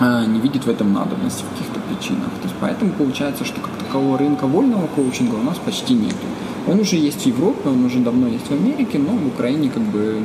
не 0.00 0.40
видит 0.40 0.64
в 0.64 0.70
этом 0.70 0.92
надобности 0.92 1.44
в 1.44 1.50
каких-то 1.50 1.80
причинах. 1.80 2.28
То 2.40 2.44
есть 2.44 2.54
поэтому 2.60 2.92
получается, 2.92 3.44
что 3.44 3.60
как 3.60 3.72
такового 3.78 4.18
рынка 4.18 4.46
вольного 4.46 4.86
коучинга 4.88 5.34
у 5.34 5.42
нас 5.42 5.58
почти 5.58 5.94
нету. 5.94 6.16
Он 6.66 6.80
уже 6.80 6.96
есть 6.96 7.22
в 7.22 7.26
Европе, 7.26 7.68
он 7.68 7.84
уже 7.84 7.98
давно 7.98 8.28
есть 8.28 8.48
в 8.48 8.52
Америке, 8.52 8.98
но 8.98 9.12
в 9.12 9.26
Украине 9.28 9.70
как 9.70 9.82
бы 9.82 10.20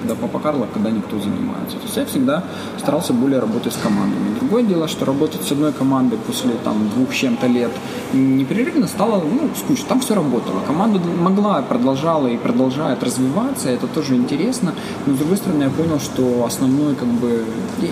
когда 0.00 0.14
папа 0.14 0.38
Карло, 0.38 0.66
когда 0.72 0.90
никто 0.90 1.18
занимается. 1.18 1.76
То 1.76 1.82
есть 1.84 1.96
я 1.96 2.04
всегда 2.06 2.44
старался 2.78 3.12
более 3.12 3.40
работать 3.40 3.72
с 3.72 3.76
командами. 3.76 4.38
Другое 4.40 4.62
дело, 4.62 4.88
что 4.88 5.04
работать 5.04 5.42
с 5.42 5.52
одной 5.52 5.72
командой 5.72 6.18
после 6.26 6.52
там 6.64 6.88
двух 6.94 7.14
чем-то 7.14 7.46
лет 7.46 7.70
непрерывно 8.12 8.86
стало 8.86 9.22
ну, 9.22 9.50
скучно. 9.56 9.86
Там 9.88 10.00
все 10.00 10.14
работало. 10.14 10.60
Команда 10.66 10.98
могла, 10.98 11.62
продолжала 11.62 12.26
и 12.26 12.36
продолжает 12.36 13.02
развиваться, 13.02 13.68
это 13.68 13.86
тоже 13.86 14.16
интересно. 14.16 14.74
Но 15.06 15.14
с 15.14 15.18
другой 15.18 15.36
стороны, 15.36 15.64
я 15.64 15.70
понял, 15.70 16.00
что 16.00 16.44
основной 16.44 16.94
как 16.94 17.08
бы 17.08 17.44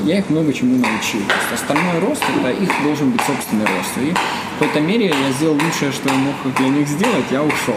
я 0.04 0.18
их 0.18 0.30
много 0.30 0.52
чему 0.52 0.76
научил. 0.76 1.20
То 1.28 1.34
есть 1.34 1.62
остальной 1.62 1.98
рост 2.00 2.22
это 2.38 2.50
их 2.50 2.70
должен 2.84 3.10
быть 3.10 3.20
собственный 3.22 3.64
рост. 3.64 3.98
И 3.98 4.14
в 4.54 4.58
какой-то 4.58 4.80
мере 4.80 5.06
я 5.06 5.32
сделал 5.32 5.54
лучшее, 5.54 5.90
что 5.90 6.08
я 6.08 6.14
мог 6.14 6.34
для 6.56 6.68
них 6.68 6.86
сделать, 6.86 7.24
я 7.30 7.42
ушел. 7.42 7.74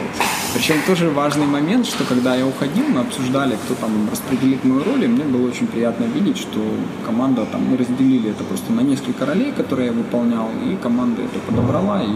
Причем 0.57 0.77
тоже 0.87 1.11
важный 1.11 1.45
момент, 1.45 1.85
что 1.85 2.03
когда 2.03 2.35
я 2.35 2.47
уходил, 2.47 2.85
мы 2.87 3.01
обсуждали, 3.01 3.55
кто 3.63 3.75
там 3.75 4.09
распределит 4.09 4.63
мою 4.63 4.83
роль, 4.83 5.03
и 5.03 5.07
мне 5.07 5.23
было 5.23 5.47
очень 5.47 5.67
приятно 5.67 6.05
видеть, 6.05 6.39
что 6.39 6.59
команда 7.05 7.45
там, 7.45 7.63
мы 7.63 7.77
разделили 7.77 8.31
это 8.31 8.43
просто 8.43 8.73
на 8.73 8.81
несколько 8.81 9.27
ролей, 9.27 9.51
которые 9.51 9.89
я 9.89 9.93
выполнял, 9.93 10.49
и 10.65 10.75
команда 10.81 11.21
это 11.21 11.37
подобрала, 11.45 12.01
и 12.01 12.09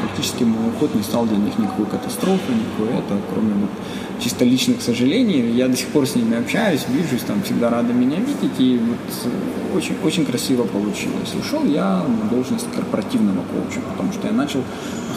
практически 0.00 0.44
мой 0.44 0.68
уход 0.68 0.94
не 0.94 1.02
стал 1.02 1.26
для 1.26 1.38
них 1.38 1.58
никакой 1.58 1.86
катастрофы, 1.86 2.52
никакой 2.52 3.00
это, 3.00 3.18
кроме 3.32 3.54
вот 3.54 3.70
чисто 4.22 4.44
личных 4.44 4.80
сожалений. 4.80 5.50
Я 5.50 5.66
до 5.66 5.76
сих 5.76 5.88
пор 5.88 6.06
с 6.06 6.14
ними 6.14 6.38
общаюсь, 6.38 6.86
вижусь, 6.88 7.22
там 7.26 7.42
всегда 7.42 7.68
рады 7.68 7.92
меня 7.92 8.18
видеть, 8.18 8.60
и 8.60 8.78
вот 8.78 9.76
очень, 9.76 9.96
очень 10.04 10.24
красиво 10.24 10.62
получилось. 10.62 11.34
Ушел 11.34 11.64
я 11.64 12.04
на 12.06 12.30
должность 12.30 12.72
корпоративного 12.72 13.42
коуча, 13.52 13.80
потому 13.90 14.12
что 14.12 14.28
я 14.28 14.32
начал 14.32 14.62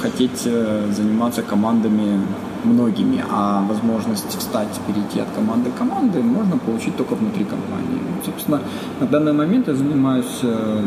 хотеть 0.02 0.42
э, 0.46 0.92
заниматься 0.92 1.42
командами 1.42 2.20
многими, 2.64 3.24
а 3.30 3.64
возможность 3.68 4.38
встать, 4.38 4.80
перейти 4.88 5.20
от 5.20 5.30
команды 5.36 5.70
к 5.72 5.78
команде 5.78 6.20
можно 6.20 6.58
получить 6.58 6.96
только 6.98 7.16
внутри 7.16 7.46
компании. 7.46 8.00
Собственно, 8.26 8.62
на 9.00 9.08
данный 9.08 9.34
момент 9.34 9.68
я 9.68 9.76
занимаюсь 9.76 10.40
э, 10.44 10.84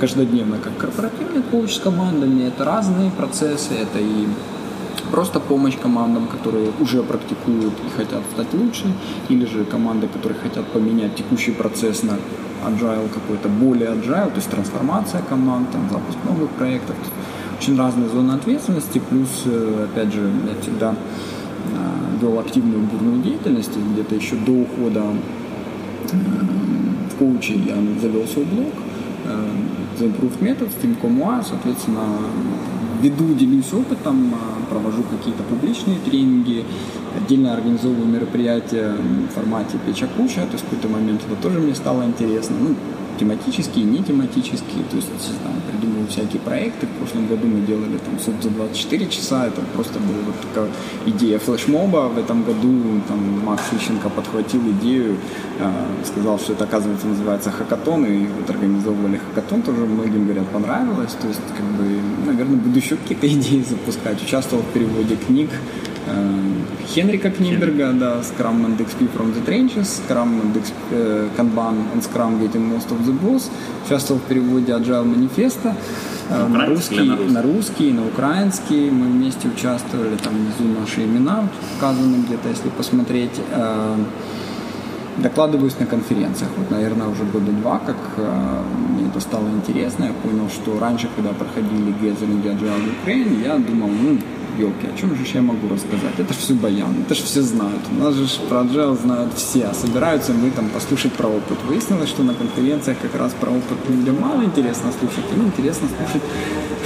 каждодневно 0.00 0.58
как 0.58 0.76
корпоративный 0.76 1.42
коуч 1.50 1.74
с 1.74 1.78
командами. 1.78 2.44
Это 2.44 2.64
разные 2.64 3.10
процессы, 3.10 3.74
это 3.74 3.98
и 3.98 4.26
просто 5.10 5.40
помощь 5.40 5.78
командам, 5.82 6.26
которые 6.26 6.70
уже 6.80 7.02
практикуют 7.02 7.74
и 7.86 7.96
хотят 7.96 8.22
стать 8.32 8.52
лучше, 8.52 8.84
или 9.28 9.46
же 9.46 9.64
команды, 9.64 10.08
которые 10.08 10.38
хотят 10.38 10.66
поменять 10.66 11.14
текущий 11.16 11.52
процесс 11.52 12.02
на 12.02 12.16
agile 12.66 13.08
какой-то, 13.08 13.48
более 13.48 13.90
agile, 13.90 14.30
то 14.30 14.36
есть 14.36 14.50
трансформация 14.50 15.22
команд, 15.22 15.70
там, 15.70 15.88
запуск 15.90 16.18
новых 16.24 16.50
проектов. 16.50 16.96
Очень 17.58 17.76
разные 17.76 18.08
зоны 18.08 18.32
ответственности, 18.32 19.00
плюс, 19.10 19.42
э, 19.46 19.86
опять 19.90 20.12
же, 20.12 20.30
я 20.46 20.62
всегда 20.62 20.94
э, 20.94 22.20
вел 22.22 22.38
активную 22.38 22.80
бурную 22.82 23.20
деятельность, 23.20 23.72
где-то 23.76 24.14
еще 24.14 24.36
до 24.36 24.52
ухода 24.52 25.02
э, 26.12 26.16
в 27.12 27.16
коуче 27.18 27.54
я 27.54 27.74
завел 28.00 28.26
свой 28.28 28.44
блог, 28.44 28.72
The 29.98 30.06
Improved 30.06 30.38
Methods, 30.40 30.70
Team.com.ua, 30.80 31.44
соответственно, 31.44 32.04
веду, 33.02 33.34
делюсь 33.34 33.72
опытом, 33.72 34.32
провожу 34.70 35.02
какие-то 35.02 35.42
публичные 35.42 35.98
тренинги, 35.98 36.64
отдельно 37.16 37.54
организовываю 37.54 38.06
мероприятия 38.06 38.94
в 39.28 39.34
формате 39.34 39.78
печа 39.84 40.06
куча, 40.16 40.46
то 40.46 40.52
есть 40.52 40.64
в 40.64 40.68
какой-то 40.68 40.88
момент 40.88 41.22
это 41.26 41.34
тоже 41.42 41.58
мне 41.58 41.74
стало 41.74 42.04
интересно. 42.04 42.54
Ну, 42.60 42.74
тематические, 43.18 43.84
не 43.84 44.02
тематические, 44.02 44.84
то 44.90 44.96
есть 44.96 45.08
там, 45.42 45.52
придумываю 45.70 46.06
всякие 46.08 46.40
проекты. 46.40 46.86
В 46.86 46.90
прошлом 46.98 47.26
году 47.26 47.46
мы 47.46 47.66
делали 47.66 47.98
там 47.98 48.18
суд 48.18 48.34
за 48.42 48.50
24 48.50 49.06
часа, 49.08 49.46
это 49.46 49.60
просто 49.74 49.98
была 49.98 50.18
вот 50.26 50.34
такая 50.40 50.70
идея 51.06 51.38
флешмоба. 51.38 52.08
В 52.08 52.18
этом 52.18 52.44
году 52.44 53.00
там 53.08 53.44
Макс 53.44 53.62
Ищенко 53.72 54.08
подхватил 54.08 54.60
идею, 54.72 55.16
э, 55.58 55.70
сказал, 56.04 56.38
что 56.38 56.52
это 56.52 56.64
оказывается 56.64 57.06
называется 57.06 57.50
хакатон, 57.50 58.04
и 58.06 58.26
вот 58.26 58.48
организовывали 58.48 59.18
хакатон, 59.18 59.62
тоже 59.62 59.80
многим, 59.84 60.24
говорят, 60.24 60.46
понравилось. 60.48 61.12
То 61.20 61.28
есть, 61.28 61.40
как 61.56 61.66
бы, 61.66 62.00
наверное, 62.26 62.56
буду 62.56 62.78
еще 62.78 62.96
какие-то 62.96 63.26
идеи 63.34 63.62
запускать. 63.68 64.22
Участвовал 64.22 64.62
в 64.62 64.72
переводе 64.72 65.16
книг, 65.16 65.50
Хенрика 66.88 67.30
Книберга, 67.30 67.92
да, 67.92 68.20
Scrum 68.20 68.66
and 68.66 68.78
XP 68.78 69.08
from 69.14 69.34
the 69.34 69.44
Trenches, 69.44 70.00
Scrum 70.00 70.40
and 70.42 70.54
XP, 70.54 70.72
э, 70.90 71.28
Kanban 71.36 71.76
and 71.94 72.02
Scrum 72.02 72.40
Getting 72.40 72.72
Most 72.72 72.90
of 72.90 73.04
the 73.06 73.18
Boss. 73.20 73.50
Участвовал 73.86 74.20
в 74.20 74.24
переводе 74.24 74.72
Agile 74.72 75.04
манифеста. 75.04 75.76
На, 76.30 76.48
на 76.48 76.66
русский, 76.66 77.00
на 77.00 77.16
русский, 77.16 77.32
на 77.32 77.42
русский, 77.42 77.92
на 77.92 78.06
украинский. 78.06 78.90
Мы 78.90 79.06
вместе 79.06 79.48
участвовали, 79.48 80.16
там 80.16 80.34
внизу 80.34 80.80
наши 80.80 81.04
имена 81.04 81.48
указаны 81.76 82.16
где-то, 82.26 82.48
если 82.48 82.68
посмотреть. 82.70 83.40
Э, 83.50 83.96
докладываюсь 85.22 85.78
на 85.78 85.86
конференциях. 85.86 86.50
Вот, 86.56 86.70
наверное, 86.70 87.08
уже 87.08 87.24
года 87.24 87.50
два, 87.52 87.78
как 87.78 87.96
э, 88.16 88.62
мне 88.92 89.08
это 89.08 89.20
стало 89.20 89.48
интересно. 89.48 90.04
Я 90.04 90.12
понял, 90.12 90.48
что 90.48 90.78
раньше, 90.78 91.08
когда 91.14 91.30
проходили 91.32 91.92
Gathering 92.00 92.42
Agile 92.44 92.92
Ukraine, 93.04 93.44
я 93.44 93.58
думал, 93.58 93.88
ну, 93.88 94.18
елки, 94.58 94.86
о 94.86 94.98
чем 94.98 95.14
же 95.14 95.24
я 95.34 95.42
могу 95.42 95.68
рассказать? 95.68 96.18
Это 96.18 96.32
же 96.32 96.40
все 96.40 96.54
баян, 96.54 96.94
это 97.04 97.14
же 97.14 97.22
все 97.22 97.42
знают. 97.42 97.82
У 97.90 98.02
нас 98.02 98.14
же 98.14 98.26
про 98.48 98.58
agile 98.58 99.00
знают 99.00 99.34
все, 99.34 99.64
а 99.66 99.74
собираются 99.74 100.32
мы 100.32 100.50
там 100.50 100.68
послушать 100.70 101.12
про 101.12 101.28
опыт. 101.28 101.58
Выяснилось, 101.66 102.08
что 102.08 102.22
на 102.22 102.34
конференциях 102.34 102.98
как 103.00 103.14
раз 103.14 103.32
про 103.40 103.50
опыт 103.50 103.78
людям 103.88 104.20
мало 104.20 104.42
интересно 104.44 104.90
слушать, 104.98 105.24
им 105.34 105.46
интересно 105.46 105.88
слушать 105.88 106.22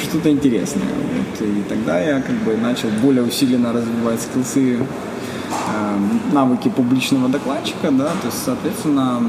что-то 0.02 0.30
интересное. 0.30 0.82
Вот. 0.82 1.48
И 1.48 1.62
тогда 1.68 2.00
я 2.00 2.20
как 2.20 2.36
бы 2.44 2.56
начал 2.56 2.88
более 3.02 3.22
усиленно 3.22 3.72
развивать 3.72 4.20
скилсы 4.20 4.78
Э, 4.78 4.84
навыки 6.32 6.68
публичного 6.68 7.28
докладчика, 7.28 7.90
да, 7.90 8.06
то 8.20 8.26
есть, 8.26 8.42
соответственно, 8.44 9.22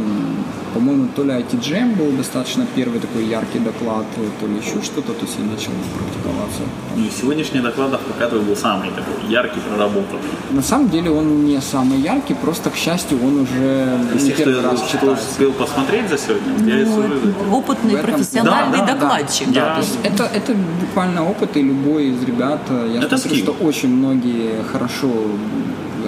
по-моему, 0.74 1.08
то 1.16 1.24
ли 1.24 1.32
IT-Jam 1.32 1.96
был 1.96 2.12
достаточно 2.18 2.66
первый 2.76 3.00
такой 3.00 3.26
яркий 3.26 3.60
доклад, 3.60 4.06
то 4.40 4.48
ли 4.48 4.56
еще 4.58 4.82
что-то, 4.82 5.14
то 5.14 5.26
есть 5.26 5.38
я 5.38 5.46
начал 5.46 5.72
практиковаться. 5.98 6.62
Ну, 6.96 7.06
из 7.06 7.16
сегодняшних 7.16 7.62
докладов 7.64 8.02
пока 8.02 8.28
твой 8.30 8.42
был 8.42 8.56
самый 8.56 8.90
такой 8.90 9.30
яркий, 9.30 9.60
проработанный. 9.60 10.22
На 10.52 10.62
самом 10.64 10.90
деле 10.90 11.12
он 11.12 11.46
не 11.46 11.62
самый 11.62 12.00
яркий, 12.00 12.34
просто, 12.34 12.70
к 12.70 12.76
счастью, 12.76 13.20
он 13.24 13.42
уже 13.42 14.00
не 14.14 14.20
тех, 14.20 14.36
что, 14.36 14.46
первый 14.46 14.62
раз 14.64 14.80
что 14.80 14.92
читается. 14.92 15.26
успел 15.32 15.52
посмотреть 15.54 16.10
за 16.10 16.18
сегодня, 16.18 16.54
вот 16.58 16.68
я 16.68 16.80
и 16.82 16.86
Ну, 16.86 16.96
сужу. 16.96 17.14
опытный 17.52 17.94
этом- 17.94 18.06
профессиональный 18.14 18.78
Да, 18.80 18.86
да, 18.86 18.94
да. 18.94 19.00
докладчик. 19.00 19.48
Я- 19.50 19.76
То 19.76 19.82
есть 19.82 19.98
это, 20.04 20.24
это 20.24 20.56
буквально 20.82 21.30
опыт, 21.30 21.56
и 21.58 21.62
любой 21.62 22.08
из 22.08 22.24
ребят, 22.24 22.62
э, 22.70 22.92
я 22.96 23.02
Это 23.04 23.18
смотрю, 23.18 23.42
скилл. 23.44 23.54
что 23.56 23.66
очень 23.66 23.90
многие 23.90 24.64
хорошо 24.72 25.12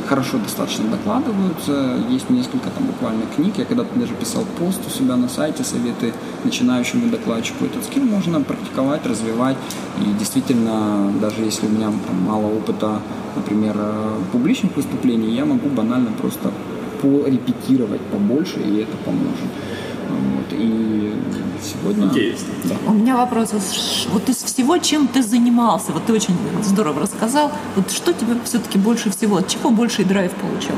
хорошо 0.07 0.37
достаточно 0.37 0.85
докладываются. 0.89 1.97
Есть 2.09 2.29
несколько 2.29 2.69
там 2.69 2.85
буквально 2.85 3.23
книг. 3.35 3.55
Я 3.57 3.65
когда-то 3.65 3.97
даже 3.99 4.13
писал 4.13 4.45
пост 4.59 4.79
у 4.85 4.89
себя 4.89 5.15
на 5.15 5.27
сайте, 5.27 5.63
советы 5.63 6.13
начинающему 6.43 7.09
докладчику. 7.09 7.65
Этот 7.65 7.83
скилл 7.85 8.03
можно 8.03 8.41
практиковать, 8.41 9.05
развивать. 9.05 9.57
И 10.01 10.17
действительно, 10.17 11.11
даже 11.21 11.41
если 11.41 11.67
у 11.67 11.69
меня 11.69 11.87
там, 12.07 12.21
мало 12.21 12.47
опыта, 12.47 13.01
например, 13.35 13.75
э, 13.77 14.17
публичных 14.31 14.75
выступлений, 14.75 15.35
я 15.35 15.45
могу 15.45 15.69
банально 15.69 16.11
просто 16.11 16.51
порепетировать 17.01 18.01
побольше, 18.01 18.59
и 18.59 18.77
это 18.77 18.95
поможет. 19.05 19.49
Вот. 20.09 20.45
И 20.51 21.13
сегодня... 21.63 22.05
Интересно. 22.05 22.47
Да. 22.63 22.75
У 22.87 22.93
меня 22.93 23.15
вопрос. 23.15 23.53
Вот 24.11 24.29
из 24.29 24.37
всего, 24.37 24.77
чем 24.77 25.07
ты 25.07 25.21
занимался, 25.21 25.91
вот 25.91 26.05
ты 26.05 26.13
очень 26.13 26.35
здорово 26.63 27.01
рассказал, 27.01 27.51
вот 27.75 27.91
что 27.91 28.13
тебе 28.13 28.35
все-таки 28.43 28.77
больше 28.77 29.09
всего, 29.09 29.37
от 29.37 29.47
чего 29.47 29.69
больший 29.71 30.05
драйв 30.05 30.31
получал? 30.33 30.75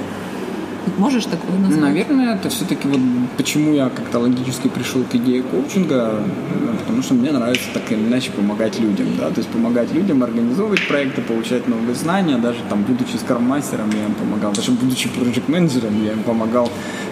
Можешь 0.97 1.25
Ну, 1.25 1.59
назвать? 1.59 1.81
Наверное, 1.81 2.35
это 2.35 2.49
все-таки 2.49 2.87
вот 2.87 2.99
почему 3.37 3.73
я 3.73 3.89
как-то 3.89 4.19
логически 4.19 4.67
пришел 4.67 5.03
к 5.03 5.15
идее 5.15 5.43
коучинга, 5.43 6.19
ну, 6.61 6.77
потому 6.79 7.01
что 7.03 7.13
мне 7.13 7.31
нравится 7.31 7.65
так 7.73 7.91
или 7.91 7.99
иначе 7.99 8.31
помогать 8.31 8.79
людям, 8.79 9.07
да, 9.17 9.29
то 9.29 9.39
есть 9.39 9.49
помогать 9.49 9.93
людям 9.93 10.23
организовывать 10.23 10.87
проекты, 10.87 11.21
получать 11.21 11.67
новые 11.67 11.95
знания, 11.95 12.37
даже 12.37 12.59
там 12.69 12.83
будучи 12.83 13.17
скарм-мастером 13.17 13.89
я 13.91 14.05
им 14.05 14.13
помогал, 14.13 14.53
даже 14.53 14.71
будучи 14.71 15.09
проект-менеджером 15.09 16.03
я 16.03 16.13
им 16.13 16.23
помогал 16.23 16.69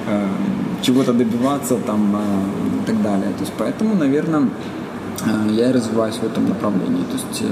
э, 0.08 0.28
чего-то 0.82 1.14
добиваться 1.14 1.76
там 1.78 2.16
э, 2.16 2.84
и 2.84 2.86
так 2.86 3.02
далее, 3.02 3.30
то 3.38 3.42
есть 3.42 3.54
поэтому, 3.58 3.96
наверное, 3.96 4.50
э, 5.26 5.52
я 5.52 5.70
и 5.70 5.74
развиваюсь 5.74 6.16
в 6.16 6.24
этом 6.24 6.48
направлении, 6.48 7.04
то 7.04 7.14
есть 7.14 7.42
э, 7.42 7.46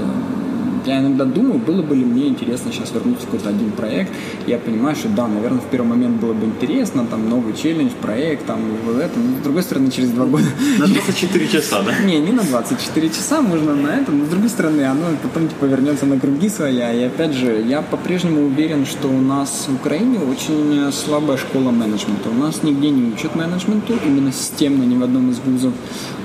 я 0.86 1.00
иногда 1.00 1.24
думаю, 1.24 1.58
было 1.58 1.82
бы 1.82 1.96
ли 1.96 2.04
мне 2.04 2.28
интересно 2.28 2.72
сейчас 2.72 2.92
вернуться 2.92 3.22
в 3.22 3.30
какой-то 3.30 3.48
один 3.48 3.72
проект. 3.72 4.12
Я 4.46 4.58
понимаю, 4.58 4.96
что 4.96 5.08
да, 5.08 5.26
наверное, 5.26 5.60
в 5.60 5.66
первый 5.66 5.88
момент 5.88 6.20
было 6.20 6.32
бы 6.32 6.46
интересно, 6.46 7.06
там 7.06 7.28
новый 7.28 7.54
челлендж, 7.54 7.90
проект, 8.00 8.46
там 8.46 8.60
вот 8.84 8.96
это. 8.96 9.18
Но 9.18 9.38
с 9.38 9.42
другой 9.42 9.62
стороны, 9.62 9.90
через 9.90 10.10
два 10.10 10.26
года 10.26 10.44
На 10.78 10.86
24 10.86 11.48
часа, 11.48 11.82
да? 11.82 11.98
не, 12.04 12.18
не 12.18 12.32
на 12.32 12.42
24 12.42 13.08
часа, 13.08 13.40
можно 13.40 13.74
на 13.74 13.88
это, 13.88 14.12
но 14.12 14.24
с 14.24 14.28
другой 14.28 14.48
стороны, 14.48 14.82
оно 14.82 15.06
потом 15.22 15.48
типа 15.48 15.64
вернется 15.64 16.06
на 16.06 16.18
круги 16.18 16.48
своя. 16.48 16.92
И 16.92 17.02
опять 17.02 17.32
же, 17.32 17.64
я 17.66 17.82
по-прежнему 17.82 18.46
уверен, 18.46 18.86
что 18.86 19.08
у 19.08 19.20
нас 19.20 19.66
в 19.68 19.74
Украине 19.74 20.18
очень 20.18 20.92
слабая 20.92 21.36
школа 21.36 21.70
менеджмента. 21.70 22.30
У 22.30 22.34
нас 22.34 22.62
нигде 22.62 22.90
не 22.90 23.12
учат 23.12 23.34
менеджменту, 23.34 23.94
именно 24.04 24.32
системно, 24.32 24.84
ни 24.84 24.96
в 24.96 25.02
одном 25.02 25.30
из 25.30 25.38
вузов. 25.38 25.72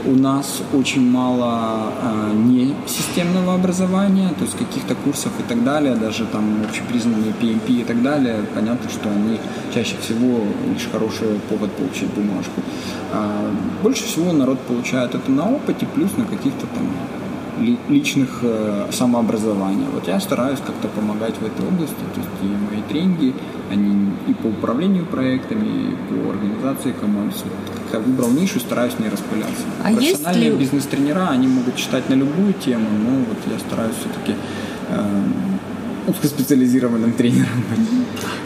У 0.10 0.16
нас 0.16 0.64
очень 0.74 1.07
мало 1.07 1.93
э, 2.01 2.34
несистемного 2.34 3.53
образования, 3.53 4.30
то 4.30 4.43
есть 4.43 4.57
каких-то 4.57 4.95
курсов 4.95 5.32
и 5.39 5.43
так 5.43 5.64
далее, 5.64 5.93
даже 5.93 6.26
там 6.26 6.64
общепризнанные 6.68 7.32
PMP 7.39 7.82
и 7.82 7.84
так 7.84 8.01
далее. 8.01 8.38
Понятно, 8.55 8.89
что 8.89 9.07
они 9.07 9.39
чаще 9.72 9.97
всего 10.01 10.39
лишь 10.74 10.89
хороший 10.91 11.39
повод 11.47 11.72
получить 11.74 12.10
бумажку. 12.16 12.60
А 13.14 13.51
больше 13.84 14.03
всего 14.05 14.32
народ 14.32 14.60
получает 14.62 15.14
это 15.14 15.30
на 15.30 15.47
опыте, 15.47 15.86
плюс 15.93 16.10
на 16.18 16.26
каких-то 16.26 16.66
там 16.66 16.88
личных 17.89 18.39
э, 18.41 18.88
самообразования. 18.91 19.88
Вот 19.93 20.07
я 20.07 20.20
стараюсь 20.20 20.60
как-то 20.66 20.88
помогать 20.88 21.36
в 21.36 21.45
этой 21.45 21.66
области, 21.68 21.95
то 22.16 22.20
есть 22.20 22.30
и 22.43 22.47
мои 22.47 22.82
тренинги, 22.88 23.34
они 23.72 24.12
и 24.28 24.34
по 24.34 24.47
управлению 24.47 25.05
проектами, 25.05 25.66
и 25.91 25.95
по 26.10 26.30
организации 26.32 26.91
команд. 26.93 27.34
Как 27.91 27.93
я 27.93 27.99
выбрал 27.99 28.30
нишу, 28.32 28.60
стараюсь 28.60 28.93
в 28.93 28.99
ней 28.99 29.10
распыляться. 29.10 29.64
А 29.84 29.91
Профессиональные 29.91 30.51
ли- 30.51 30.57
бизнес-тренера, 30.57 31.28
они 31.30 31.47
могут 31.47 31.76
читать 31.76 32.10
на 32.10 32.14
любую 32.16 32.53
тему, 32.53 32.88
но 33.05 33.18
вот 33.20 33.38
я 33.51 33.60
стараюсь 33.60 33.95
все-таки 33.99 34.36
узкоспециализированным 36.10 37.14
тренером 37.14 37.64
быть. 37.70 37.88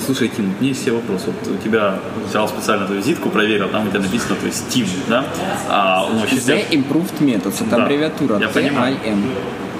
Слушай, 0.05 0.30
Тим, 0.30 0.45
у 0.45 0.61
меня 0.61 0.70
есть 0.70 0.84
себе 0.84 0.93
вопрос. 0.93 1.24
Вот 1.26 1.36
у 1.47 1.57
тебя 1.64 1.99
взял 2.28 2.47
специально 2.47 2.86
твою 2.86 3.01
визитку, 3.01 3.30
проверил, 3.30 3.70
там 3.70 3.88
у 3.88 3.89
тебя 3.89 4.01
написано, 4.01 4.36
то 4.36 4.45
есть 4.45 4.68
Тим, 4.70 4.86
да? 5.07 5.26
А, 5.70 6.07
ну, 6.11 6.20
вообще, 6.20 6.36
The 6.36 6.70
Improved 6.70 7.20
Methods, 7.20 7.61
это 7.61 7.70
Да, 7.70 7.84
аббревиатура 7.84 8.39
я 8.39 8.49
понимаю. 8.49 8.97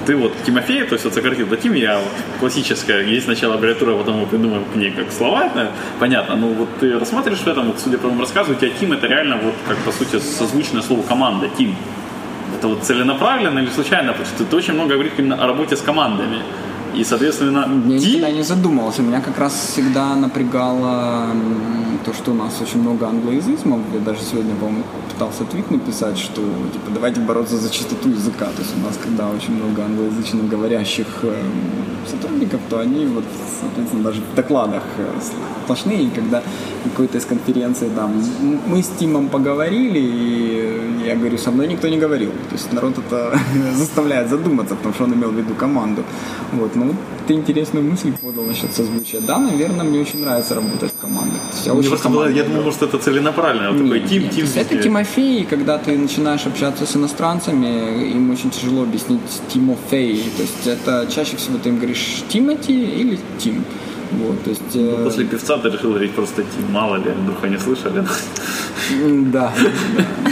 Ты 0.06 0.18
вот 0.18 0.34
Тимофей, 0.46 0.84
то 0.84 0.94
есть 0.94 1.06
вот 1.06 1.14
сократил 1.14 1.48
до 1.48 1.56
Тим, 1.56 1.74
я 1.76 1.98
вот 1.98 2.12
классическая, 2.40 3.06
есть 3.06 3.26
сначала 3.26 3.56
аббревиатура, 3.56 3.94
а 3.94 3.98
потом 3.98 4.18
мы 4.20 4.26
придумаем 4.26 4.66
к 4.66 4.76
ней 4.76 4.92
как 4.92 5.12
слова, 5.14 5.46
это 5.46 5.72
понятно, 6.00 6.36
но 6.36 6.48
вот 6.50 6.68
ты 6.82 7.00
рассматриваешь 7.00 7.42
в 7.42 7.48
этом, 7.48 7.68
вот, 7.68 7.80
судя 7.80 7.98
по 7.98 8.04
твоему 8.04 8.20
рассказу, 8.20 8.52
у 8.52 8.56
тебя 8.56 8.70
Тим 8.78 8.92
это 8.92 9.08
реально 9.08 9.38
вот 9.38 9.54
как 9.66 9.78
по 9.78 9.92
сути 9.94 10.20
созвучное 10.20 10.82
слову 10.82 11.04
команда, 11.04 11.48
Тим. 11.58 11.76
Это 12.58 12.68
вот 12.68 12.84
целенаправленно 12.84 13.60
или 13.60 13.70
случайно, 13.70 14.12
потому 14.12 14.28
что 14.28 14.44
ты 14.44 14.56
очень 14.56 14.74
много 14.74 14.94
говоришь 14.94 15.14
именно 15.18 15.42
о 15.42 15.48
работе 15.48 15.76
с 15.76 15.82
командами. 15.82 16.38
И, 16.96 17.04
соответственно, 17.04 17.68
Я 17.88 18.00
Тим, 18.00 18.10
никогда 18.10 18.32
не 18.32 18.44
задумывался. 18.44 19.02
Меня 19.02 19.22
как 19.22 19.38
раз 19.40 19.54
всегда 19.54 20.16
напрягало 20.16 21.28
то, 22.06 22.14
что 22.14 22.32
у 22.32 22.34
нас 22.36 22.62
очень 22.62 22.82
много 22.82 23.08
англоязызмов. 23.08 23.80
Я 23.94 24.00
даже 24.00 24.22
сегодня, 24.22 24.56
по-моему, 24.56 24.84
пытался 25.12 25.44
твит 25.46 25.72
написать, 25.72 26.18
что 26.18 26.42
типа 26.74 26.92
давайте 26.94 27.22
бороться 27.22 27.58
за 27.58 27.70
чистоту 27.70 28.10
языка. 28.10 28.46
То 28.46 28.62
есть 28.62 28.76
у 28.78 28.86
нас, 28.86 28.98
когда 29.02 29.30
очень 29.30 29.56
много 29.56 29.84
англоязычно 29.84 30.44
говорящих 30.44 31.08
эм, 31.24 31.52
сотрудников, 32.10 32.60
то 32.70 32.80
они 32.80 33.06
вот, 33.06 33.24
соответственно, 33.62 34.04
даже 34.04 34.22
в 34.22 34.36
докладах 34.36 34.84
э, 34.98 35.20
сплошные. 35.64 36.04
И 36.04 36.10
когда 36.10 36.44
какой-то 36.84 37.18
из 37.18 37.26
конференций 37.26 37.90
там 37.96 38.24
мы 38.68 38.84
с 38.84 38.88
Тимом 39.00 39.30
поговорили, 39.30 40.00
и 40.00 41.06
я 41.06 41.16
говорю, 41.16 41.38
со 41.38 41.52
мной 41.52 41.68
никто 41.68 41.88
не 41.88 41.98
говорил. 41.98 42.32
То 42.50 42.56
есть 42.56 42.72
народ 42.74 42.98
это 42.98 43.40
заставляет 43.76 44.30
задуматься, 44.30 44.76
потому 44.76 44.94
что 44.94 45.04
он 45.04 45.14
имел 45.14 45.30
в 45.30 45.36
виду 45.36 45.54
команду. 45.56 46.04
Вот, 46.52 46.76
ну 46.84 46.96
ты 47.28 47.34
интересную 47.34 47.86
мысль 47.86 48.12
подал 48.22 48.46
насчет 48.46 48.74
созвучия. 48.74 49.22
Да, 49.22 49.38
наверное, 49.38 49.84
мне 49.86 50.02
очень 50.02 50.22
нравится 50.22 50.56
работать 50.56 50.92
в 50.92 51.02
командах. 51.02 51.40
Я 51.66 51.74
мне 51.74 51.88
просто 51.88 52.10
было, 52.10 52.30
я 52.30 52.44
думал, 52.44 52.64
может, 52.64 52.82
это 52.84 52.98
целенаправленно, 52.98 53.72
вот 53.72 53.82
такой 53.84 54.00
Тим, 54.02 54.30
Тим. 54.30 54.46
это. 54.56 54.78
Тимофей, 54.78 55.46
когда 55.46 55.78
ты 55.78 55.98
начинаешь 55.98 56.46
общаться 56.46 56.86
с 56.86 56.96
иностранцами, 56.96 58.12
им 58.12 58.32
очень 58.32 58.50
тяжело 58.50 58.84
объяснить 58.84 59.22
Тимофей. 59.54 60.24
То 60.38 60.42
есть 60.44 60.68
это 60.68 61.08
чаще 61.12 61.38
всего 61.38 61.58
ты 61.58 61.70
им 61.70 61.78
говоришь 61.78 62.24
Тимати 62.30 62.74
или 62.74 63.20
Тим. 63.40 63.64
Вот, 64.12 64.44
то 64.44 64.50
есть, 64.52 64.62
э, 64.76 65.02
После 65.04 65.26
певца 65.26 65.58
ты 65.58 65.70
решил 65.70 65.90
говорить 65.90 66.12
просто 66.12 66.44
Тим, 66.44 66.72
мало 66.72 66.98
ли, 66.98 67.10
вдруг 67.12 67.44
они 67.44 67.58
слышали. 67.58 68.06
М, 69.02 69.32
Да, 69.32 69.52
да, 69.58 69.70
да. 70.26 70.32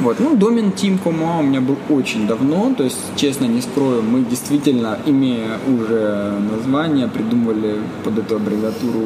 Вот. 0.00 0.18
Ну, 0.18 0.34
домен 0.34 0.70
Team 0.70 0.98
Кома 0.98 1.40
у 1.40 1.42
меня 1.42 1.60
был 1.60 1.76
очень 1.90 2.26
давно, 2.26 2.72
то 2.74 2.84
есть, 2.84 2.98
честно, 3.16 3.44
не 3.44 3.60
скрою, 3.60 4.02
мы 4.02 4.24
действительно, 4.24 4.98
имея 5.04 5.58
уже 5.68 6.38
название, 6.50 7.06
придумывали 7.06 7.76
под 8.02 8.18
эту 8.18 8.36
аббревиатуру, 8.36 9.02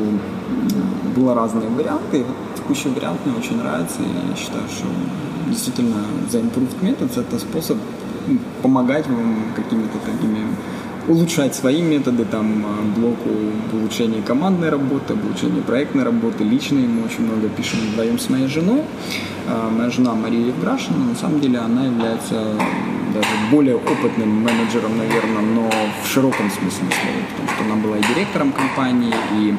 было 1.16 1.34
разные 1.34 1.68
варианты, 1.68 2.24
текущий 2.56 2.90
вариант 2.90 3.18
мне 3.24 3.36
очень 3.36 3.56
нравится, 3.56 4.02
и 4.02 4.30
я 4.30 4.36
считаю, 4.36 4.62
что 4.68 4.86
действительно 5.48 5.96
за 6.30 6.38
Improved 6.38 6.80
Methods 6.80 7.20
это 7.20 7.38
способ 7.40 7.76
помогать 8.62 9.06
вам 9.08 9.36
какими-то 9.54 9.98
такими 9.98 10.46
улучшать 11.08 11.54
свои 11.54 11.82
методы, 11.82 12.24
там, 12.24 12.64
э, 12.64 12.98
блоку 12.98 13.30
улучшения 13.72 14.22
командной 14.22 14.70
работы, 14.70 15.14
улучшения 15.14 15.60
проектной 15.60 16.04
работы, 16.04 16.44
личной. 16.44 16.86
Мы 16.86 17.04
очень 17.04 17.24
много 17.24 17.48
пишем 17.48 17.80
вдвоем 17.80 18.18
с 18.18 18.30
моей 18.30 18.48
женой. 18.48 18.82
А, 19.46 19.70
Моя 19.70 19.90
жена 19.90 20.14
Мария 20.14 20.46
Евграшина, 20.46 20.98
на 20.98 21.14
самом 21.14 21.40
деле 21.40 21.58
она 21.58 21.84
является 21.86 22.34
даже 23.14 23.28
более 23.50 23.76
опытным 23.76 24.28
менеджером, 24.28 24.96
наверное, 24.96 25.42
но 25.42 25.70
в 26.02 26.08
широком 26.08 26.50
смысле 26.50 26.88
слова, 26.88 27.22
потому 27.30 27.48
что 27.48 27.64
она 27.64 27.76
была 27.82 27.98
и 27.98 28.02
директором 28.02 28.52
компании, 28.52 29.14
и 29.38 29.54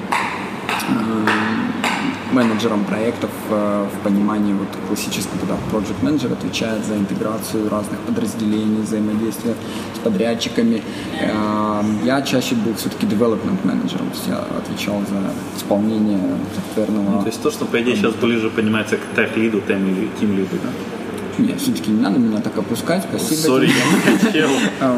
менеджером 2.36 2.84
проектов 2.84 3.30
э, 3.50 3.86
в 3.94 4.04
понимании 4.04 4.54
вот 4.54 4.68
классического, 4.88 5.40
когда 5.40 5.56
project 5.72 6.04
менеджер 6.04 6.32
отвечает 6.34 6.86
за 6.86 6.96
интеграцию 6.96 7.70
разных 7.70 8.00
подразделений, 8.08 8.82
взаимодействие 8.82 9.56
с 9.96 10.00
подрядчиками. 10.00 10.82
Э, 11.22 11.82
Я 12.04 12.22
чаще 12.22 12.56
был 12.56 12.74
все-таки 12.74 13.06
development 13.06 13.60
менеджером, 13.64 14.08
то 14.10 14.16
есть 14.16 14.28
я 14.28 14.40
отвечал 14.62 15.00
за 15.12 15.20
исполнение 15.58 16.20
софтверного. 16.56 17.22
То 17.22 17.28
есть 17.28 17.42
то, 17.42 17.52
что, 17.52 17.66
по 17.66 17.82
идее, 17.82 17.96
сейчас 17.96 18.14
ближе 18.16 18.50
понимается 18.50 18.98
к 18.98 19.16
тех-лиду, 19.16 19.62
тем 19.68 19.88
или 19.90 20.10
тим-лиду, 20.20 20.56
да? 20.64 20.70
Нет, 21.38 21.60
все-таки 21.60 21.92
не 21.92 22.02
надо 22.02 22.20
меня 22.20 22.40
так 22.42 22.58
опускать, 22.58 23.04
спасибо. 23.10 23.40
Сори, 23.40 23.68
я 23.68 24.14
не 24.14 24.18
хотел. 24.18 24.50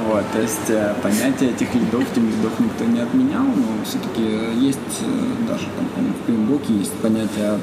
Вот, 0.07 0.23
то 0.31 0.41
есть 0.41 0.69
э, 0.69 0.93
понятие 1.01 1.51
этих 1.51 1.73
лидов, 1.73 2.03
тем 2.13 2.25
лидов 2.27 2.51
никто 2.59 2.85
не 2.85 2.99
отменял, 2.99 3.43
но 3.43 3.83
все-таки 3.85 4.21
есть 4.59 4.77
э, 5.01 5.47
даже 5.47 5.65
там, 5.65 6.13
в 6.13 6.27
Пимблоке 6.27 6.73
есть 6.73 6.93
понятие 6.93 7.59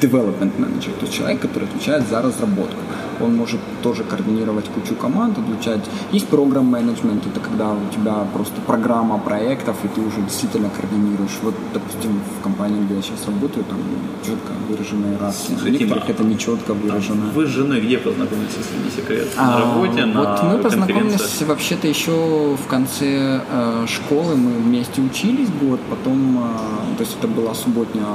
development 0.00 0.52
manager, 0.58 0.92
то 0.98 1.06
есть 1.06 1.14
человек, 1.14 1.40
который 1.40 1.64
отвечает 1.64 2.08
за 2.08 2.22
разработку. 2.22 2.76
Он 3.20 3.36
может 3.36 3.60
тоже 3.82 4.04
координировать 4.04 4.66
кучу 4.66 4.94
команд, 4.94 5.38
отвечать. 5.38 5.84
Есть 6.12 6.28
программ 6.28 6.66
менеджмент, 6.66 7.26
это 7.26 7.40
когда 7.40 7.72
у 7.72 7.92
тебя 7.92 8.26
просто 8.32 8.60
программа 8.66 9.18
проектов, 9.18 9.76
и 9.84 9.88
ты 9.88 10.00
уже 10.00 10.20
действительно 10.22 10.70
координируешь. 10.70 11.38
Вот, 11.42 11.54
допустим, 11.72 12.20
в 12.38 12.42
компании, 12.42 12.84
где 12.84 12.96
я 12.96 13.02
сейчас 13.02 13.26
работаю, 13.26 13.64
там 13.64 13.78
четко 14.24 14.52
выраженная 14.68 15.12
иерархия. 15.12 15.56
Слушай, 15.56 15.70
некоторых 15.72 16.10
это 16.10 16.24
не 16.24 16.38
четко 16.38 16.74
выражено. 16.74 17.30
Вы 17.34 17.46
с 17.46 17.48
женой 17.48 17.80
где 17.80 17.98
познакомились, 17.98 18.54
если 18.58 18.84
не 18.84 18.90
секрет? 18.90 19.28
А, 19.36 19.46
На 19.46 19.58
работе, 19.60 20.04
на 20.06 20.20
Вот 20.20 20.42
мы 20.52 20.58
познакомились 20.58 21.42
вообще-то 21.42 21.88
еще 21.88 22.56
в 22.56 22.66
конце 22.68 23.40
э, 23.48 23.86
школы. 23.86 24.36
Мы 24.36 24.50
вместе 24.52 25.00
учились 25.00 25.48
год, 25.60 25.80
потом, 25.90 26.38
э, 26.38 26.96
то 26.96 27.04
есть 27.04 27.16
это 27.18 27.28
была 27.28 27.54
субботняя 27.54 28.06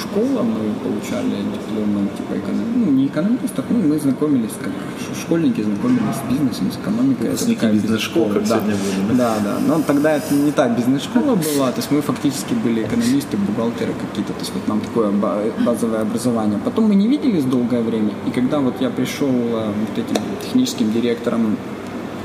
школа, 0.00 0.42
мы 0.42 0.72
получали 0.82 1.42
дипломы 1.52 2.08
типа 2.16 2.38
экономистов, 2.38 2.76
ну 2.76 2.92
не 2.92 3.06
экономистов, 3.06 3.64
ну 3.70 3.78
мы 3.88 3.98
знакомились 3.98 4.49
как 4.58 4.72
ш- 4.98 5.20
школьники 5.20 5.60
знакомились 5.62 6.16
с 6.16 6.30
бизнесом, 6.30 6.70
с 6.72 6.76
экономикой. 6.76 7.22
Выпускники 7.30 7.54
такая 7.54 7.72
бизнес-школ, 7.72 8.28
как 8.34 8.42
да. 8.48 8.56
сегодня 8.56 8.74
были, 8.76 9.16
Да, 9.18 9.34
да. 9.44 9.54
Но 9.66 9.82
тогда 9.82 10.12
это 10.16 10.34
не 10.34 10.50
та 10.52 10.68
бизнес-школа 10.68 11.34
была, 11.36 11.70
то 11.72 11.78
есть 11.78 11.90
мы 11.90 12.00
фактически 12.02 12.54
были 12.54 12.82
экономисты, 12.84 13.36
бухгалтеры 13.36 13.92
какие-то, 13.94 14.32
то 14.32 14.40
есть 14.40 14.52
вот 14.54 14.68
нам 14.68 14.80
такое 14.80 15.10
ба- 15.10 15.42
базовое 15.66 16.02
образование. 16.02 16.58
Потом 16.64 16.84
мы 16.88 16.94
не 16.94 17.06
виделись 17.08 17.44
долгое 17.44 17.82
время, 17.82 18.10
и 18.26 18.30
когда 18.30 18.58
вот 18.60 18.80
я 18.80 18.90
пришел 18.90 19.28
э, 19.28 19.72
вот 19.80 19.98
этим 19.98 20.16
техническим 20.42 20.92
директором 20.92 21.56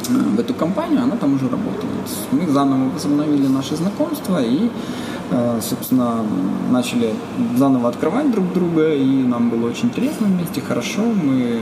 э, 0.10 0.12
в 0.36 0.40
эту 0.40 0.54
компанию, 0.54 1.02
она 1.04 1.16
там 1.16 1.36
уже 1.36 1.46
работала. 1.50 1.90
Есть 2.06 2.28
Мы 2.32 2.52
заново 2.52 2.90
возобновили 2.90 3.48
наше 3.48 3.76
знакомство 3.76 4.42
и, 4.44 4.70
собственно, 5.62 6.24
начали 6.72 7.14
заново 7.58 7.90
открывать 7.90 8.32
друг 8.32 8.54
друга, 8.54 8.94
и 8.94 9.24
нам 9.24 9.50
было 9.50 9.70
очень 9.70 9.86
интересно 9.86 10.28
вместе, 10.28 10.62
хорошо. 10.62 11.02
Мы 11.02 11.62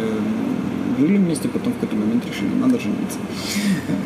жили 0.99 1.17
вместе, 1.17 1.47
потом 1.47 1.73
в 1.73 1.75
какой-то 1.75 1.95
момент 1.95 2.25
решили, 2.25 2.53
надо 2.55 2.79
жениться. 2.79 3.19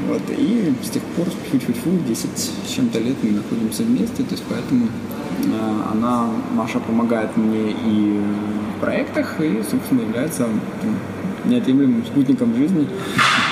Вот. 0.07 0.21
И 0.29 0.73
с 0.83 0.89
тех 0.89 1.03
пор, 1.03 1.27
фу-фу-фу, 1.51 1.99
10 2.07 2.29
с 2.37 2.71
чем-то 2.73 2.99
лет 2.99 3.15
мы 3.21 3.31
находимся 3.31 3.83
вместе, 3.83 4.23
то 4.23 4.31
есть 4.31 4.43
поэтому 4.49 4.85
э, 4.85 5.81
она, 5.91 6.27
Маша, 6.53 6.79
помогает 6.79 7.35
мне 7.35 7.71
и 7.71 8.19
в 8.77 8.79
проектах, 8.79 9.39
и, 9.41 9.63
собственно, 9.69 10.01
является 10.01 10.47
неотъемлемым 11.45 12.05
спутником 12.05 12.55
жизни. 12.55 12.87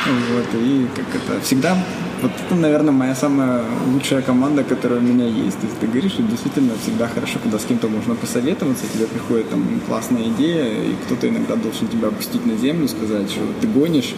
Вот, 0.06 0.62
и 0.62 0.88
как 0.96 1.06
это 1.16 1.42
всегда, 1.42 1.78
вот 2.22 2.32
это, 2.46 2.56
наверное, 2.56 2.92
моя 2.92 3.16
самая 3.16 3.62
лучшая 3.94 4.22
команда, 4.22 4.64
которая 4.64 5.00
у 5.00 5.04
меня 5.04 5.26
есть. 5.26 5.60
То 5.60 5.68
есть 5.68 5.80
ты 5.80 5.88
говоришь, 5.88 6.14
что 6.14 6.24
действительно 6.24 6.74
всегда 6.82 7.08
хорошо, 7.08 7.40
когда 7.42 7.60
с 7.60 7.66
кем-то 7.66 7.88
можно 7.88 8.16
посоветоваться, 8.16 8.86
тебе 8.94 9.06
приходит 9.08 9.50
там 9.50 9.64
классная 9.88 10.24
идея, 10.30 10.66
и 10.66 10.96
кто-то 11.06 11.28
иногда 11.30 11.56
должен 11.56 11.88
тебя 11.88 12.08
опустить 12.08 12.46
на 12.46 12.56
землю, 12.58 12.88
сказать, 12.88 13.30
что 13.30 13.42
ты 13.62 13.68
гонишь. 13.68 14.16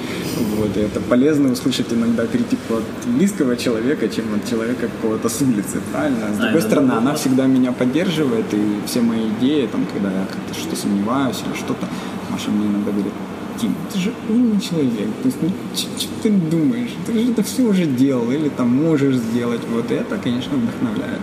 Вот, 0.58 0.78
и 0.78 0.80
это 0.80 1.00
полезно 1.00 1.52
услышать 1.52 1.92
иногда 1.92 2.28
критику 2.28 2.76
от 2.76 3.08
близкого 3.08 3.58
человека, 3.58 4.08
чем 4.10 4.26
от 4.36 4.50
человека 4.50 4.88
какого-то 4.88 5.30
с 5.30 5.42
улицы, 5.42 5.82
правильно? 5.92 6.34
С 6.34 6.38
другой 6.38 6.60
это 6.60 6.68
стороны, 6.70 6.92
она 6.92 7.14
всегда 7.16 7.48
меня 7.48 7.72
поддерживает, 7.72 8.46
и 8.54 8.80
все 8.86 9.02
мои 9.02 9.30
идеи, 9.40 9.68
там, 9.68 9.86
когда 9.94 10.12
я 10.12 10.26
как-то 10.26 10.54
что-то 10.60 10.76
сомневаюсь 10.76 11.42
или 11.46 11.58
что-то, 11.58 11.88
Маша 12.30 12.52
мне 12.52 12.68
иногда 12.68 12.92
говорит, 12.92 13.14
Тим, 13.60 13.74
ты 13.92 14.00
же 14.00 14.14
умный 14.30 14.62
человек, 14.62 15.10
то 15.24 15.28
есть, 15.28 15.38
ну, 15.42 15.50
что 15.74 16.08
ты 16.22 16.30
думаешь, 16.30 16.92
ты 17.08 17.14
же 17.14 17.32
это 17.32 17.42
все 17.42 17.64
уже 17.64 17.86
делал, 17.86 18.30
или 18.32 18.50
там 18.50 18.70
можешь 18.70 19.16
сделать, 19.16 19.62
вот 19.74 19.90
это, 19.90 20.18
конечно, 20.18 20.56
вдохновляет. 20.56 21.22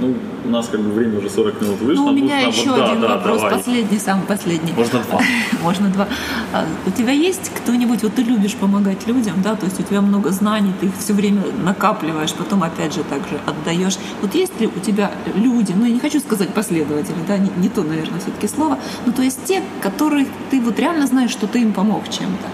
Ну, 0.00 0.14
у 0.44 0.48
нас 0.48 0.68
как 0.68 0.80
бы 0.80 0.90
время 0.92 1.18
уже 1.18 1.30
40 1.30 1.60
минут 1.62 1.80
вышло. 1.80 2.02
Ну, 2.04 2.10
у 2.10 2.12
меня 2.14 2.44
Нужно 2.44 2.60
еще 2.60 2.70
вот- 2.70 2.78
да, 2.78 2.86
один 2.90 3.00
да, 3.00 3.08
вопрос, 3.08 3.36
давай. 3.40 3.56
последний, 3.58 3.98
самый 3.98 4.26
последний. 4.26 4.72
Можно 4.72 5.00
два. 5.00 5.20
Можно 5.62 5.88
два. 5.88 6.08
А, 6.52 6.64
У 6.86 6.90
тебя 6.90 7.12
есть 7.12 7.50
кто-нибудь, 7.54 8.02
вот 8.02 8.14
ты 8.14 8.22
любишь 8.22 8.54
помогать 8.54 9.06
людям, 9.06 9.34
да, 9.42 9.54
то 9.54 9.66
есть 9.66 9.80
у 9.80 9.82
тебя 9.82 10.00
много 10.00 10.30
знаний, 10.30 10.72
ты 10.80 10.86
их 10.86 10.92
все 10.98 11.12
время 11.12 11.42
накапливаешь, 11.64 12.32
потом 12.34 12.62
опять 12.62 12.94
же 12.94 13.04
также 13.04 13.40
отдаешь. 13.46 13.96
Вот 14.20 14.34
есть 14.34 14.60
ли 14.60 14.66
у 14.66 14.80
тебя 14.80 15.10
люди, 15.34 15.72
ну 15.76 15.84
я 15.84 15.92
не 15.92 16.00
хочу 16.00 16.20
сказать 16.20 16.48
последователи, 16.52 17.16
да, 17.28 17.38
не, 17.38 17.50
не 17.56 17.68
то, 17.68 17.82
наверное, 17.82 18.20
все-таки 18.20 18.48
слово, 18.48 18.78
но 19.06 19.12
то 19.12 19.22
есть 19.22 19.44
те, 19.44 19.62
которые 19.80 20.26
ты 20.50 20.60
вот 20.60 20.78
реально 20.78 21.06
знаешь, 21.06 21.30
что 21.30 21.46
ты 21.46 21.60
им 21.62 21.72
помог 21.72 22.08
чем-то. 22.08 22.48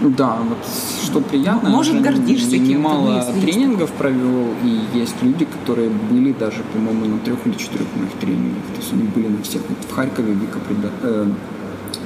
Да, 0.00 0.38
вот 0.48 0.58
что 1.02 1.20
приятно. 1.20 1.70
Может, 1.70 2.02
гордишься 2.02 2.58
кем-то, 2.58 3.16
есть. 3.16 3.40
тренингов 3.40 3.90
провел, 3.92 4.48
и 4.62 4.98
есть 4.98 5.14
люди, 5.22 5.44
которые 5.44 5.90
были 5.90 6.32
даже, 6.32 6.62
по-моему, 6.72 7.06
на 7.06 7.18
трех 7.18 7.46
или 7.46 7.54
четырех 7.54 7.86
моих 7.96 8.12
тренингах. 8.20 8.62
То 8.74 8.80
есть 8.80 8.92
они 8.92 9.04
были 9.04 9.28
на 9.28 9.42
всех. 9.42 9.62
Вот 9.68 9.78
в 9.88 9.94
Харькове 9.94 10.32
Вика 10.34 10.58
э, 11.02 11.26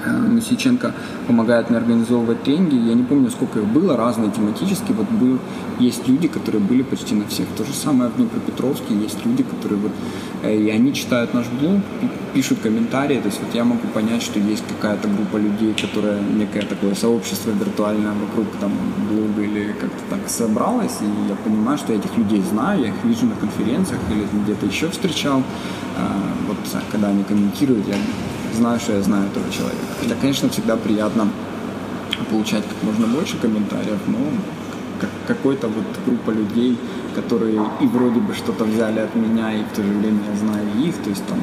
э, 0.04 0.10
Мусиченко 0.10 0.92
помогает 1.26 1.70
мне 1.70 1.78
организовывать 1.78 2.42
тренинги. 2.42 2.76
Я 2.88 2.94
не 2.94 3.02
помню, 3.02 3.30
сколько 3.30 3.60
их 3.60 3.66
было, 3.66 3.96
разные 3.96 4.30
тематические. 4.30 4.96
Вот 4.96 5.08
был, 5.10 5.38
есть 5.78 6.08
люди, 6.08 6.28
которые 6.28 6.60
были 6.62 6.82
почти 6.82 7.14
на 7.14 7.26
всех. 7.26 7.46
То 7.56 7.64
же 7.64 7.72
самое 7.72 8.10
в 8.10 8.16
Днепропетровске. 8.16 8.94
Есть 8.94 9.24
люди, 9.26 9.42
которые 9.42 9.78
вот, 9.80 9.92
э, 10.42 10.56
и 10.56 10.70
они 10.70 10.92
читают 10.92 11.34
наш 11.34 11.46
блог, 11.60 11.80
пи- 12.00 12.08
пишут 12.34 12.58
комментарии. 12.62 13.20
То 13.20 13.26
есть 13.26 13.40
вот 13.42 13.54
я 13.54 13.64
могу 13.64 13.86
понять, 13.94 14.22
что 14.22 14.38
есть 14.38 14.64
какая-то 14.68 15.08
группа 15.08 15.36
людей, 15.36 15.74
которая 15.74 16.20
некое 16.20 16.62
такое 16.62 16.94
сообщество 16.94 17.50
виртуальное 17.50 18.12
вокруг 18.12 18.46
там 18.60 18.72
блога 19.10 19.42
или 19.42 19.72
как-то 19.80 20.02
так 20.10 20.28
собралось. 20.28 20.98
И 21.00 21.28
я 21.28 21.34
понимаю, 21.36 21.78
что 21.78 21.92
я 21.92 21.98
этих 21.98 22.16
людей 22.16 22.42
знаю, 22.50 22.80
я 22.82 22.88
их 22.88 23.04
вижу 23.04 23.26
на 23.26 23.34
конференциях 23.34 24.00
или 24.10 24.24
где-то 24.44 24.66
еще 24.66 24.88
встречал. 24.90 25.42
А, 25.98 26.02
Вот 26.48 26.56
когда 26.90 27.08
они 27.08 27.24
комментируют, 27.24 27.86
я 27.88 27.94
знаю, 28.54 28.80
что 28.80 28.92
я 28.92 29.02
знаю 29.02 29.26
этого 29.26 29.50
человека. 29.52 29.84
Хотя, 30.00 30.14
конечно, 30.20 30.48
всегда 30.48 30.76
приятно 30.76 31.28
получать 32.30 32.64
как 32.64 32.82
можно 32.82 33.06
больше 33.06 33.36
комментариев, 33.38 33.98
но 34.06 34.18
как- 35.00 35.10
какой-то 35.26 35.68
вот 35.68 35.84
группа 36.06 36.30
людей, 36.30 36.76
которые 37.14 37.62
и 37.80 37.86
вроде 37.86 38.20
бы 38.20 38.34
что-то 38.34 38.64
взяли 38.64 39.00
от 39.00 39.14
меня, 39.14 39.52
и 39.52 39.62
в 39.64 39.76
то 39.76 39.82
же 39.82 39.92
время 39.92 40.20
я 40.32 40.38
знаю 40.38 40.66
их, 40.88 40.94
то 40.96 41.10
есть 41.10 41.24
там 41.26 41.38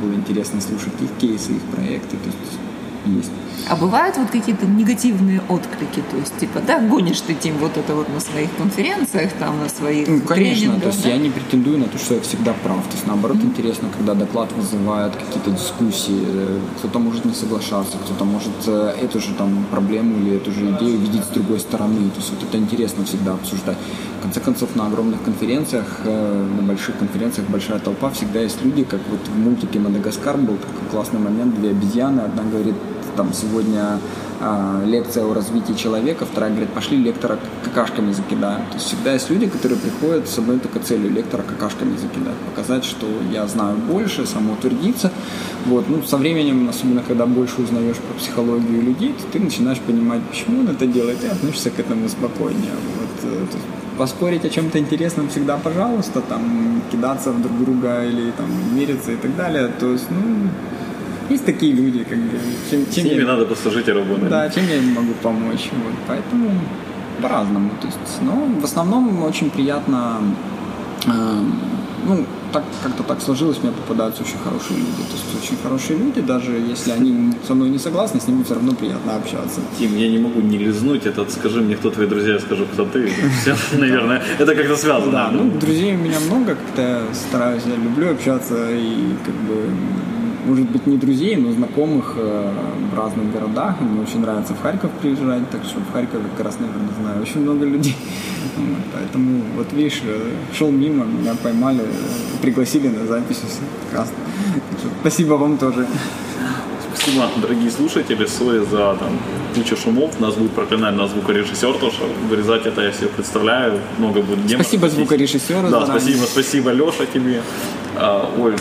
было 0.00 0.14
интересно 0.14 0.60
слушать 0.60 0.94
их 1.00 1.10
кейсы, 1.20 1.52
их 1.52 1.62
проекты, 1.62 2.16
то 2.16 2.26
есть 2.26 2.58
есть. 3.06 3.30
А 3.68 3.76
бывают 3.76 4.16
вот 4.16 4.30
какие-то 4.30 4.66
негативные 4.66 5.40
отклики, 5.48 6.02
то 6.10 6.16
есть 6.16 6.36
типа, 6.38 6.60
да, 6.66 6.80
гонишь 6.80 7.20
ты, 7.20 7.34
Тим, 7.34 7.58
вот 7.58 7.76
это 7.76 7.94
вот 7.94 8.08
на 8.12 8.20
своих 8.20 8.54
конференциях, 8.56 9.32
там, 9.38 9.60
на 9.60 9.68
своих 9.68 10.08
Ну, 10.08 10.20
конечно, 10.20 10.80
то 10.80 10.88
есть 10.88 11.02
да? 11.02 11.10
я 11.10 11.16
не 11.16 11.30
претендую 11.30 11.78
на 11.78 11.86
то, 11.86 11.98
что 11.98 12.14
я 12.14 12.20
всегда 12.20 12.52
прав. 12.64 12.82
То 12.86 12.92
есть 12.92 13.06
наоборот 13.06 13.38
интересно, 13.42 13.88
когда 13.96 14.14
доклад 14.14 14.52
вызывает 14.52 15.14
какие-то 15.14 15.50
дискуссии, 15.50 16.22
э, 16.26 16.58
кто-то 16.78 16.98
может 16.98 17.24
не 17.24 17.34
соглашаться, 17.34 17.98
кто-то 17.98 18.24
может 18.24 18.52
э, 18.66 18.94
эту 19.00 19.20
же 19.20 19.32
там 19.34 19.64
проблему 19.70 20.18
или 20.18 20.36
эту 20.36 20.50
же 20.50 20.70
идею 20.72 20.98
видеть 20.98 21.24
с 21.24 21.28
другой 21.28 21.60
стороны. 21.60 22.10
То 22.10 22.16
есть 22.18 22.30
вот 22.30 22.42
это 22.42 22.58
интересно 22.58 23.04
всегда 23.04 23.34
обсуждать. 23.34 23.78
В 24.18 24.22
конце 24.22 24.40
концов, 24.40 24.76
на 24.76 24.86
огромных 24.86 25.22
конференциях, 25.22 26.00
э, 26.04 26.46
на 26.56 26.62
больших 26.62 26.98
конференциях 26.98 27.48
большая 27.48 27.78
толпа, 27.78 28.10
всегда 28.10 28.40
есть 28.40 28.62
люди, 28.64 28.84
как 28.84 29.00
вот 29.10 29.20
в 29.28 29.38
мультике 29.38 29.78
«Мадагаскар» 29.78 30.36
был 30.36 30.56
такой 30.56 30.88
классный 30.90 31.20
момент, 31.20 31.54
две 31.58 31.70
обезьяны, 31.70 32.20
одна 32.20 32.42
говорит, 32.42 32.74
там 33.16 33.32
сегодня 33.32 33.98
а, 34.40 34.82
лекция 34.84 35.24
о 35.24 35.34
развитии 35.34 35.74
человека, 35.74 36.26
вторая 36.26 36.50
говорит, 36.50 36.70
пошли 36.70 36.96
лектора 36.96 37.38
какашками 37.62 38.12
закидаем. 38.12 38.66
То 38.66 38.74
есть 38.74 38.86
всегда 38.86 39.12
есть 39.12 39.30
люди, 39.30 39.46
которые 39.46 39.78
приходят 39.78 40.28
с 40.28 40.36
одной 40.38 40.58
только 40.58 40.80
целью 40.80 41.10
лектора 41.10 41.42
какашками 41.42 41.96
закидать, 41.96 42.34
показать, 42.50 42.84
что 42.84 43.06
я 43.30 43.46
знаю 43.46 43.76
больше, 43.76 44.26
самоутвердиться. 44.26 45.12
Вот. 45.66 45.88
Ну, 45.88 46.02
со 46.02 46.16
временем, 46.16 46.68
особенно 46.68 47.02
когда 47.02 47.26
больше 47.26 47.62
узнаешь 47.62 47.96
про 47.96 48.14
психологию 48.14 48.82
людей, 48.82 49.14
то 49.14 49.24
ты 49.32 49.38
начинаешь 49.38 49.78
понимать, 49.78 50.22
почему 50.28 50.60
он 50.60 50.68
это 50.68 50.86
делает, 50.86 51.22
и 51.22 51.28
относишься 51.28 51.70
к 51.70 51.78
этому 51.78 52.08
спокойнее. 52.08 52.72
Вот. 52.98 53.30
э, 53.30 53.46
поспорить 53.96 54.44
о 54.44 54.50
чем-то 54.50 54.78
интересном 54.78 55.28
всегда, 55.28 55.56
пожалуйста, 55.56 56.20
там 56.20 56.82
кидаться 56.90 57.30
в 57.30 57.40
друг 57.40 57.58
друга 57.64 58.04
или 58.04 58.32
там 58.32 58.48
мериться 58.74 59.12
и 59.12 59.16
так 59.16 59.36
далее. 59.36 59.70
То 59.78 59.92
есть, 59.92 60.06
ну, 60.10 60.48
есть 61.30 61.44
такие 61.44 61.72
люди, 61.72 62.04
как 62.04 62.18
бы, 62.18 62.38
чем, 62.70 62.86
С 62.90 62.94
чем 62.94 63.04
ними 63.06 63.20
я- 63.20 63.26
надо 63.26 63.44
просто 63.46 63.70
жить 63.70 63.88
и 63.88 63.92
работать. 63.92 64.28
да, 64.28 64.48
чем 64.50 64.66
я 64.68 64.76
им 64.76 64.92
могу 64.92 65.12
помочь. 65.22 65.68
Вот, 65.72 65.94
поэтому 66.08 66.50
по-разному. 67.20 67.70
То 67.80 67.86
есть, 67.86 67.98
но 68.22 68.60
в 68.60 68.64
основном 68.64 69.22
очень 69.22 69.50
приятно, 69.50 70.18
э, 71.06 71.10
ну, 72.08 72.24
так, 72.52 72.64
как-то 72.82 73.02
так 73.02 73.22
сложилось, 73.22 73.62
мне 73.62 73.72
попадаются 73.72 74.22
очень 74.22 74.36
хорошие 74.44 74.76
люди. 74.78 75.02
То 75.08 75.12
есть 75.14 75.44
очень 75.44 75.56
хорошие 75.62 75.98
люди, 75.98 76.20
даже 76.20 76.52
если 76.52 76.90
они 76.90 77.32
со 77.46 77.54
мной 77.54 77.70
не 77.70 77.78
согласны, 77.78 78.20
с 78.20 78.28
ними 78.28 78.42
все 78.42 78.54
равно 78.54 78.72
приятно 78.74 79.16
общаться. 79.16 79.60
Тим, 79.78 79.96
я 79.96 80.08
не 80.10 80.18
могу 80.18 80.40
не 80.40 80.58
лизнуть 80.58 81.06
этот, 81.06 81.30
скажи 81.30 81.60
мне, 81.62 81.76
кто 81.76 81.90
твои 81.90 82.06
друзья, 82.06 82.34
я 82.34 82.40
скажу, 82.40 82.66
кто 82.72 82.84
ты. 82.84 83.08
Все, 83.40 83.54
наверное, 83.78 84.22
это 84.38 84.54
как-то 84.54 84.76
связано. 84.76 85.12
Да, 85.12 85.30
ну, 85.32 85.50
друзей 85.58 85.94
у 85.94 85.98
меня 85.98 86.18
много, 86.20 86.56
как-то 86.56 86.82
я 86.82 87.00
стараюсь, 87.14 87.62
я 87.66 87.76
люблю 87.76 88.10
общаться 88.10 88.54
и 88.70 89.14
как 89.24 89.34
бы, 89.34 89.70
может 90.44 90.68
быть, 90.68 90.86
не 90.86 90.96
друзей, 90.96 91.36
но 91.36 91.52
знакомых 91.52 92.14
э, 92.16 92.52
в 92.92 92.96
разных 92.96 93.32
городах. 93.32 93.80
Мне 93.80 94.02
очень 94.02 94.20
нравится 94.20 94.54
в 94.54 94.62
Харьков 94.62 94.90
приезжать, 95.00 95.48
так 95.50 95.62
что 95.64 95.80
в 95.80 95.92
Харькове 95.92 96.24
как 96.36 96.46
раз, 96.46 96.58
наверное, 96.58 96.88
знаю 97.00 97.22
очень 97.22 97.40
много 97.40 97.64
людей. 97.64 97.96
Поэтому, 98.94 99.42
вот 99.56 99.72
видишь, 99.72 100.00
э, 100.04 100.32
шел 100.56 100.70
мимо, 100.70 101.04
меня 101.04 101.34
поймали, 101.42 101.82
пригласили 102.40 102.88
на 102.88 103.06
запись, 103.06 103.42
прекрасно. 103.88 104.16
Спасибо 105.00 105.34
вам 105.34 105.58
тоже. 105.58 105.86
Спасибо, 106.94 107.24
дорогие 107.40 107.70
слушатели, 107.70 108.26
сори 108.26 108.58
за 108.58 108.96
там, 108.98 109.18
кучу 109.54 109.76
шумов. 109.76 110.20
Нас 110.20 110.34
будет 110.34 110.52
проклинать 110.52 110.94
наш 110.94 111.10
звукорежиссер, 111.10 111.72
потому 111.72 111.90
что 111.90 112.04
вырезать 112.28 112.66
это 112.66 112.82
я 112.82 112.92
себе 112.92 113.08
представляю. 113.08 113.80
Много 113.98 114.20
будет 114.20 114.46
демонов. 114.46 114.66
Спасибо 114.66 114.88
звукорежиссеру. 114.88 115.68
Да, 115.68 115.86
спасибо, 115.86 116.24
спасибо, 116.24 116.70
Леша, 116.70 117.06
тебе. 117.12 117.42
А, 117.96 118.30
Оль, 118.38 118.56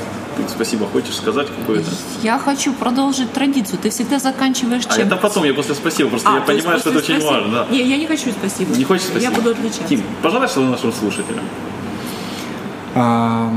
спасибо 0.49 0.85
хочешь 0.87 1.15
сказать 1.15 1.47
какое-то? 1.59 1.89
Я 2.23 2.37
хочу 2.39 2.73
продолжить 2.73 3.31
традицию. 3.33 3.79
Ты 3.81 3.89
всегда 3.89 4.19
заканчиваешь 4.19 4.83
А 4.87 4.95
чем? 4.95 5.07
это 5.07 5.17
потом, 5.17 5.43
я 5.43 5.53
после 5.53 5.75
спасибо, 5.75 6.09
просто 6.09 6.29
А, 6.29 6.35
я 6.35 6.41
понимаю, 6.41 6.79
что 6.79 6.89
это 6.89 6.99
после 6.99 7.15
очень 7.15 7.23
спасибо. 7.25 7.41
важно. 7.41 7.65
Да. 7.69 7.73
Не, 7.73 7.83
я 7.83 7.97
не 7.97 8.07
хочу 8.07 8.31
спасибо. 8.31 8.75
Не 8.75 8.83
хочешь 8.83 9.05
спасибо? 9.05 9.31
Я 9.31 9.37
буду 9.37 9.51
отличаться. 9.51 9.87
Тим, 9.87 10.03
пожалуй, 10.21 10.47
что 10.47 10.61
нашим 10.61 10.91
слушателям. 10.93 11.43
А, 12.95 13.51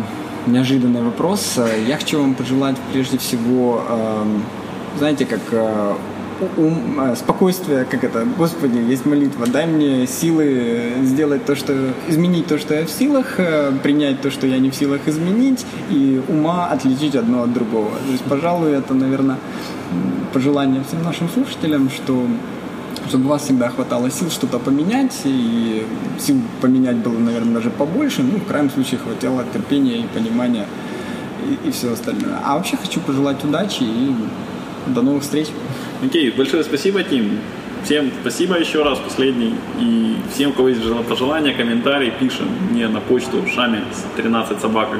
неожиданный 0.46 1.02
вопрос. 1.02 1.58
Я 1.86 1.96
хочу 1.96 2.20
вам 2.20 2.34
пожелать 2.34 2.76
прежде 2.92 3.18
всего, 3.18 3.82
эм, 3.88 4.44
знаете, 4.98 5.26
как 5.26 5.40
э, 5.50 5.94
ум, 6.56 7.00
э, 7.00 7.16
спокойствие, 7.16 7.84
как 7.84 8.04
это, 8.04 8.26
Господи, 8.36 8.78
есть 8.78 9.06
молитва, 9.06 9.46
дай 9.46 9.66
мне 9.66 10.06
силы 10.06 10.92
сделать 11.02 11.44
то, 11.44 11.54
что, 11.54 11.72
изменить 12.08 12.46
то, 12.46 12.58
что 12.58 12.74
я 12.74 12.86
в 12.86 12.90
силах, 12.90 13.38
э, 13.38 13.72
принять 13.82 14.20
то, 14.20 14.30
что 14.30 14.46
я 14.46 14.58
не 14.58 14.70
в 14.70 14.74
силах 14.74 15.00
изменить, 15.06 15.64
и 15.90 16.22
ума 16.28 16.68
отличить 16.68 17.14
одно 17.14 17.42
от 17.42 17.52
другого. 17.52 17.90
То 17.90 18.12
есть, 18.12 18.24
пожалуй, 18.24 18.72
это, 18.72 18.94
наверное, 18.94 19.38
пожелание 20.32 20.82
всем 20.86 21.02
нашим 21.02 21.28
слушателям, 21.28 21.90
что 21.90 22.26
чтобы 23.08 23.26
у 23.26 23.28
вас 23.28 23.42
всегда 23.42 23.68
хватало 23.68 24.10
сил 24.10 24.30
что-то 24.30 24.58
поменять, 24.58 25.14
и 25.24 25.86
сил 26.18 26.40
поменять 26.60 26.96
было, 26.96 27.18
наверное, 27.18 27.54
даже 27.54 27.70
побольше, 27.70 28.22
ну, 28.22 28.38
в 28.38 28.46
крайнем 28.46 28.70
случае, 28.70 28.98
хватило 28.98 29.44
терпения 29.52 29.98
и 29.98 30.06
понимания 30.06 30.66
и, 31.44 31.68
и 31.68 31.70
все 31.70 31.92
остальное. 31.92 32.38
А 32.42 32.56
вообще 32.56 32.76
хочу 32.76 33.00
пожелать 33.00 33.44
удачи 33.44 33.82
и 33.82 34.14
до 34.86 35.02
новых 35.02 35.22
встреч. 35.22 35.48
Окей, 36.04 36.30
большое 36.30 36.64
спасибо, 36.64 37.02
Тим. 37.02 37.38
Всем 37.84 38.10
спасибо 38.22 38.58
еще 38.58 38.82
раз, 38.82 38.98
последний. 38.98 39.54
И 39.78 40.16
всем, 40.32 40.50
у 40.50 40.52
кого 40.54 40.68
есть 40.68 40.82
жел- 40.82 41.02
пожелания, 41.04 41.52
комментарии, 41.52 42.12
пишем 42.18 42.46
мне 42.70 42.88
на 42.88 43.00
почту 43.00 43.44
шами 43.54 43.82
13 44.16 44.60
собака 44.60 44.96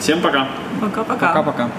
Всем 0.00 0.20
пока. 0.20 0.48
Пока-пока. 0.80 1.26
Пока-пока. 1.28 1.70